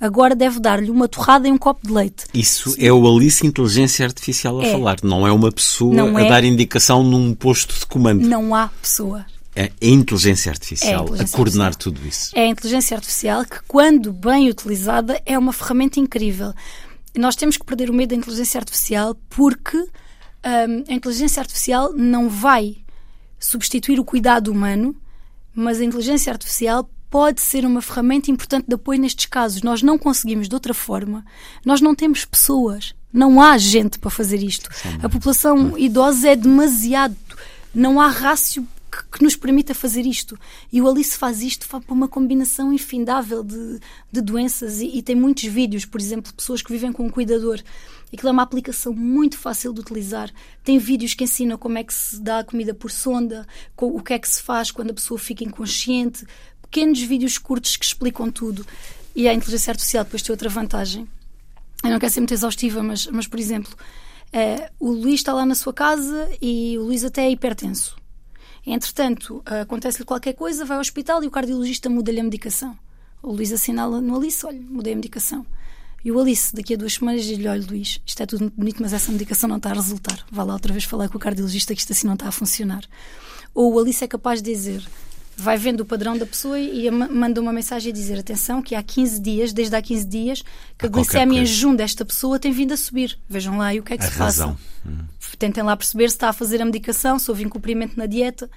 agora 0.00 0.34
deve 0.34 0.58
dar-lhe 0.58 0.90
uma 0.90 1.06
torrada 1.06 1.46
e 1.46 1.52
um 1.52 1.58
copo 1.58 1.86
de 1.86 1.92
leite. 1.92 2.24
Isso 2.32 2.70
Sim. 2.70 2.86
é 2.86 2.90
o 2.90 3.06
Alice 3.06 3.46
Inteligência 3.46 4.06
Artificial 4.06 4.58
a 4.58 4.64
é. 4.64 4.72
falar, 4.72 4.96
não 5.02 5.26
é 5.26 5.30
uma 5.30 5.52
pessoa 5.52 5.94
não 5.94 6.16
a 6.16 6.22
é. 6.22 6.28
dar 6.30 6.42
indicação 6.42 7.02
num 7.02 7.34
posto 7.34 7.78
de 7.78 7.84
comando. 7.84 8.26
Não 8.26 8.54
há 8.54 8.68
pessoa. 8.80 9.26
É 9.54 9.64
a 9.64 9.86
inteligência 9.86 10.50
artificial 10.50 11.00
a, 11.00 11.02
inteligência 11.02 11.34
a 11.34 11.36
coordenar 11.36 11.66
artificial. 11.68 11.94
tudo 11.94 12.08
isso. 12.08 12.30
É 12.34 12.40
a 12.40 12.46
inteligência 12.46 12.96
artificial 12.96 13.44
que, 13.44 13.58
quando 13.68 14.10
bem 14.10 14.48
utilizada, 14.48 15.20
é 15.26 15.38
uma 15.38 15.52
ferramenta 15.52 16.00
incrível. 16.00 16.54
Nós 17.14 17.36
temos 17.36 17.58
que 17.58 17.64
perder 17.64 17.90
o 17.90 17.94
medo 17.94 18.10
da 18.10 18.16
inteligência 18.16 18.58
artificial 18.58 19.14
porque 19.28 19.76
hum, 19.76 20.84
a 20.88 20.92
inteligência 20.94 21.40
artificial 21.40 21.92
não 21.92 22.28
vai 22.28 22.85
substituir 23.38 24.00
o 24.00 24.04
cuidado 24.04 24.50
humano, 24.50 24.94
mas 25.54 25.80
a 25.80 25.84
inteligência 25.84 26.32
artificial 26.32 26.88
pode 27.10 27.40
ser 27.40 27.64
uma 27.64 27.80
ferramenta 27.80 28.30
importante 28.30 28.66
de 28.68 28.74
apoio 28.74 29.00
nestes 29.00 29.26
casos. 29.26 29.62
Nós 29.62 29.82
não 29.82 29.98
conseguimos 29.98 30.48
de 30.48 30.54
outra 30.54 30.74
forma. 30.74 31.24
Nós 31.64 31.80
não 31.80 31.94
temos 31.94 32.24
pessoas. 32.24 32.94
Não 33.12 33.40
há 33.40 33.56
gente 33.56 33.98
para 33.98 34.10
fazer 34.10 34.42
isto. 34.42 34.68
A 35.02 35.08
população 35.08 35.78
idosa 35.78 36.28
é 36.28 36.36
demasiado. 36.36 37.16
Não 37.74 38.00
há 38.00 38.08
rácio 38.08 38.66
que, 38.90 39.18
que, 39.18 39.24
nos 39.24 39.36
permita 39.36 39.74
fazer 39.74 40.04
isto. 40.04 40.38
E 40.72 40.82
o 40.82 40.88
Alice 40.88 41.16
faz 41.16 41.42
isto 41.42 41.66
para 41.66 41.80
uma 41.88 42.08
combinação 42.08 42.72
infindável 42.72 43.42
de, 43.42 43.80
de 44.12 44.20
doenças 44.20 44.80
e, 44.80 44.98
e, 44.98 45.02
tem 45.02 45.14
muitos 45.14 45.44
vídeos, 45.44 45.84
por 45.84 46.00
exemplo, 46.00 46.30
de 46.30 46.36
pessoas 46.36 46.62
que 46.62 46.72
vivem 46.72 46.92
com 46.92 47.06
um 47.06 47.10
cuidador. 47.10 47.60
Aquilo 48.12 48.28
é 48.28 48.32
uma 48.32 48.42
aplicação 48.42 48.92
muito 48.92 49.36
fácil 49.36 49.72
de 49.72 49.80
utilizar. 49.80 50.32
Tem 50.62 50.78
vídeos 50.78 51.14
que 51.14 51.24
ensinam 51.24 51.58
como 51.58 51.78
é 51.78 51.84
que 51.84 51.92
se 51.92 52.20
dá 52.20 52.38
a 52.38 52.44
comida 52.44 52.72
por 52.72 52.90
sonda, 52.90 53.46
o 53.76 54.02
que 54.02 54.12
é 54.12 54.18
que 54.18 54.28
se 54.28 54.42
faz 54.42 54.70
quando 54.70 54.90
a 54.90 54.94
pessoa 54.94 55.18
fica 55.18 55.44
inconsciente. 55.44 56.24
Pequenos 56.62 57.00
vídeos 57.00 57.38
curtos 57.38 57.76
que 57.76 57.84
explicam 57.84 58.30
tudo. 58.30 58.66
E 59.14 59.28
a 59.28 59.34
inteligência 59.34 59.70
artificial 59.70 60.04
depois 60.04 60.22
tem 60.22 60.32
outra 60.32 60.48
vantagem. 60.48 61.08
Eu 61.82 61.90
não 61.90 61.98
quero 61.98 62.12
ser 62.12 62.20
muito 62.20 62.34
exaustiva, 62.34 62.82
mas, 62.82 63.06
mas 63.06 63.26
por 63.26 63.38
exemplo, 63.38 63.74
é, 64.32 64.70
o 64.78 64.90
Luís 64.90 65.20
está 65.20 65.32
lá 65.32 65.46
na 65.46 65.54
sua 65.54 65.72
casa 65.72 66.28
e 66.40 66.76
o 66.78 66.82
Luís 66.84 67.04
até 67.04 67.26
é 67.26 67.30
hipertenso. 67.30 67.96
Entretanto, 68.66 69.42
acontece-lhe 69.44 70.04
qualquer 70.04 70.32
coisa, 70.32 70.64
vai 70.64 70.76
ao 70.76 70.80
hospital 70.80 71.22
e 71.22 71.26
o 71.26 71.30
cardiologista 71.30 71.88
muda-lhe 71.88 72.18
a 72.18 72.24
medicação. 72.24 72.76
O 73.22 73.32
Luís 73.32 73.52
assinala 73.52 74.00
no 74.00 74.16
Alice: 74.16 74.44
olha, 74.44 74.60
mudei 74.60 74.92
a 74.92 74.96
medicação. 74.96 75.46
E 76.04 76.12
o 76.12 76.20
Alice, 76.20 76.54
daqui 76.54 76.74
a 76.74 76.76
duas 76.76 76.94
semanas, 76.94 77.24
diz-lhe: 77.24 77.48
olha, 77.48 77.64
Luís, 77.68 78.00
isto 78.06 78.22
é 78.22 78.26
tudo 78.26 78.40
muito 78.42 78.54
bonito, 78.56 78.82
mas 78.82 78.92
essa 78.92 79.10
medicação 79.10 79.48
não 79.48 79.56
está 79.56 79.70
a 79.70 79.74
resultar. 79.74 80.24
Vá 80.30 80.44
lá 80.44 80.54
outra 80.54 80.72
vez 80.72 80.84
falar 80.84 81.08
com 81.08 81.16
o 81.16 81.20
cardiologista 81.20 81.74
que 81.74 81.80
isto 81.80 81.92
assim 81.92 82.06
não 82.06 82.14
está 82.14 82.28
a 82.28 82.32
funcionar. 82.32 82.84
Ou 83.54 83.74
o 83.74 83.78
Alice 83.78 84.04
é 84.04 84.06
capaz 84.06 84.40
de 84.40 84.52
dizer: 84.52 84.82
vai 85.36 85.58
vendo 85.58 85.80
o 85.80 85.84
padrão 85.84 86.16
da 86.16 86.24
pessoa 86.24 86.58
e 86.58 86.90
manda 86.90 87.40
uma 87.40 87.52
mensagem 87.52 87.90
a 87.90 87.94
dizer: 87.94 88.18
atenção, 88.18 88.62
que 88.62 88.74
há 88.74 88.82
15 88.82 89.20
dias, 89.20 89.52
desde 89.52 89.76
há 89.76 89.82
15 89.82 90.06
dias, 90.06 90.42
que 90.78 90.86
a, 90.86 90.88
a 90.88 90.90
glicemia 90.90 91.40
em 91.42 91.46
jejum 91.46 91.74
desta 91.74 92.04
pessoa 92.04 92.38
tem 92.38 92.52
vindo 92.52 92.72
a 92.72 92.76
subir. 92.76 93.18
Vejam 93.28 93.58
lá 93.58 93.74
e 93.74 93.80
o 93.80 93.82
que 93.82 93.92
é 93.92 93.98
que 93.98 94.04
a 94.04 94.10
se 94.10 94.18
razão. 94.18 94.52
passa. 94.52 94.60
Hum. 94.86 95.04
Tentem 95.38 95.62
lá 95.62 95.76
perceber 95.76 96.08
se 96.08 96.16
está 96.16 96.30
a 96.30 96.32
fazer 96.32 96.62
a 96.62 96.64
medicação, 96.64 97.18
se 97.18 97.30
houve 97.30 97.44
incumprimento 97.44 97.98
na 97.98 98.06
dieta. 98.06 98.48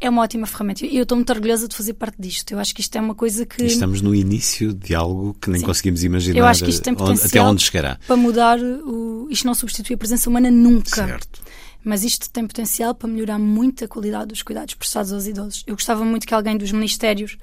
É 0.00 0.10
uma 0.10 0.22
ótima 0.22 0.46
ferramenta. 0.46 0.84
E 0.84 0.96
eu 0.96 1.04
estou 1.04 1.16
muito 1.16 1.30
orgulhosa 1.30 1.66
de 1.66 1.74
fazer 1.74 1.94
parte 1.94 2.16
disto. 2.18 2.50
Eu 2.52 2.58
acho 2.58 2.74
que 2.74 2.82
isto 2.82 2.94
é 2.96 3.00
uma 3.00 3.14
coisa 3.14 3.46
que. 3.46 3.64
Estamos 3.64 4.02
no 4.02 4.14
início 4.14 4.74
de 4.74 4.94
algo 4.94 5.34
que 5.40 5.48
nem 5.48 5.60
Sim. 5.60 5.66
conseguimos 5.66 6.04
imaginar 6.04 6.38
eu 6.38 6.46
acho 6.46 6.64
que 6.64 6.70
isto 6.70 6.82
tem 6.82 6.94
potencial 6.94 7.44
até 7.44 7.50
onde 7.50 7.62
chegará. 7.62 7.98
Para 8.06 8.16
mudar, 8.16 8.58
o... 8.60 9.26
isto 9.30 9.46
não 9.46 9.54
substitui 9.54 9.94
a 9.94 9.98
presença 9.98 10.28
humana 10.28 10.50
nunca. 10.50 10.94
Certo 10.94 11.40
mas 11.86 12.02
isto 12.02 12.28
tem 12.28 12.44
potencial 12.44 12.96
para 12.96 13.08
melhorar 13.08 13.38
muito 13.38 13.84
a 13.84 13.88
qualidade 13.88 14.26
dos 14.26 14.42
cuidados 14.42 14.74
prestados 14.74 15.12
aos 15.12 15.28
idosos. 15.28 15.62
Eu 15.68 15.76
gostava 15.76 16.04
muito 16.04 16.26
que 16.26 16.34
alguém 16.34 16.56
dos 16.56 16.72
Ministérios 16.72 17.38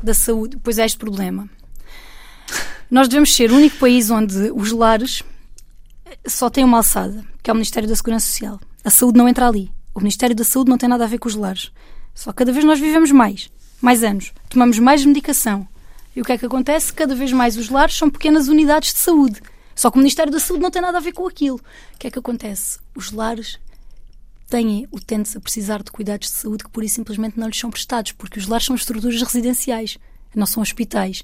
da 0.00 0.14
Saúde, 0.14 0.56
pois 0.62 0.78
é 0.78 0.86
este 0.86 0.96
problema. 0.96 1.50
Nós 2.88 3.08
devemos 3.08 3.34
ser 3.34 3.50
o 3.50 3.56
único 3.56 3.76
país 3.78 4.08
onde 4.08 4.52
os 4.54 4.70
lares 4.70 5.24
só 6.24 6.48
têm 6.48 6.62
uma 6.62 6.76
alçada, 6.76 7.24
que 7.42 7.50
é 7.50 7.52
o 7.52 7.56
Ministério 7.56 7.88
da 7.88 7.96
Segurança 7.96 8.28
Social. 8.28 8.60
A 8.84 8.90
saúde 8.90 9.18
não 9.18 9.28
entra 9.28 9.48
ali. 9.48 9.68
O 9.92 9.98
Ministério 9.98 10.36
da 10.36 10.44
Saúde 10.44 10.70
não 10.70 10.78
tem 10.78 10.88
nada 10.88 11.02
a 11.02 11.08
ver 11.08 11.18
com 11.18 11.28
os 11.28 11.34
lares. 11.34 11.72
Só 12.18 12.32
cada 12.32 12.50
vez 12.50 12.64
nós 12.64 12.80
vivemos 12.80 13.12
mais, 13.12 13.48
mais 13.80 14.02
anos, 14.02 14.32
tomamos 14.48 14.80
mais 14.80 15.04
medicação. 15.04 15.68
E 16.16 16.20
o 16.20 16.24
que 16.24 16.32
é 16.32 16.36
que 16.36 16.44
acontece? 16.44 16.92
Cada 16.92 17.14
vez 17.14 17.32
mais 17.32 17.56
os 17.56 17.68
lares 17.68 17.94
são 17.94 18.10
pequenas 18.10 18.48
unidades 18.48 18.92
de 18.92 18.98
saúde. 18.98 19.40
Só 19.72 19.88
que 19.88 19.98
o 19.98 20.00
Ministério 20.00 20.32
da 20.32 20.40
Saúde 20.40 20.60
não 20.60 20.70
tem 20.72 20.82
nada 20.82 20.98
a 20.98 21.00
ver 21.00 21.12
com 21.12 21.28
aquilo. 21.28 21.60
O 21.94 21.96
que 21.96 22.08
é 22.08 22.10
que 22.10 22.18
acontece? 22.18 22.80
Os 22.92 23.12
lares 23.12 23.60
têm 24.48 24.88
utentes 24.90 25.36
a 25.36 25.40
precisar 25.40 25.80
de 25.80 25.92
cuidados 25.92 26.26
de 26.26 26.34
saúde 26.34 26.64
que 26.64 26.70
pura 26.70 26.86
e 26.86 26.88
simplesmente 26.88 27.38
não 27.38 27.46
lhes 27.46 27.60
são 27.60 27.70
prestados, 27.70 28.10
porque 28.10 28.40
os 28.40 28.48
lares 28.48 28.66
são 28.66 28.74
estruturas 28.74 29.22
residenciais, 29.22 29.96
não 30.34 30.44
são 30.44 30.60
hospitais. 30.60 31.22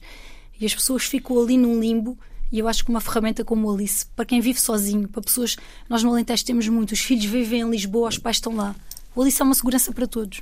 E 0.61 0.65
as 0.65 0.77
pessoas 0.77 1.03
ficam 1.03 1.43
ali 1.43 1.57
num 1.57 1.81
limbo. 1.81 2.17
E 2.53 2.61
eu 2.61 2.69
acho 2.69 2.85
que 2.85 2.91
uma 2.91 3.01
ferramenta 3.01 3.45
como 3.45 3.67
o 3.67 3.75
Alice, 3.75 4.07
para 4.15 4.25
quem 4.25 4.41
vive 4.41 4.61
sozinho, 4.61 5.09
para 5.09 5.23
pessoas. 5.23 5.57
Nós 5.89 6.05
no 6.05 6.11
Alentejo 6.11 6.45
temos 6.45 6.69
muito, 6.69 6.93
os 6.93 7.01
filhos 7.01 7.25
vivem 7.25 7.63
em 7.63 7.69
Lisboa, 7.69 8.11
os 8.11 8.19
pais 8.19 8.37
estão 8.37 8.55
lá. 8.55 8.77
O 9.13 9.23
Alice 9.23 9.43
é 9.43 9.45
uma 9.45 9.57
segurança 9.57 9.93
para 9.93 10.07
todos. 10.07 10.41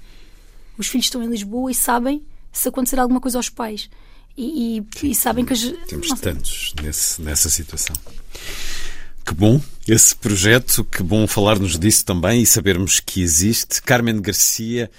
Os 0.83 0.89
filhos 0.89 1.07
estão 1.07 1.23
em 1.23 1.29
Lisboa 1.29 1.71
e 1.71 1.75
sabem 1.75 2.25
se 2.51 2.69
acontecer 2.69 2.99
alguma 2.99 3.21
coisa 3.21 3.39
aos 3.39 3.49
pais. 3.49 3.89
E, 4.37 4.85
e, 5.03 5.11
e 5.11 5.15
sabem 5.15 5.45
que 5.45 5.53
as. 5.53 5.61
Temos 5.87 6.09
tantos 6.21 6.75
nesse, 6.83 7.23
nessa 7.23 7.49
situação. 7.49 7.95
Que 9.25 9.33
bom 9.33 9.61
esse 9.87 10.17
projeto, 10.17 10.83
que 10.83 11.01
bom 11.01 11.25
falar-nos 11.29 11.79
disso 11.79 12.05
também 12.05 12.43
e 12.43 12.47
sabermos 12.47 12.99
que 12.99 13.23
existe. 13.23 13.81
Carmen 13.81 14.21
Garcia, 14.21 14.91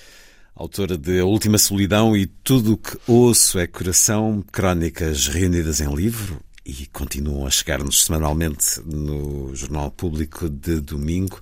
autora 0.56 0.98
de 0.98 1.20
A 1.20 1.26
Última 1.26 1.58
Solidão 1.58 2.16
e 2.16 2.28
Tudo 2.28 2.74
o 2.74 2.78
que 2.78 2.98
Ouço 3.06 3.60
é 3.60 3.68
Coração, 3.68 4.42
crónicas 4.54 5.28
reunidas 5.28 5.82
em 5.82 5.94
livro 5.94 6.40
e 6.66 6.88
continuam 6.94 7.46
a 7.46 7.50
chegar-nos 7.50 8.06
semanalmente 8.06 8.80
no 8.86 9.54
Jornal 9.54 9.92
Público 9.92 10.50
de 10.50 10.80
domingo. 10.80 11.42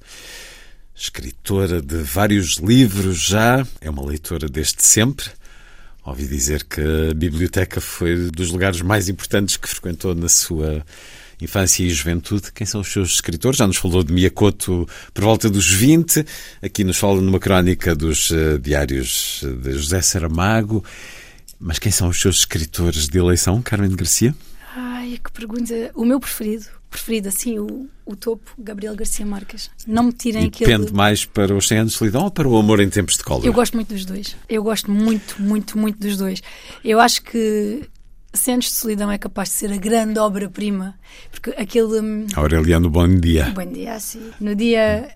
Escritora 0.96 1.82
de 1.82 1.98
vários 1.98 2.58
livros 2.58 3.18
já, 3.18 3.66
é 3.80 3.90
uma 3.90 4.06
leitora 4.06 4.48
desde 4.48 4.84
sempre. 4.84 5.26
Ouvi 6.04 6.26
dizer 6.28 6.64
que 6.64 6.82
a 6.82 7.14
biblioteca 7.14 7.80
foi 7.80 8.30
dos 8.32 8.52
lugares 8.52 8.82
mais 8.82 9.08
importantes 9.08 9.58
que 9.58 9.68
frequentou 9.68 10.16
na 10.16 10.28
sua 10.28 10.84
infância 11.40 11.84
e 11.84 11.90
juventude. 11.90 12.52
Quem 12.52 12.66
são 12.66 12.82
os 12.82 12.92
seus 12.92 13.14
escritores? 13.14 13.58
Já 13.58 13.68
nos 13.68 13.78
falou 13.78 14.04
de 14.04 14.14
Miyakoto 14.14 14.88
por 15.14 15.24
volta 15.24 15.50
dos 15.50 15.68
20. 15.68 16.26
Aqui 16.62 16.84
nos 16.84 16.98
fala 16.98 17.22
numa 17.22 17.40
crónica 17.40 17.96
dos 17.96 18.30
uh, 18.32 18.60
diários 18.60 19.44
de 19.62 19.74
José 19.74 20.02
Saramago. 20.02 20.84
Mas 21.60 21.78
quem 21.78 21.92
são 21.92 22.10
os 22.10 22.20
seus 22.20 22.38
escritores 22.38 23.08
de 23.08 23.20
eleição, 23.20 23.62
Carmen 23.62 23.96
Garcia? 23.96 24.34
Ai, 24.76 25.20
que 25.24 25.32
pergunta. 25.32 25.74
O 25.94 26.04
meu 26.04 26.20
preferido, 26.20 26.66
preferido, 26.92 27.30
assim, 27.30 27.58
o, 27.58 27.90
o 28.06 28.16
topo, 28.16 28.52
Gabriel 28.60 28.96
Garcia 28.96 29.26
Marques. 29.26 29.72
Não 29.88 30.04
me 30.04 30.12
tirem 30.12 30.44
e 30.44 30.48
aquele. 30.48 30.70
Depende 30.70 30.94
mais 30.94 31.26
para 31.26 31.56
os 31.56 31.68
100 31.68 31.78
anos 31.80 31.94
de 31.94 31.98
solidão 31.98 32.26
ou 32.26 32.32
para 32.32 32.48
o 32.48 32.56
amor 32.58 32.82
em 32.82 32.90
tempos 32.90 33.18
de 33.18 33.24
cólera? 33.24 33.48
Eu 33.48 33.54
gosto 33.54 33.74
muito 33.74 33.94
dos 33.94 34.06
dois. 34.06 34.36
Eu 34.48 34.62
gosto 34.62 34.92
muito, 34.92 35.42
muito, 35.42 35.78
muito 35.78 35.98
dos 35.98 36.18
dois. 36.18 36.44
Eu 36.84 37.00
acho 37.00 37.24
que 37.24 37.90
Centros 38.34 38.72
de 38.72 38.78
Solidão 38.78 39.10
é 39.10 39.18
capaz 39.18 39.50
de 39.50 39.56
ser 39.56 39.72
a 39.72 39.78
grande 39.78 40.20
obra-prima. 40.20 40.96
Porque 41.32 41.52
aquele. 41.52 42.00
Hum, 42.00 42.28
Aureliano, 42.36 42.90
bom 42.90 43.08
dia. 43.08 43.52
Bom 43.56 43.66
dia, 43.66 44.00
sim. 44.00 44.30
No 44.40 44.54
dia. 44.54 45.10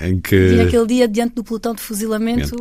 Em 0.00 0.20
que. 0.20 0.36
Naquele 0.56 0.86
dia, 0.86 1.08
diante 1.08 1.34
do 1.34 1.42
pelotão 1.42 1.74
de 1.74 1.80
fuzilamento, 1.80 2.56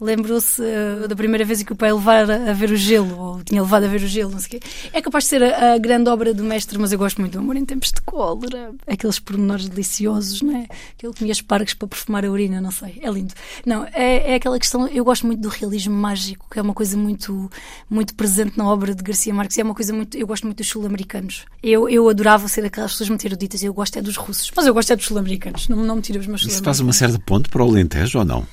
lembrou-se 0.00 0.60
uh, 0.60 1.08
da 1.08 1.16
primeira 1.16 1.44
vez 1.44 1.62
que 1.62 1.72
o 1.72 1.76
pai 1.76 1.92
levar 1.92 2.30
a, 2.30 2.50
a, 2.50 2.52
ver 2.52 2.70
o 2.70 2.76
gelo, 2.76 3.18
ou 3.18 3.44
tinha 3.44 3.62
levado 3.62 3.84
a 3.84 3.88
ver 3.88 4.02
o 4.02 4.06
gelo, 4.06 4.30
não 4.30 4.38
sei 4.38 4.46
o 4.46 4.50
quê. 4.50 4.68
É 4.92 5.00
capaz 5.00 5.24
de 5.24 5.30
ser 5.30 5.42
a, 5.42 5.74
a, 5.74 5.78
grande 5.78 6.08
obra 6.10 6.34
do 6.34 6.44
mestre, 6.44 6.78
mas 6.78 6.92
eu 6.92 6.98
gosto 6.98 7.20
muito 7.20 7.32
do 7.32 7.38
Amor 7.38 7.56
em 7.56 7.64
Tempos 7.64 7.92
de 7.92 8.00
Cólera. 8.02 8.72
Aqueles 8.86 9.18
pormenores 9.18 9.68
deliciosos, 9.68 10.42
não 10.42 10.56
é? 10.56 10.66
Aquele 10.96 11.12
que 11.12 11.18
comia 11.20 11.32
espargos 11.32 11.74
para 11.74 11.88
perfumar 11.88 12.24
a 12.24 12.30
urina, 12.30 12.60
não 12.60 12.70
sei. 12.70 12.98
É 13.02 13.10
lindo. 13.10 13.34
Não, 13.64 13.84
é, 13.92 14.32
é 14.32 14.34
aquela 14.34 14.58
questão. 14.58 14.86
Eu 14.88 15.04
gosto 15.04 15.26
muito 15.26 15.40
do 15.40 15.48
realismo 15.48 15.94
mágico, 15.94 16.46
que 16.50 16.58
é 16.58 16.62
uma 16.62 16.74
coisa 16.74 16.96
muito, 16.96 17.50
muito 17.88 18.14
presente 18.14 18.58
na 18.58 18.68
obra 18.68 18.94
de 18.94 19.02
Garcia 19.02 19.32
Marques. 19.32 19.58
É 19.58 19.62
uma 19.62 19.74
coisa 19.74 19.92
muito. 19.92 20.16
Eu 20.16 20.26
gosto 20.26 20.44
muito 20.44 20.58
dos 20.58 20.68
sul-americanos. 20.68 21.44
Eu, 21.62 21.88
eu 21.88 22.08
adorava 22.08 22.48
ser 22.48 22.64
aquelas 22.64 22.92
pessoas 22.92 23.08
muito 23.08 23.24
eruditas. 23.24 23.62
Eu 23.62 23.72
gosto 23.72 23.98
é 23.98 24.02
dos 24.02 24.16
russos, 24.16 24.50
mas 24.54 24.66
eu 24.66 24.74
gosto 24.74 24.92
é 24.92 24.96
dos 24.96 25.06
sul-americanos. 25.06 25.68
Não, 25.68 25.78
não 25.78 25.96
me 25.96 26.02
tiro 26.02 26.20
os 26.20 26.26
meus 26.26 26.42
Isso 26.42 26.62
faz 26.62 26.80
uma 26.80 26.92
certa 26.92 27.18
ponte 27.18 27.48
para 27.48 27.64
o 27.64 27.68
Alentejo 27.68 28.18
ou 28.18 28.24
não? 28.24 28.46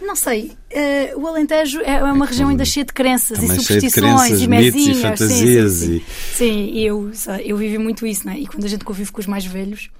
Não 0.00 0.16
sei. 0.16 0.52
Uh, 0.72 1.20
o 1.20 1.26
Alentejo 1.26 1.80
é, 1.80 1.96
é 1.96 2.02
uma 2.04 2.24
região 2.24 2.48
ainda 2.48 2.64
cheia 2.64 2.84
de 2.84 2.92
crenças 2.92 3.42
e 3.42 3.46
superstições 3.46 3.92
crenças, 3.92 4.40
e 4.40 4.48
mesinhas. 4.48 4.98
E 4.98 5.02
fantasias. 5.02 5.72
Sim, 5.72 5.86
sim, 5.86 5.86
sim. 5.88 5.96
E... 5.96 6.36
sim 6.36 6.78
eu, 6.78 7.10
eu 7.44 7.56
vivi 7.56 7.78
muito 7.78 8.06
isso, 8.06 8.26
né? 8.26 8.38
E 8.38 8.46
quando 8.46 8.64
a 8.64 8.68
gente 8.68 8.84
convive 8.84 9.12
com 9.12 9.20
os 9.20 9.26
mais 9.26 9.44
velhos, 9.44 9.90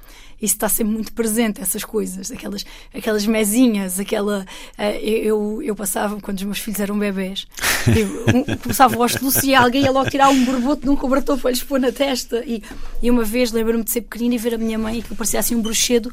isso 0.40 0.54
está 0.54 0.70
sempre 0.70 0.94
muito 0.94 1.12
presente, 1.12 1.60
essas 1.60 1.84
coisas, 1.84 2.30
aquelas, 2.30 2.64
aquelas 2.94 3.26
mesinhas, 3.26 4.00
aquela. 4.00 4.46
Uh, 4.78 4.82
eu, 5.04 5.62
eu 5.62 5.76
passava, 5.76 6.18
quando 6.20 6.38
os 6.38 6.44
meus 6.44 6.58
filhos 6.58 6.80
eram 6.80 6.98
bebés, 6.98 7.46
eu, 7.86 8.34
um, 8.34 8.56
começava 8.56 8.96
o 8.96 9.02
hostelúcio 9.02 9.44
e 9.44 9.54
alguém 9.54 9.82
ia 9.82 9.90
logo 9.90 10.08
tirar 10.08 10.30
um 10.30 10.44
borboto 10.44 10.82
de 10.82 10.88
um 10.88 10.96
cobertor 10.96 11.38
para 11.38 11.50
lhes 11.50 11.62
pôr 11.62 11.78
na 11.78 11.92
testa. 11.92 12.42
E, 12.46 12.62
e 13.02 13.10
uma 13.10 13.22
vez 13.22 13.52
lembro-me 13.52 13.84
de 13.84 13.90
ser 13.90 14.00
pequenina 14.00 14.34
e 14.34 14.38
ver 14.38 14.54
a 14.54 14.58
minha 14.58 14.78
mãe, 14.78 15.02
que 15.02 15.14
parecia 15.14 15.40
assim 15.40 15.54
um 15.54 15.60
bruxedo 15.60 16.10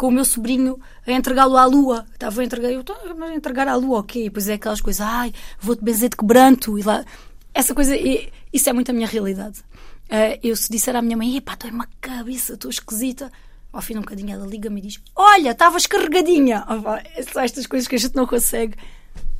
com 0.00 0.08
o 0.08 0.10
meu 0.10 0.24
sobrinho 0.24 0.80
a 1.06 1.12
entregá-lo 1.12 1.58
à 1.58 1.66
lua. 1.66 2.06
Estava 2.14 2.40
a 2.40 2.44
entregar, 2.44 2.72
eu 2.72 2.82
a 2.82 3.34
entregar 3.34 3.68
à 3.68 3.76
lua, 3.76 3.98
ok. 3.98 4.22
E 4.22 4.24
depois 4.30 4.48
é 4.48 4.54
aquelas 4.54 4.80
coisas, 4.80 5.06
ai, 5.06 5.30
vou-te 5.60 5.84
benzer 5.84 6.08
de 6.08 6.16
quebranto. 6.16 6.78
E 6.78 6.82
lá, 6.82 7.04
essa 7.52 7.74
coisa, 7.74 7.94
isso 8.50 8.70
é 8.70 8.72
muito 8.72 8.90
a 8.90 8.94
minha 8.94 9.06
realidade. 9.06 9.58
Uh, 10.08 10.40
eu 10.42 10.56
se 10.56 10.70
disser 10.70 10.96
à 10.96 11.02
minha 11.02 11.18
mãe, 11.18 11.36
epá, 11.36 11.52
estou 11.52 11.70
uma 11.70 11.86
cabeça, 12.00 12.54
estou 12.54 12.70
esquisita. 12.70 13.30
Ao 13.70 13.82
fim 13.82 13.92
de 13.92 13.98
um 13.98 14.02
bocadinho 14.02 14.32
ela 14.32 14.46
liga-me 14.46 14.80
e 14.80 14.84
diz: 14.84 15.02
Olha, 15.14 15.50
estavas 15.50 15.86
carregadinha. 15.86 16.64
Oh, 16.66 16.80
pá, 16.80 17.02
são 17.30 17.42
estas 17.42 17.66
coisas 17.66 17.86
que 17.86 17.96
a 17.96 17.98
gente 17.98 18.16
não 18.16 18.26
consegue 18.26 18.76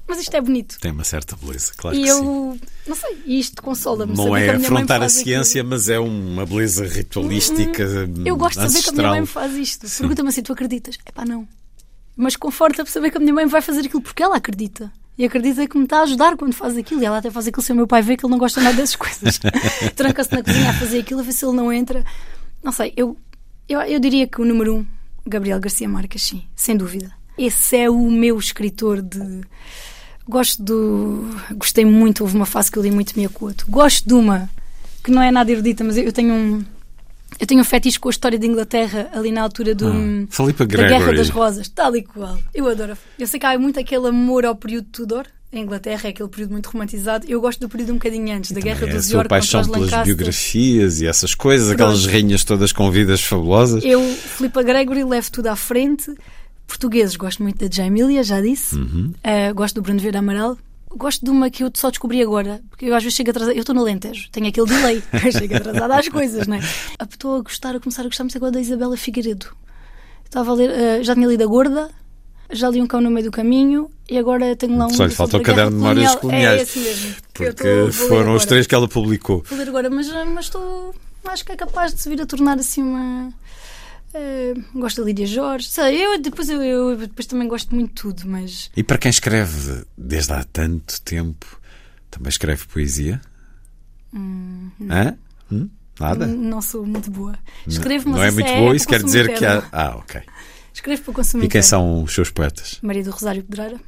mas 0.06 0.20
isto 0.20 0.34
é 0.34 0.40
bonito. 0.40 0.78
Tem 0.80 0.90
uma 0.90 1.04
certa 1.04 1.36
beleza, 1.36 1.72
claro 1.76 1.96
e 1.96 2.02
que 2.02 2.08
eu, 2.08 2.18
sim. 2.18 2.60
não 2.86 2.96
sei, 2.96 3.18
isto 3.26 3.62
consola-me. 3.62 4.16
Não 4.16 4.36
é 4.36 4.50
a 4.50 4.56
afrontar 4.56 5.02
a 5.02 5.08
ciência, 5.08 5.60
aquilo. 5.60 5.70
mas 5.70 5.88
é 5.88 5.98
uma 5.98 6.44
beleza 6.44 6.84
ritualística. 6.86 7.84
Hum, 7.84 8.24
eu 8.24 8.36
gosto 8.36 8.60
de 8.60 8.70
saber 8.70 8.82
que 8.82 8.90
a 8.90 8.92
minha 8.92 9.08
mãe 9.08 9.20
me 9.20 9.26
faz 9.26 9.54
isto. 9.54 9.86
Pergunta-me 9.98 10.28
assim: 10.28 10.42
tu 10.42 10.52
acreditas? 10.52 10.98
É 11.06 11.12
pá, 11.12 11.24
não. 11.24 11.46
Mas 12.16 12.36
conforta-me 12.36 12.88
saber 12.88 13.10
que 13.10 13.16
a 13.16 13.20
minha 13.20 13.32
mãe 13.32 13.46
vai 13.46 13.62
fazer 13.62 13.80
aquilo 13.80 14.02
porque 14.02 14.22
ela 14.22 14.36
acredita. 14.36 14.92
E 15.16 15.24
acredita 15.24 15.66
que 15.66 15.76
me 15.76 15.84
está 15.84 15.98
a 15.98 16.02
ajudar 16.02 16.36
quando 16.36 16.54
faz 16.54 16.76
aquilo. 16.76 17.02
E 17.02 17.04
ela 17.04 17.18
até 17.18 17.30
faz 17.30 17.46
aquilo 17.46 17.62
se 17.62 17.72
o 17.72 17.76
meu 17.76 17.86
pai 17.86 18.02
vê 18.02 18.16
que 18.16 18.24
ele 18.24 18.30
não 18.30 18.38
gosta 18.38 18.60
nada 18.60 18.76
dessas 18.76 18.96
coisas. 18.96 19.38
Tranca-se 19.94 20.34
na 20.34 20.42
cozinha 20.42 20.70
a 20.70 20.74
fazer 20.74 21.00
aquilo, 21.00 21.20
a 21.20 21.22
ver 21.22 21.32
se 21.32 21.44
ele 21.44 21.56
não 21.56 21.72
entra. 21.72 22.04
Não 22.62 22.72
sei, 22.72 22.92
eu, 22.96 23.16
eu, 23.68 23.80
eu 23.82 24.00
diria 24.00 24.26
que 24.26 24.40
o 24.40 24.44
número 24.44 24.76
um, 24.76 24.86
Gabriel 25.26 25.60
Garcia 25.60 25.88
Marques, 25.88 26.22
sim, 26.22 26.44
sem 26.56 26.76
dúvida. 26.76 27.12
Esse 27.38 27.76
é 27.76 27.90
o 27.90 28.10
meu 28.10 28.38
escritor 28.38 29.00
de 29.00 29.42
Gosto 30.30 30.62
do. 30.62 31.24
Gostei 31.56 31.84
muito, 31.84 32.22
houve 32.22 32.36
uma 32.36 32.46
fase 32.46 32.70
que 32.70 32.78
eu 32.78 32.82
li 32.82 32.90
muito 32.90 33.14
Miyakoto. 33.16 33.66
Gosto 33.68 34.06
de 34.06 34.14
uma 34.14 34.48
que 35.02 35.10
não 35.10 35.20
é 35.20 35.30
nada 35.30 35.50
erudita, 35.50 35.82
mas 35.82 35.96
eu 35.96 36.12
tenho 36.12 36.32
um. 36.32 36.64
Eu 37.38 37.46
tenho 37.46 37.60
um 37.60 37.64
fetiche 37.64 37.98
com 37.98 38.08
a 38.08 38.10
história 38.10 38.38
de 38.38 38.46
Inglaterra 38.46 39.08
ali 39.12 39.32
na 39.32 39.42
altura 39.42 39.74
do, 39.74 39.88
ah, 39.88 40.52
da 40.52 40.64
Guerra 40.64 41.12
das 41.12 41.30
Rosas, 41.30 41.68
tal 41.68 41.96
e 41.96 42.02
qual. 42.02 42.38
Eu 42.54 42.68
adoro. 42.68 42.96
Eu 43.18 43.26
sei 43.26 43.40
que 43.40 43.46
há 43.46 43.58
muito 43.58 43.80
aquele 43.80 44.08
amor 44.08 44.44
ao 44.44 44.54
período 44.54 44.86
Tudor. 44.92 45.26
A 45.52 45.58
Inglaterra 45.58 46.02
é 46.04 46.10
aquele 46.10 46.28
período 46.28 46.52
muito 46.52 46.68
romantizado. 46.68 47.26
Eu 47.28 47.40
gosto 47.40 47.58
do 47.58 47.68
período 47.68 47.90
um 47.90 47.94
bocadinho 47.94 48.36
antes, 48.36 48.52
da 48.52 48.60
Guerra 48.60 48.86
dos 48.86 49.10
York 49.10 49.28
contra 49.28 49.60
os 49.60 49.68
pelas 49.68 50.06
biografias 50.06 51.00
e 51.00 51.08
essas 51.08 51.34
coisas, 51.34 51.68
Pronto. 51.68 51.82
aquelas 51.82 52.06
rainhas 52.06 52.44
todas 52.44 52.72
com 52.72 52.88
vidas 52.88 53.20
fabulosas. 53.20 53.84
Eu, 53.84 54.00
Filipa 54.00 54.62
Gregory, 54.62 55.02
levo 55.02 55.28
tudo 55.32 55.48
à 55.48 55.56
frente. 55.56 56.14
Portugueses, 56.70 57.16
gosto 57.16 57.42
muito 57.42 57.58
da 57.58 57.74
Jamília, 57.74 58.22
já 58.22 58.40
disse. 58.40 58.76
Uhum. 58.76 59.12
Uh, 59.24 59.54
gosto 59.54 59.74
do 59.74 59.82
Bruno 59.82 59.98
Verde 60.00 60.18
Amaral. 60.18 60.56
Gosto 60.92 61.24
de 61.24 61.30
uma 61.30 61.50
que 61.50 61.62
eu 61.62 61.70
só 61.74 61.88
descobri 61.90 62.20
agora, 62.22 62.60
porque 62.70 62.86
eu 62.86 62.94
às 62.96 63.02
vezes 63.02 63.16
chego 63.16 63.30
atrasada. 63.30 63.54
Eu 63.56 63.60
estou 63.60 63.74
no 63.74 63.80
Alentejo, 63.82 64.28
tenho 64.32 64.48
aquele 64.48 64.66
delay. 64.66 65.02
chego 65.32 65.56
atrasada 65.56 65.96
às 65.96 66.08
coisas, 66.08 66.46
não 66.48 66.56
é? 66.56 66.60
Estou 67.08 67.36
a 67.36 67.40
gostar, 67.42 67.76
a 67.76 67.80
começar 67.80 68.02
a 68.02 68.06
gostar 68.06 68.24
muito 68.24 68.36
agora 68.36 68.52
da 68.52 68.60
Isabela 68.60 68.96
Figueiredo. 68.96 69.46
Estava 70.24 70.50
a 70.50 70.54
ler, 70.54 70.70
uh, 70.70 71.04
já 71.04 71.14
tinha 71.14 71.26
lido 71.28 71.42
A 71.44 71.46
Gorda, 71.46 71.90
já 72.52 72.68
li 72.68 72.80
um 72.82 72.86
cão 72.86 73.00
no 73.00 73.10
meio 73.10 73.26
do 73.26 73.30
caminho 73.32 73.88
e 74.08 74.18
agora 74.18 74.56
tenho 74.56 74.76
lá 74.76 74.86
um. 74.86 74.90
Só 74.90 75.04
lhe 75.04 75.14
falta 75.14 75.36
o 75.36 75.42
caderno 75.42 75.70
de 75.70 75.76
memórias 75.76 76.14
coloniais. 76.16 76.60
É 76.60 76.62
esse 76.62 76.78
mesmo. 76.80 77.14
Porque 77.34 77.52
tô- 77.52 77.92
foram 77.92 78.34
os 78.34 78.44
três 78.44 78.66
que 78.66 78.74
ela 78.74 78.88
publicou. 78.88 79.44
Vou 79.48 79.58
ler 79.58 79.68
agora, 79.68 79.88
mas 79.90 80.08
mas 80.34 80.46
estou. 80.46 80.94
Acho 81.24 81.44
que 81.44 81.52
é 81.52 81.56
capaz 81.56 81.94
de 81.94 82.00
se 82.00 82.08
vir 82.08 82.20
a 82.20 82.26
tornar 82.26 82.58
assim 82.58 82.82
uma. 82.82 83.32
Eh, 84.14 84.54
gosto 84.74 85.00
da 85.00 85.06
Lídia 85.06 85.26
Jorge. 85.26 85.68
Sei, 85.68 86.04
eu 86.04 86.20
depois, 86.20 86.48
eu, 86.48 86.62
eu 86.62 86.96
depois 86.96 87.26
também 87.26 87.46
gosto 87.48 87.74
muito 87.74 87.88
de 87.88 87.94
tudo, 87.94 88.22
mas. 88.28 88.70
E 88.76 88.82
para 88.82 88.98
quem 88.98 89.10
escreve 89.10 89.84
desde 89.96 90.32
há 90.32 90.42
tanto 90.44 91.00
tempo, 91.02 91.60
também 92.10 92.28
escreve 92.28 92.66
poesia? 92.66 93.20
Hã? 94.14 95.16
Hum? 95.52 95.68
Nada? 95.98 96.26
n- 96.26 96.36
Não 96.48 96.62
sou 96.62 96.84
muito 96.86 97.10
boa. 97.10 97.38
Escrevo, 97.66 98.08
mas 98.10 98.18
não 98.18 98.24
é 98.24 98.30
muito 98.30 98.46
é 98.48 98.58
boa, 98.58 98.74
isso 98.76 98.86
quer 98.88 99.02
dizer 99.02 99.36
que 99.36 99.44
há. 99.44 99.68
Ah, 99.72 99.96
ok. 99.96 100.20
Escrevo 100.72 101.02
para 101.02 101.14
consumir. 101.14 101.44
E 101.44 101.48
quem 101.48 101.62
são 101.62 102.02
os 102.02 102.14
seus 102.14 102.30
poetas? 102.30 102.78
Maria 102.82 103.04
do 103.04 103.10
Rosário 103.10 103.42
Pedreira, 103.44 103.78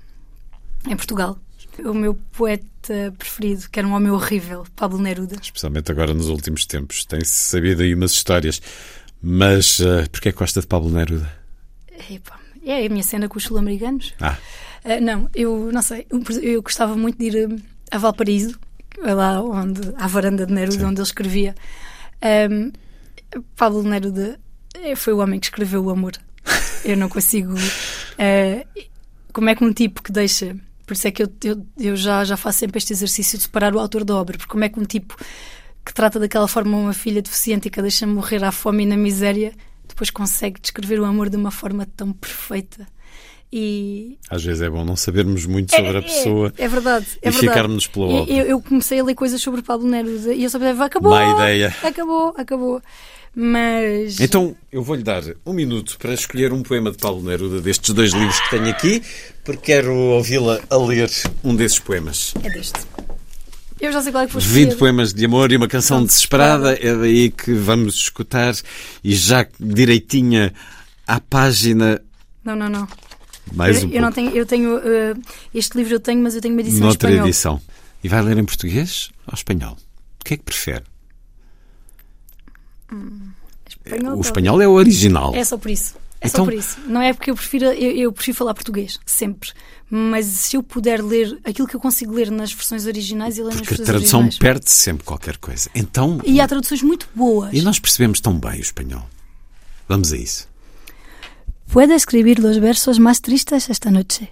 em 0.87 0.97
Portugal. 0.97 1.39
O 1.79 1.95
meu 1.95 2.15
poeta 2.33 3.15
preferido, 3.17 3.67
que 3.71 3.79
era 3.79 3.89
um 3.89 3.93
homem 3.95 4.11
horrível, 4.11 4.67
Pablo 4.77 4.99
Neruda. 4.99 5.37
Especialmente 5.41 5.91
agora 5.91 6.13
nos 6.13 6.29
últimos 6.29 6.67
tempos. 6.67 7.05
Tem-se 7.07 7.31
sabido 7.33 7.83
aí 7.83 7.95
umas 7.95 8.11
histórias. 8.13 8.61
Mas 9.23 9.79
uh, 9.81 10.09
porquê 10.11 10.31
é 10.31 10.33
que 10.33 10.39
gosta 10.39 10.61
de 10.61 10.67
Pablo 10.67 10.91
Neruda? 10.91 11.31
Epá, 12.11 12.39
é 12.65 12.85
a 12.85 12.89
minha 12.89 13.03
cena 13.03 13.29
com 13.29 13.39
os 13.39 13.45
sul-americanos. 13.45 14.15
Ah, 14.21 14.37
Ah, 14.85 15.01
não, 15.01 15.31
eu 15.35 15.71
não 15.73 15.81
sei. 15.83 16.07
Eu, 16.43 16.61
gostava 16.63 16.97
muito 16.97 17.17
de 17.19 17.27
ir 17.27 17.49
hum, 17.49 17.57
a 17.91 17.99
Valparaíso, 17.99 18.59
lá 19.01 19.41
onde, 19.41 19.81
à 19.97 20.07
varanda 20.09 20.45
de 20.45 20.53
Neruda, 20.53 20.79
Sim. 20.81 20.85
onde 20.87 21.01
ele 21.01 21.07
escrevia. 21.07 21.55
Ahm, 22.21 22.73
Pablo 23.57 23.83
Neruda 23.85 24.41
eh, 24.75 24.97
foi 24.97 25.13
o 25.13 25.19
homem 25.19 25.39
que 25.39 25.47
escreveu 25.47 25.85
o 25.85 25.91
amor. 25.91 26.13
Eu 26.85 26.97
não 26.97 27.09
consigo. 27.09 27.55
eh, 28.19 28.67
como 29.33 29.49
é 29.51 29.55
que 29.55 29.63
um 29.65 29.73
tipo 29.73 30.03
que 30.03 30.11
deixa. 30.11 30.57
Por 30.85 30.95
isso 30.95 31.07
é 31.07 31.13
que 31.13 31.23
eu, 31.23 31.33
eu, 31.45 31.65
eu 31.79 31.97
já, 31.97 32.25
já 32.25 32.37
faço 32.37 32.59
sempre 32.59 32.79
este 32.79 32.93
exercício 32.93 33.39
de 33.39 33.45
separar 33.45 33.73
o 33.75 33.79
autor 33.79 34.03
da 34.05 34.17
obra, 34.17 34.37
porque 34.37 34.51
como 34.51 34.65
é 34.65 34.69
que 34.69 34.81
um 34.81 34.85
tipo 34.85 35.17
que 35.85 35.93
trata 35.93 36.19
daquela 36.19 36.49
forma 36.49 36.77
uma 36.77 36.93
filha 36.93 37.21
deficiente 37.21 37.69
e 37.69 37.71
que 37.71 37.81
a 37.81 37.83
deixa 37.83 38.07
morrer 38.07 38.43
à 38.45 38.53
fome 38.53 38.85
e 38.85 38.87
na 38.87 38.97
miséria, 38.97 39.53
depois 39.87 40.11
consegue 40.11 40.61
descrever 40.61 41.01
o 41.01 41.05
amor 41.05 41.29
de 41.29 41.37
uma 41.37 41.51
forma 41.51 41.87
tão 41.97 42.13
perfeita. 42.13 42.87
E, 43.55 44.17
às 44.31 44.43
vezes 44.43 44.63
é 44.63 44.71
bom 44.71 44.83
não 44.83 44.97
sabermos 44.97 45.45
muito 45.45 45.77
sobre 45.77 45.99
a 45.99 46.03
pessoa. 46.03 46.55
é, 46.57 46.65
é 46.65 46.69
verdade. 46.69 47.07
É 47.21 47.29
e 47.29 47.31
verdade. 47.31 47.49
ficarmos 47.49 47.87
pela 47.87 48.07
obra. 48.07 48.33
Eu, 48.33 48.47
eu 48.47 48.63
comecei 48.63 48.99
a 48.99 49.05
ler 49.05 49.15
coisas 49.15 49.43
sobre 49.43 49.61
Pablo 49.61 49.87
Neruda 49.87 50.33
e 50.33 50.45
eu 50.45 50.49
só 50.49 50.59
pensava, 50.59 50.87
acabou! 50.87 51.11
Má 51.11 51.35
ideia. 51.35 51.75
Acabou, 51.83 52.35
acabou. 52.35 52.83
Mas. 53.35 54.21
Então, 54.21 54.55
eu 54.71 54.83
vou-lhe 54.83 55.03
dar 55.03 55.23
um 55.45 55.53
minuto 55.53 55.99
para 55.99 56.15
escolher 56.15 56.53
um 56.53 56.63
poema 56.63 56.91
de 56.91 56.99
Paulo 56.99 57.23
Neruda 57.23 57.61
destes 57.61 57.95
dois 57.95 58.13
livros 58.13 58.41
que 58.41 58.51
tenho 58.51 58.69
aqui, 58.69 59.03
porque 59.45 59.73
quero 59.73 59.95
ouvi-la 59.95 60.61
a 60.71 60.77
ler 60.77 61.11
um 61.45 61.55
desses 61.55 61.79
poemas. 61.79 62.35
É 62.43 62.51
deste. 62.51 62.92
Eu 63.83 63.93
já 63.93 64.01
sei 64.01 64.13
qual 64.13 64.23
é 64.23 64.27
que 64.29 64.33
vou 64.35 64.41
20 64.41 64.49
escolher. 64.51 64.79
poemas 64.79 65.13
de 65.13 65.25
amor 65.25 65.51
e 65.51 65.57
uma 65.57 65.67
canção 65.67 66.05
desesperada. 66.05 66.75
É 66.81 66.95
daí 66.97 67.31
que 67.33 67.53
vamos 67.53 67.97
escutar 67.97 68.55
e 69.03 69.13
já 69.15 69.45
direitinha 69.59 70.55
à 71.07 71.19
página 71.19 72.01
Não, 72.45 72.55
não, 72.55 72.69
não. 72.69 72.89
mais 73.53 73.83
eu, 73.83 73.89
um 73.89 73.93
eu 73.93 74.01
não 74.01 74.13
tenho, 74.13 74.31
eu 74.31 74.47
tenho 74.47 74.79
eh, 74.79 75.15
este 75.53 75.77
livro 75.77 75.95
eu 75.95 76.01
tenho, 76.01 76.23
mas 76.23 76.37
eu 76.37 76.41
tenho 76.41 76.55
uma 76.55 76.61
edição 76.61 76.79
em 76.79 76.83
Noutra 76.83 77.09
espanhol. 77.11 77.27
edição. 77.29 77.61
E 78.05 78.09
vai 78.09 78.23
ler 78.23 78.39
em 78.39 78.45
português 78.45 79.11
ou 79.27 79.35
espanhol? 79.35 79.77
O 80.21 80.25
que 80.25 80.35
é 80.35 80.37
que 80.37 80.45
prefere? 80.45 80.85
Espanhol, 83.69 84.17
o 84.17 84.21
espanhol 84.21 84.63
é 84.63 84.69
o 84.69 84.73
original. 84.73 85.35
É 85.35 85.43
só 85.45 85.57
por 85.59 85.71
isso. 85.71 85.95
É 86.25 86.29
Então- 86.29 86.45
só 86.45 86.51
por 86.51 86.55
isso. 86.55 86.79
Não 86.87 87.03
é 87.03 87.13
porque 87.13 87.31
eu 87.31 87.35
prefiro, 87.35 87.65
eu, 87.67 87.91
eu 87.97 88.13
prefiro 88.13 88.37
falar 88.37 88.55
português, 88.55 89.01
sempre. 89.05 89.51
Mas 89.91 90.25
se 90.27 90.57
eu 90.57 90.63
puder 90.63 91.03
ler 91.03 91.39
aquilo 91.45 91.67
que 91.67 91.75
eu 91.75 91.81
consigo 91.81 92.15
ler 92.15 92.31
nas 92.31 92.53
versões 92.53 92.87
originais, 92.87 93.37
eu 93.39 93.45
leio 93.45 93.59
nas 93.59 93.67
Porque 93.67 93.75
a 93.75 93.77
versões 93.79 93.87
tradução 93.89 94.21
originais. 94.21 94.39
perde 94.39 94.71
sempre 94.71 95.05
qualquer 95.05 95.37
coisa. 95.39 95.69
Então, 95.75 96.21
E 96.25 96.41
há 96.41 96.47
traduções 96.47 96.81
muito 96.83 97.09
boas. 97.15 97.53
e 97.53 97.61
nós 97.61 97.79
percebemos 97.81 98.21
tão 98.21 98.39
bem 98.39 98.53
o 98.59 98.61
espanhol. 98.61 99.05
Vamos 99.89 100.13
a 100.13 100.17
isso. 100.17 100.49
Puede 101.73 101.95
escribir 101.95 102.39
los 102.39 102.59
versos 102.59 102.99
más 102.99 103.21
tristes 103.21 103.69
esta 103.69 103.91
noche. 103.91 104.31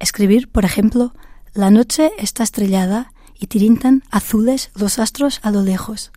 Escribir, 0.00 0.48
por 0.48 0.64
ejemplo, 0.64 1.12
la 1.54 1.70
noche 1.70 2.10
está 2.18 2.42
estrellada 2.42 3.12
y 3.38 3.46
tirintan 3.48 4.02
azules 4.10 4.70
los 4.74 4.98
astros 4.98 5.40
a 5.42 5.50
lo 5.50 5.62
lejos. 5.62 6.10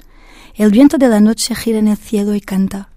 El 0.55 0.71
viento 0.71 0.97
de 0.97 1.07
la 1.09 1.19
noche 1.19 1.53
gira 1.55 1.79
en 1.79 1.87
el 1.87 1.97
cielo 1.97 2.33
y 2.35 2.41
canta. 2.41 2.89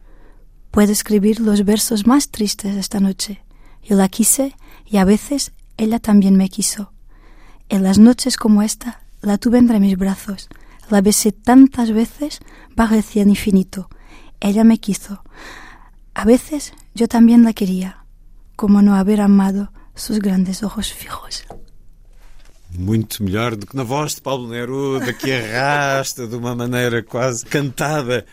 Puede 0.74 0.90
escribir 0.90 1.38
los 1.38 1.64
versos 1.64 2.04
más 2.04 2.30
tristes 2.30 2.74
esta 2.74 2.98
noche. 2.98 3.44
Yo 3.84 3.94
la 3.94 4.08
quise 4.08 4.56
y 4.84 4.96
a 4.96 5.04
veces 5.04 5.52
ella 5.76 6.00
también 6.00 6.36
me 6.36 6.48
quiso. 6.48 6.92
En 7.68 7.84
las 7.84 8.00
noches 8.00 8.36
como 8.36 8.60
esta 8.60 9.00
la 9.22 9.38
tuve 9.38 9.58
entre 9.58 9.78
mis 9.78 9.96
brazos. 9.96 10.48
La 10.90 11.00
besé 11.00 11.30
tantas 11.30 11.92
veces 11.92 12.40
cielo 13.04 13.30
infinito. 13.30 13.88
Ella 14.40 14.64
me 14.64 14.78
quiso. 14.78 15.22
A 16.12 16.24
veces 16.24 16.72
yo 16.92 17.06
también 17.06 17.44
la 17.44 17.52
quería, 17.52 18.04
como 18.56 18.82
no 18.82 18.96
haber 18.96 19.20
amado 19.20 19.70
sus 19.94 20.18
grandes 20.18 20.64
ojos 20.64 20.92
fijos. 20.92 21.44
Muito 22.76 23.22
melhor 23.22 23.54
do 23.54 23.64
que 23.64 23.76
na 23.76 23.84
voz 23.84 24.16
de 24.16 24.22
Paulo 24.22 24.48
Neruda, 24.48 25.12
que 25.12 25.32
arrasta 25.32 26.26
de 26.26 26.34
uma 26.34 26.56
maneira 26.56 27.04
quase 27.04 27.46
cantada. 27.46 28.26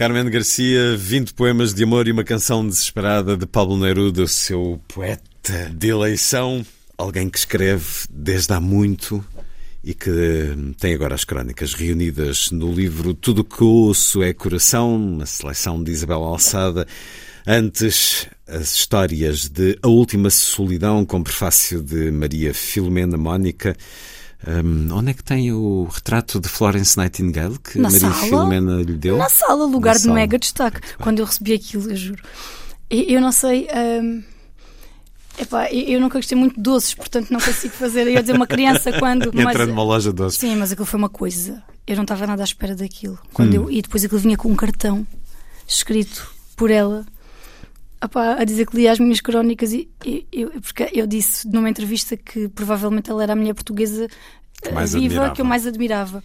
Carmen 0.00 0.30
Garcia, 0.30 0.96
20 0.96 1.34
poemas 1.34 1.74
de 1.74 1.84
amor 1.84 2.08
e 2.08 2.10
uma 2.10 2.24
canção 2.24 2.66
desesperada 2.66 3.36
de 3.36 3.44
Pablo 3.44 3.76
Neruda, 3.76 4.26
seu 4.26 4.80
poeta 4.88 5.70
de 5.74 5.88
eleição. 5.88 6.64
Alguém 6.96 7.28
que 7.28 7.36
escreve 7.36 7.84
desde 8.08 8.50
há 8.54 8.58
muito 8.58 9.22
e 9.84 9.92
que 9.92 10.10
tem 10.78 10.94
agora 10.94 11.14
as 11.14 11.22
crónicas 11.22 11.74
reunidas 11.74 12.50
no 12.50 12.72
livro 12.72 13.12
Tudo 13.12 13.44
que 13.44 13.62
ouço 13.62 14.22
é 14.22 14.32
coração, 14.32 14.96
uma 14.96 15.26
seleção 15.26 15.84
de 15.84 15.92
Isabel 15.92 16.24
Alçada. 16.24 16.86
Antes, 17.46 18.26
as 18.48 18.72
histórias 18.72 19.50
de 19.50 19.78
A 19.82 19.88
Última 19.88 20.30
Solidão, 20.30 21.04
com 21.04 21.22
prefácio 21.22 21.82
de 21.82 22.10
Maria 22.10 22.54
Filomena 22.54 23.18
Mónica. 23.18 23.76
Hum, 24.46 24.88
onde 24.92 25.10
é 25.10 25.14
que 25.14 25.22
tem 25.22 25.52
o 25.52 25.84
retrato 25.92 26.40
de 26.40 26.48
Florence 26.48 26.96
Nightingale 26.96 27.58
que 27.58 27.78
Na 27.78 27.90
Maria 27.90 28.00
sala? 28.10 28.14
Filomena 28.14 28.76
lhe 28.82 28.94
deu? 28.96 29.18
Na 29.18 29.28
sala, 29.28 29.66
lugar 29.66 29.92
Na 29.92 29.98
de 29.98 30.02
sala. 30.04 30.14
mega 30.14 30.38
destaque. 30.38 30.80
Quando 30.98 31.18
eu 31.18 31.26
recebi 31.26 31.52
aquilo, 31.52 31.90
eu 31.90 31.96
juro. 31.96 32.22
E- 32.90 33.12
Eu 33.12 33.20
não 33.20 33.32
sei. 33.32 33.68
hum, 34.02 34.22
epá, 35.38 35.70
eu 35.70 35.82
eu 35.94 36.00
nunca 36.00 36.18
gostei 36.18 36.36
muito 36.38 36.56
de 36.56 36.62
doces, 36.62 36.94
portanto 36.94 37.30
não 37.30 37.38
consigo 37.40 37.74
fazer. 37.74 38.06
Eu 38.06 38.12
ia 38.14 38.20
dizer 38.22 38.34
uma 38.34 38.46
criança 38.46 38.90
quando. 38.98 39.30
mas- 39.34 39.46
Entra 39.46 39.66
numa 39.66 39.82
loja 39.84 40.12
doce. 40.12 40.38
Sim, 40.38 40.56
mas 40.56 40.72
aquilo 40.72 40.86
foi 40.86 40.98
uma 40.98 41.08
coisa. 41.10 41.62
Eu 41.86 41.96
não 41.96 42.02
estava 42.04 42.26
nada 42.26 42.42
à 42.42 42.44
espera 42.44 42.74
daquilo. 42.74 43.18
Quando 43.34 43.50
Hum. 43.52 43.64
eu, 43.64 43.70
e 43.70 43.82
depois 43.82 44.04
aquilo 44.04 44.20
vinha 44.20 44.36
com 44.36 44.48
um 44.50 44.56
cartão 44.56 45.06
escrito 45.68 46.26
por 46.56 46.70
ela 46.70 47.04
a 48.00 48.44
dizer 48.44 48.66
que 48.66 48.76
lia 48.76 48.92
as 48.92 48.98
minhas 48.98 49.20
crónicas. 49.20 49.72
E, 49.72 49.88
e- 50.04 50.46
porque 50.62 50.88
eu 50.92 51.06
disse 51.06 51.46
numa 51.48 51.68
entrevista 51.68 52.16
que 52.16 52.48
provavelmente 52.48 53.10
ela 53.10 53.22
era 53.22 53.32
a 53.32 53.36
mulher 53.36 53.54
portuguesa 53.54 54.06
eh, 54.62 54.72
mais 54.72 54.92
viva 54.94 55.04
admirava. 55.06 55.34
que 55.34 55.40
eu 55.40 55.44
mais 55.44 55.66
admirava. 55.66 56.24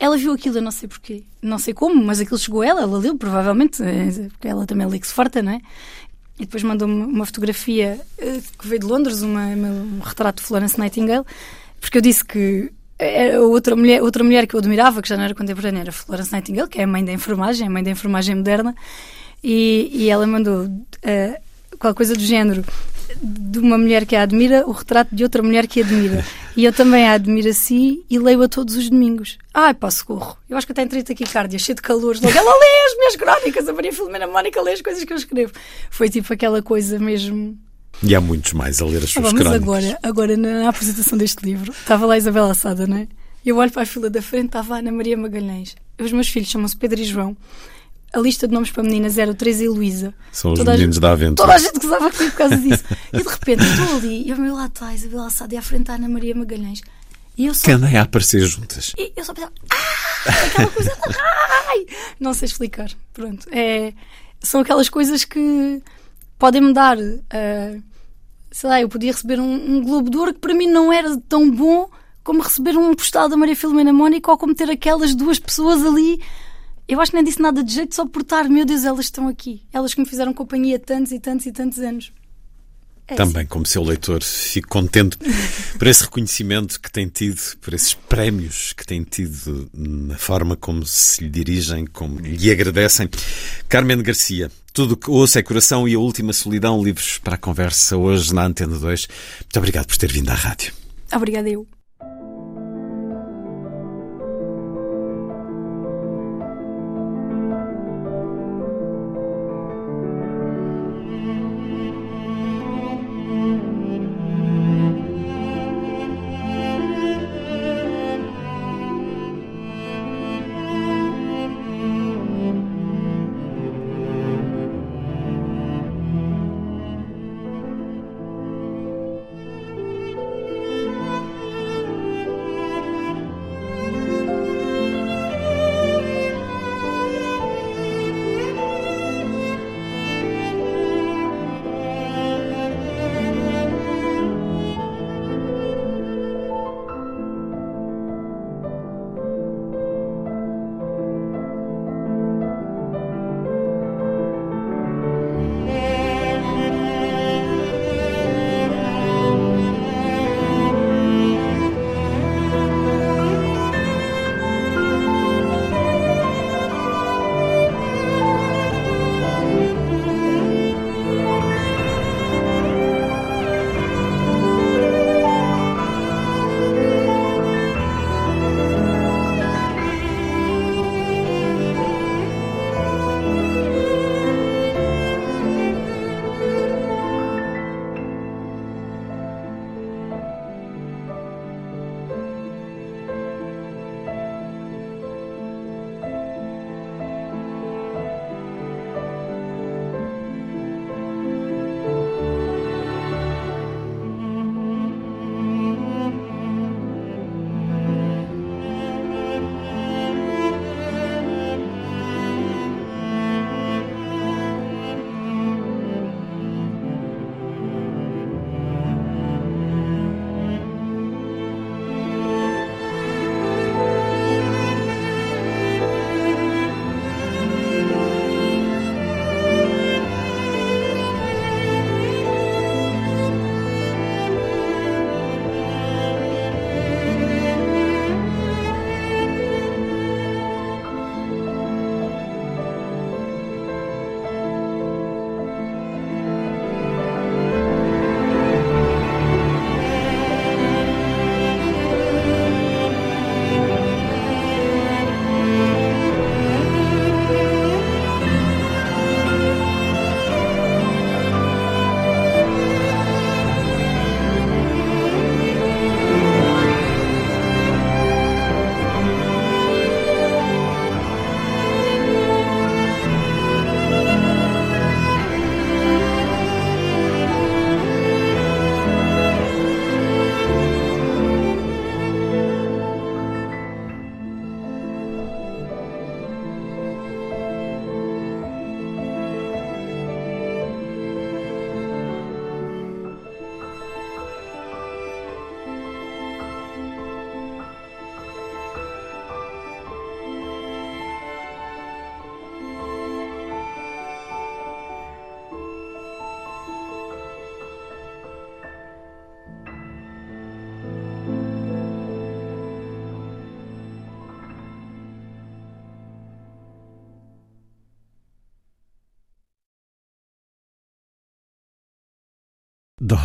Ela 0.00 0.16
viu 0.16 0.32
aquilo, 0.32 0.58
eu 0.58 0.62
não 0.62 0.72
sei 0.72 0.88
porquê, 0.88 1.22
não 1.40 1.56
sei 1.56 1.72
como, 1.72 2.04
mas 2.04 2.18
aquilo 2.20 2.36
chegou 2.38 2.62
a 2.62 2.66
ela, 2.66 2.82
ela 2.82 2.98
leu, 2.98 3.16
provavelmente, 3.16 3.80
eh, 3.82 4.28
porque 4.30 4.48
ela 4.48 4.66
também 4.66 4.86
lê 4.88 4.98
que 4.98 5.06
se 5.06 5.14
farta, 5.14 5.40
não 5.40 5.52
é? 5.52 5.60
E 6.36 6.40
depois 6.46 6.64
mandou-me 6.64 7.04
uma 7.04 7.24
fotografia 7.24 8.00
eh, 8.18 8.40
que 8.58 8.66
veio 8.66 8.80
de 8.80 8.86
Londres, 8.86 9.22
uma- 9.22 9.46
um 9.46 10.00
retrato 10.00 10.42
de 10.42 10.48
Florence 10.48 10.76
Nightingale, 10.78 11.24
porque 11.80 11.98
eu 11.98 12.02
disse 12.02 12.24
que 12.24 12.72
era 12.98 13.40
outra 13.40 13.76
mulher, 13.76 14.02
outra 14.02 14.24
mulher 14.24 14.46
que 14.48 14.54
eu 14.56 14.58
admirava, 14.58 15.00
que 15.00 15.08
já 15.08 15.16
não 15.16 15.22
era 15.24 15.34
contemporânea, 15.34 15.82
era 15.82 15.92
Florence 15.92 16.32
Nightingale, 16.32 16.68
que 16.68 16.80
é 16.80 16.84
a 16.84 16.86
mãe 16.88 17.04
da 17.04 17.12
enfermagem, 17.12 17.66
a 17.66 17.70
mãe 17.70 17.82
da 17.84 17.90
enfermagem 17.92 18.34
moderna, 18.34 18.74
e, 19.44 19.90
e 19.92 20.08
ela 20.10 20.26
mandou 20.26 20.66
eh, 21.02 21.38
qualquer 21.78 21.96
coisa 21.96 22.14
do 22.14 22.20
género 22.22 22.64
de 23.22 23.58
uma 23.58 23.76
mulher 23.78 24.06
que 24.06 24.16
a 24.16 24.22
admira, 24.22 24.66
o 24.66 24.72
retrato 24.72 25.14
de 25.14 25.22
outra 25.22 25.42
mulher 25.42 25.66
que 25.66 25.80
a 25.80 25.84
admira. 25.84 26.24
E 26.56 26.64
eu 26.64 26.72
também 26.72 27.04
a 27.08 27.14
admiro 27.14 27.48
assim 27.48 28.04
e 28.08 28.16
leio-a 28.16 28.48
todos 28.48 28.76
os 28.76 28.88
domingos. 28.88 29.38
Ai, 29.52 29.74
pá, 29.74 29.90
socorro. 29.90 30.36
Eu 30.48 30.56
acho 30.56 30.64
que 30.64 30.70
até 30.70 30.82
entrei 30.82 31.02
taquicardia, 31.02 31.58
cheio 31.58 31.74
de 31.74 31.82
calores. 31.82 32.20
Logo, 32.20 32.38
ela 32.38 32.52
lê 32.60 32.86
as 32.92 32.96
minhas 32.96 33.16
crónicas, 33.16 33.68
a 33.68 33.72
Maria 33.72 33.92
Filomena 33.92 34.28
Mónica 34.28 34.62
lê 34.62 34.70
as 34.74 34.80
coisas 34.80 35.02
que 35.02 35.12
eu 35.12 35.16
escrevo. 35.16 35.52
Foi 35.90 36.08
tipo 36.08 36.32
aquela 36.32 36.62
coisa 36.62 36.96
mesmo. 36.96 37.58
E 38.00 38.14
há 38.14 38.20
muitos 38.20 38.52
mais 38.52 38.80
a 38.80 38.84
ler 38.86 38.98
as 38.98 39.04
Ah, 39.06 39.06
suas 39.20 39.32
mas 39.32 39.42
crónicas. 39.42 39.62
agora, 39.62 39.98
agora 40.00 40.36
na, 40.36 40.62
na 40.62 40.68
apresentação 40.68 41.18
deste 41.18 41.44
livro, 41.44 41.72
estava 41.72 42.06
lá 42.06 42.14
a 42.14 42.18
Isabel 42.18 42.44
Assada, 42.44 42.86
não 42.86 42.98
é? 42.98 43.08
Eu 43.44 43.56
olho 43.56 43.72
para 43.72 43.82
a 43.82 43.86
fila 43.86 44.08
da 44.08 44.22
frente, 44.22 44.46
estava 44.46 44.76
a 44.76 44.78
Ana 44.78 44.92
Maria 44.92 45.16
Magalhães. 45.16 45.74
Os 46.00 46.12
meus 46.12 46.28
filhos 46.28 46.48
chamam-se 46.50 46.76
Pedro 46.76 47.00
e 47.00 47.04
João. 47.04 47.36
A 48.14 48.18
lista 48.20 48.46
de 48.46 48.54
nomes 48.54 48.70
para 48.70 48.82
meninas 48.82 49.18
era 49.18 49.30
o 49.30 49.34
Teresa 49.34 49.64
e 49.64 49.68
Luísa. 49.68 50.14
São 50.32 50.52
os 50.52 50.58
Toda 50.58 50.72
meninos 50.72 50.94
gente- 50.96 51.02
da 51.02 51.12
aventura. 51.12 51.46
Toda 51.48 51.54
a 51.54 51.58
gente 51.58 51.80
gozava 51.80 52.10
comigo 52.10 52.30
por 52.32 52.38
causa 52.38 52.56
disso. 52.56 52.84
E 53.12 53.22
de 53.22 53.28
repente 53.28 53.62
estou 53.64 53.96
ali 53.96 54.26
e 54.28 54.32
ao 54.32 54.38
meu 54.38 54.54
lado 54.54 54.72
está 54.72 54.86
a 54.88 54.94
Isabel 54.94 55.20
Assada 55.24 55.54
e 55.54 55.58
à 55.58 55.62
frente 55.62 55.82
está 55.82 55.92
a 55.94 55.96
Ana 55.96 56.08
Maria 56.08 56.34
Magalhães. 56.34 56.80
E 57.36 57.46
eu 57.46 57.54
só, 57.54 57.64
Que 57.64 57.72
andem 57.72 57.96
a 57.96 58.02
aparecer 58.02 58.40
juntas. 58.46 58.92
e 58.96 59.12
eu 59.16 59.24
só 59.24 59.34
pensava, 59.34 59.52
ah, 59.70 60.46
aquela 60.46 60.70
coisa, 60.70 60.92
ai! 61.68 61.86
Não 62.20 62.32
sei 62.34 62.46
explicar. 62.46 62.90
Pronto. 63.12 63.46
É, 63.50 63.92
são 64.40 64.60
aquelas 64.60 64.88
coisas 64.88 65.24
que 65.24 65.82
podem 66.38 66.60
mudar. 66.60 66.96
ah, 67.30 67.76
sei 68.52 68.70
lá, 68.70 68.80
eu 68.80 68.88
podia 68.88 69.10
receber 69.10 69.40
um, 69.40 69.52
um 69.76 69.82
Globo 69.82 70.08
de 70.08 70.16
Ouro 70.16 70.32
que 70.34 70.38
para 70.40 70.54
mim 70.54 70.68
não 70.68 70.92
era 70.92 71.16
tão 71.28 71.50
bom 71.50 71.90
como 72.22 72.40
receber 72.40 72.76
um 72.76 72.94
postal 72.94 73.28
da 73.28 73.36
Maria 73.36 73.56
Filomena 73.56 73.92
Mónica 73.92 74.30
ou 74.30 74.38
como 74.38 74.54
ter 74.54 74.70
aquelas 74.70 75.14
duas 75.14 75.38
pessoas 75.40 75.84
ali. 75.84 76.20
Eu 76.86 77.00
acho 77.00 77.10
que 77.10 77.16
nem 77.16 77.24
disse 77.24 77.40
nada 77.40 77.62
de 77.62 77.72
jeito 77.72 77.94
só 77.94 78.06
por 78.06 78.22
estar, 78.22 78.48
meu 78.48 78.64
Deus, 78.66 78.84
elas 78.84 79.06
estão 79.06 79.26
aqui. 79.28 79.62
Elas 79.72 79.94
que 79.94 80.00
me 80.00 80.06
fizeram 80.06 80.34
companhia 80.34 80.78
tantos 80.78 81.12
e 81.12 81.18
tantos 81.18 81.46
e 81.46 81.52
tantos 81.52 81.78
anos. 81.78 82.12
É 83.06 83.16
Também, 83.16 83.42
assim. 83.42 83.48
como 83.48 83.66
seu 83.66 83.82
leitor, 83.82 84.22
fico 84.22 84.68
contente 84.68 85.18
por 85.78 85.86
esse 85.86 86.04
reconhecimento 86.04 86.80
que 86.80 86.90
tem 86.90 87.06
tido, 87.06 87.38
por 87.60 87.74
esses 87.74 87.92
prémios 87.92 88.72
que 88.72 88.86
tem 88.86 89.02
tido 89.02 89.68
na 89.74 90.16
forma 90.16 90.56
como 90.56 90.86
se 90.86 91.24
lhe 91.24 91.28
dirigem, 91.28 91.86
como 91.86 92.18
lhe 92.18 92.50
agradecem. 92.50 93.08
Carmen 93.68 94.02
Garcia, 94.02 94.50
tudo 94.72 94.96
que 94.96 95.10
ouço 95.10 95.38
é 95.38 95.42
coração 95.42 95.86
e 95.86 95.94
a 95.94 95.98
última 95.98 96.32
solidão, 96.32 96.82
livros 96.82 97.18
para 97.18 97.34
a 97.34 97.38
conversa 97.38 97.96
hoje 97.96 98.34
na 98.34 98.46
Antena 98.46 98.78
2. 98.78 99.08
Muito 99.40 99.58
obrigado 99.58 99.86
por 99.86 99.98
ter 99.98 100.10
vindo 100.10 100.30
à 100.30 100.34
rádio. 100.34 100.72
Obrigada 101.12 101.48
eu. 101.48 101.66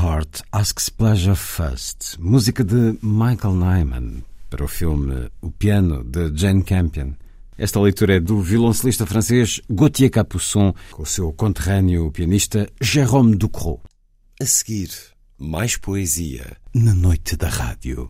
Heart 0.02 0.44
Asks 0.54 0.88
Pleasure 0.88 1.36
First, 1.36 2.18
música 2.20 2.64
de 2.64 2.98
Michael 3.02 3.56
Nyman 3.56 4.24
para 4.50 4.64
o 4.64 4.68
filme 4.68 5.30
O 5.42 5.52
Piano 5.52 6.06
de 6.06 6.32
Jane 6.34 6.64
Campion. 6.64 7.12
Esta 7.58 7.82
leitura 7.82 8.16
é 8.16 8.20
do 8.22 8.42
violoncelista 8.42 9.06
francês 9.06 9.60
Gauthier 9.70 10.10
Capuçon 10.10 10.74
com 10.92 11.04
o 11.04 11.06
seu 11.06 11.34
conterrâneo 11.34 12.10
pianista 12.14 12.70
Jérôme 12.80 13.36
Ducrot. 13.36 13.82
A 14.42 14.46
seguir, 14.46 14.90
mais 15.38 15.76
poesia 15.76 16.56
na 16.74 16.94
noite 16.94 17.36
da 17.36 17.50
rádio. 17.50 18.10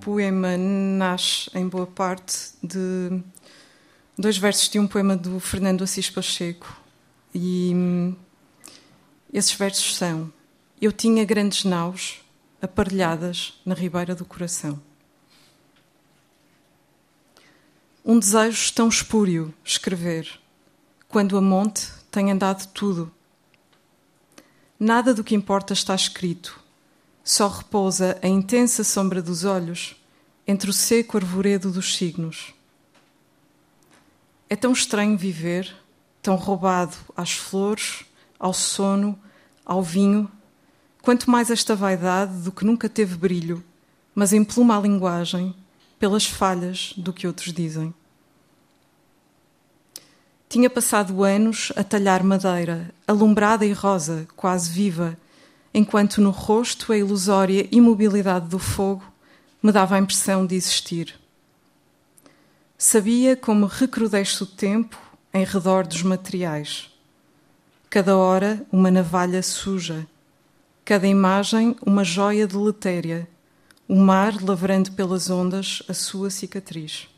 Poema 0.00 0.56
nasce, 0.56 1.50
em 1.54 1.68
boa 1.68 1.86
parte, 1.86 2.54
de 2.62 3.22
dois 4.18 4.38
versos 4.38 4.68
de 4.68 4.78
um 4.78 4.86
poema 4.86 5.16
do 5.16 5.38
Fernando 5.38 5.84
Assis 5.84 6.08
Pacheco. 6.08 6.74
E 7.34 7.72
hum, 7.74 8.16
esses 9.32 9.52
versos 9.52 9.96
são: 9.96 10.32
Eu 10.80 10.92
tinha 10.92 11.24
grandes 11.24 11.64
naus 11.64 12.20
aparelhadas 12.60 13.60
na 13.64 13.74
ribeira 13.74 14.14
do 14.14 14.24
coração. 14.24 14.80
Um 18.04 18.18
desejo 18.18 18.72
tão 18.74 18.88
espúrio 18.88 19.54
escrever, 19.64 20.40
quando 21.08 21.36
a 21.36 21.40
monte 21.40 21.92
tem 22.10 22.30
andado 22.30 22.66
tudo. 22.72 23.12
Nada 24.78 25.12
do 25.12 25.22
que 25.22 25.34
importa 25.34 25.74
está 25.74 25.94
escrito, 25.94 26.59
só 27.24 27.48
repousa 27.48 28.18
a 28.22 28.28
intensa 28.28 28.82
sombra 28.82 29.22
dos 29.22 29.44
olhos 29.44 29.96
entre 30.46 30.70
o 30.70 30.72
seco 30.72 31.16
arvoredo 31.16 31.70
dos 31.70 31.96
signos. 31.96 32.54
É 34.48 34.56
tão 34.56 34.72
estranho 34.72 35.16
viver, 35.16 35.74
tão 36.20 36.34
roubado 36.34 36.96
às 37.16 37.32
flores, 37.32 38.04
ao 38.38 38.52
sono, 38.52 39.18
ao 39.64 39.82
vinho, 39.82 40.30
quanto 41.02 41.30
mais 41.30 41.50
esta 41.50 41.76
vaidade 41.76 42.42
do 42.42 42.50
que 42.50 42.64
nunca 42.64 42.88
teve 42.88 43.16
brilho, 43.16 43.62
mas 44.14 44.32
empluma 44.32 44.76
a 44.76 44.80
linguagem 44.80 45.54
pelas 45.98 46.26
falhas 46.26 46.94
do 46.96 47.12
que 47.12 47.26
outros 47.26 47.52
dizem. 47.52 47.94
Tinha 50.48 50.68
passado 50.68 51.22
anos 51.22 51.72
a 51.76 51.84
talhar 51.84 52.24
madeira, 52.24 52.92
alumbrada 53.06 53.64
e 53.64 53.72
rosa, 53.72 54.26
quase 54.34 54.68
viva, 54.68 55.16
enquanto 55.72 56.20
no 56.20 56.30
rosto 56.30 56.92
a 56.92 56.98
ilusória 56.98 57.68
imobilidade 57.70 58.48
do 58.48 58.58
fogo 58.58 59.04
me 59.62 59.70
dava 59.70 59.96
a 59.96 59.98
impressão 59.98 60.46
de 60.46 60.54
existir. 60.54 61.18
Sabia 62.76 63.36
como 63.36 63.66
recrudesce 63.66 64.42
o 64.42 64.46
tempo 64.46 64.98
em 65.32 65.44
redor 65.44 65.86
dos 65.86 66.02
materiais. 66.02 66.90
Cada 67.88 68.16
hora 68.16 68.64
uma 68.72 68.90
navalha 68.90 69.42
suja, 69.42 70.06
cada 70.84 71.06
imagem 71.06 71.76
uma 71.84 72.02
joia 72.02 72.46
deletéria, 72.46 73.28
o 73.86 73.96
mar 73.96 74.42
lavrando 74.42 74.92
pelas 74.92 75.28
ondas 75.28 75.82
a 75.88 75.94
sua 75.94 76.30
cicatriz. 76.30 77.08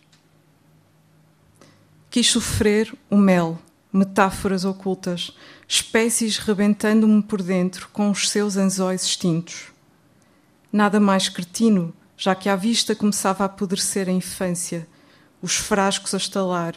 Quis 2.10 2.28
sofrer 2.30 2.92
o 3.08 3.16
mel, 3.16 3.58
metáforas 3.92 4.64
ocultas, 4.64 5.36
espécies 5.74 6.36
rebentando-me 6.36 7.22
por 7.22 7.40
dentro 7.40 7.88
com 7.94 8.10
os 8.10 8.28
seus 8.28 8.58
anzóis 8.58 9.04
extintos. 9.04 9.72
Nada 10.70 11.00
mais 11.00 11.30
cretino 11.30 11.94
já 12.14 12.34
que 12.34 12.50
à 12.50 12.54
vista 12.54 12.94
começava 12.94 13.42
a 13.42 13.46
apodrecer 13.46 14.06
a 14.06 14.12
infância, 14.12 14.86
os 15.40 15.56
frascos 15.56 16.12
a 16.12 16.18
estalar, 16.18 16.74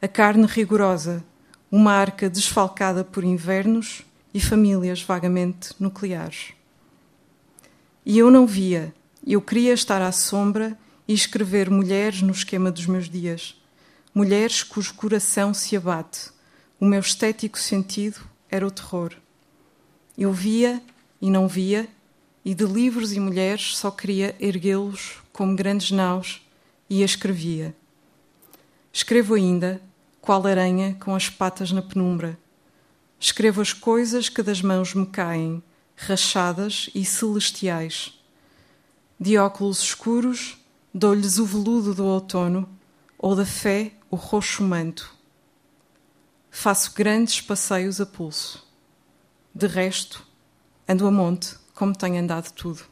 a 0.00 0.08
carne 0.08 0.46
rigorosa, 0.46 1.22
uma 1.70 1.92
arca 1.92 2.30
desfalcada 2.30 3.04
por 3.04 3.22
invernos 3.22 4.00
e 4.32 4.40
famílias 4.40 5.02
vagamente 5.02 5.74
nucleares. 5.78 6.54
E 8.04 8.16
eu 8.16 8.30
não 8.30 8.46
via, 8.46 8.94
eu 9.26 9.42
queria 9.42 9.74
estar 9.74 10.00
à 10.00 10.10
sombra 10.10 10.76
e 11.06 11.12
escrever 11.12 11.68
mulheres 11.68 12.22
no 12.22 12.32
esquema 12.32 12.70
dos 12.70 12.86
meus 12.86 13.10
dias, 13.10 13.60
mulheres 14.14 14.62
cujo 14.62 14.94
coração 14.94 15.52
se 15.52 15.76
abate. 15.76 16.30
O 16.80 16.86
meu 16.86 17.00
estético 17.00 17.58
sentido 17.58 18.18
era 18.50 18.66
o 18.66 18.70
terror. 18.70 19.14
Eu 20.16 20.32
via 20.32 20.82
e 21.20 21.30
não 21.30 21.46
via, 21.48 21.88
e 22.44 22.54
de 22.54 22.64
livros 22.64 23.12
e 23.12 23.20
mulheres 23.20 23.76
só 23.76 23.90
queria 23.90 24.34
erguê-los 24.40 25.18
como 25.32 25.54
grandes 25.54 25.90
naus 25.90 26.40
e 26.88 27.02
a 27.02 27.04
escrevia. 27.04 27.74
Escrevo 28.92 29.34
ainda, 29.34 29.82
qual 30.20 30.46
aranha 30.46 30.96
com 31.00 31.14
as 31.14 31.28
patas 31.28 31.72
na 31.72 31.82
penumbra. 31.82 32.38
Escrevo 33.20 33.60
as 33.60 33.72
coisas 33.72 34.28
que 34.28 34.42
das 34.42 34.62
mãos 34.62 34.94
me 34.94 35.06
caem, 35.06 35.62
rachadas 35.96 36.88
e 36.94 37.04
celestiais. 37.04 38.18
De 39.18 39.36
óculos 39.36 39.82
escuros, 39.82 40.56
dou-lhes 40.94 41.38
o 41.38 41.44
veludo 41.44 41.94
do 41.94 42.04
outono, 42.04 42.68
ou 43.18 43.34
da 43.34 43.44
fé 43.44 43.92
o 44.10 44.16
roxo 44.16 44.62
manto. 44.62 45.17
Faço 46.60 46.92
grandes 46.92 47.40
passeios 47.40 48.00
a 48.00 48.04
pulso. 48.04 48.66
De 49.54 49.68
resto, 49.68 50.26
ando 50.88 51.06
a 51.06 51.10
monte 51.10 51.54
como 51.72 51.96
tem 51.96 52.18
andado 52.18 52.50
tudo. 52.50 52.82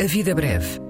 A 0.00 0.06
Vida 0.06 0.34
Breve, 0.34 0.89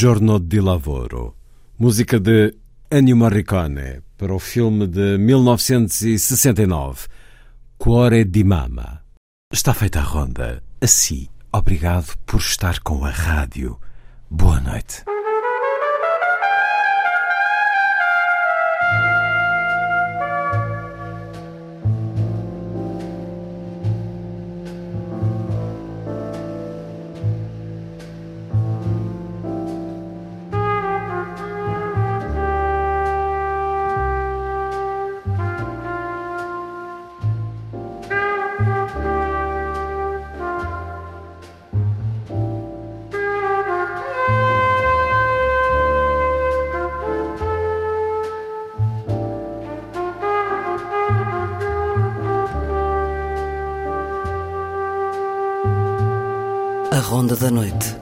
Giorno 0.00 0.38
di 0.38 0.58
Lavoro, 0.60 1.36
música 1.76 2.18
de 2.18 2.56
Ennio 2.90 3.14
Morricone 3.16 4.00
para 4.16 4.32
o 4.32 4.38
filme 4.38 4.86
de 4.86 5.18
1969, 5.18 7.06
Cuore 7.76 8.24
di 8.24 8.42
Mama. 8.42 9.04
Está 9.52 9.74
feita 9.74 10.00
a 10.00 10.02
ronda. 10.02 10.62
Assim, 10.80 11.28
obrigado 11.52 12.16
por 12.24 12.40
estar 12.40 12.80
com 12.80 13.04
a 13.04 13.10
rádio. 13.10 13.78
Boa 14.30 14.58
noite. 14.58 15.04
Da 57.40 57.50
Noite. 57.50 57.99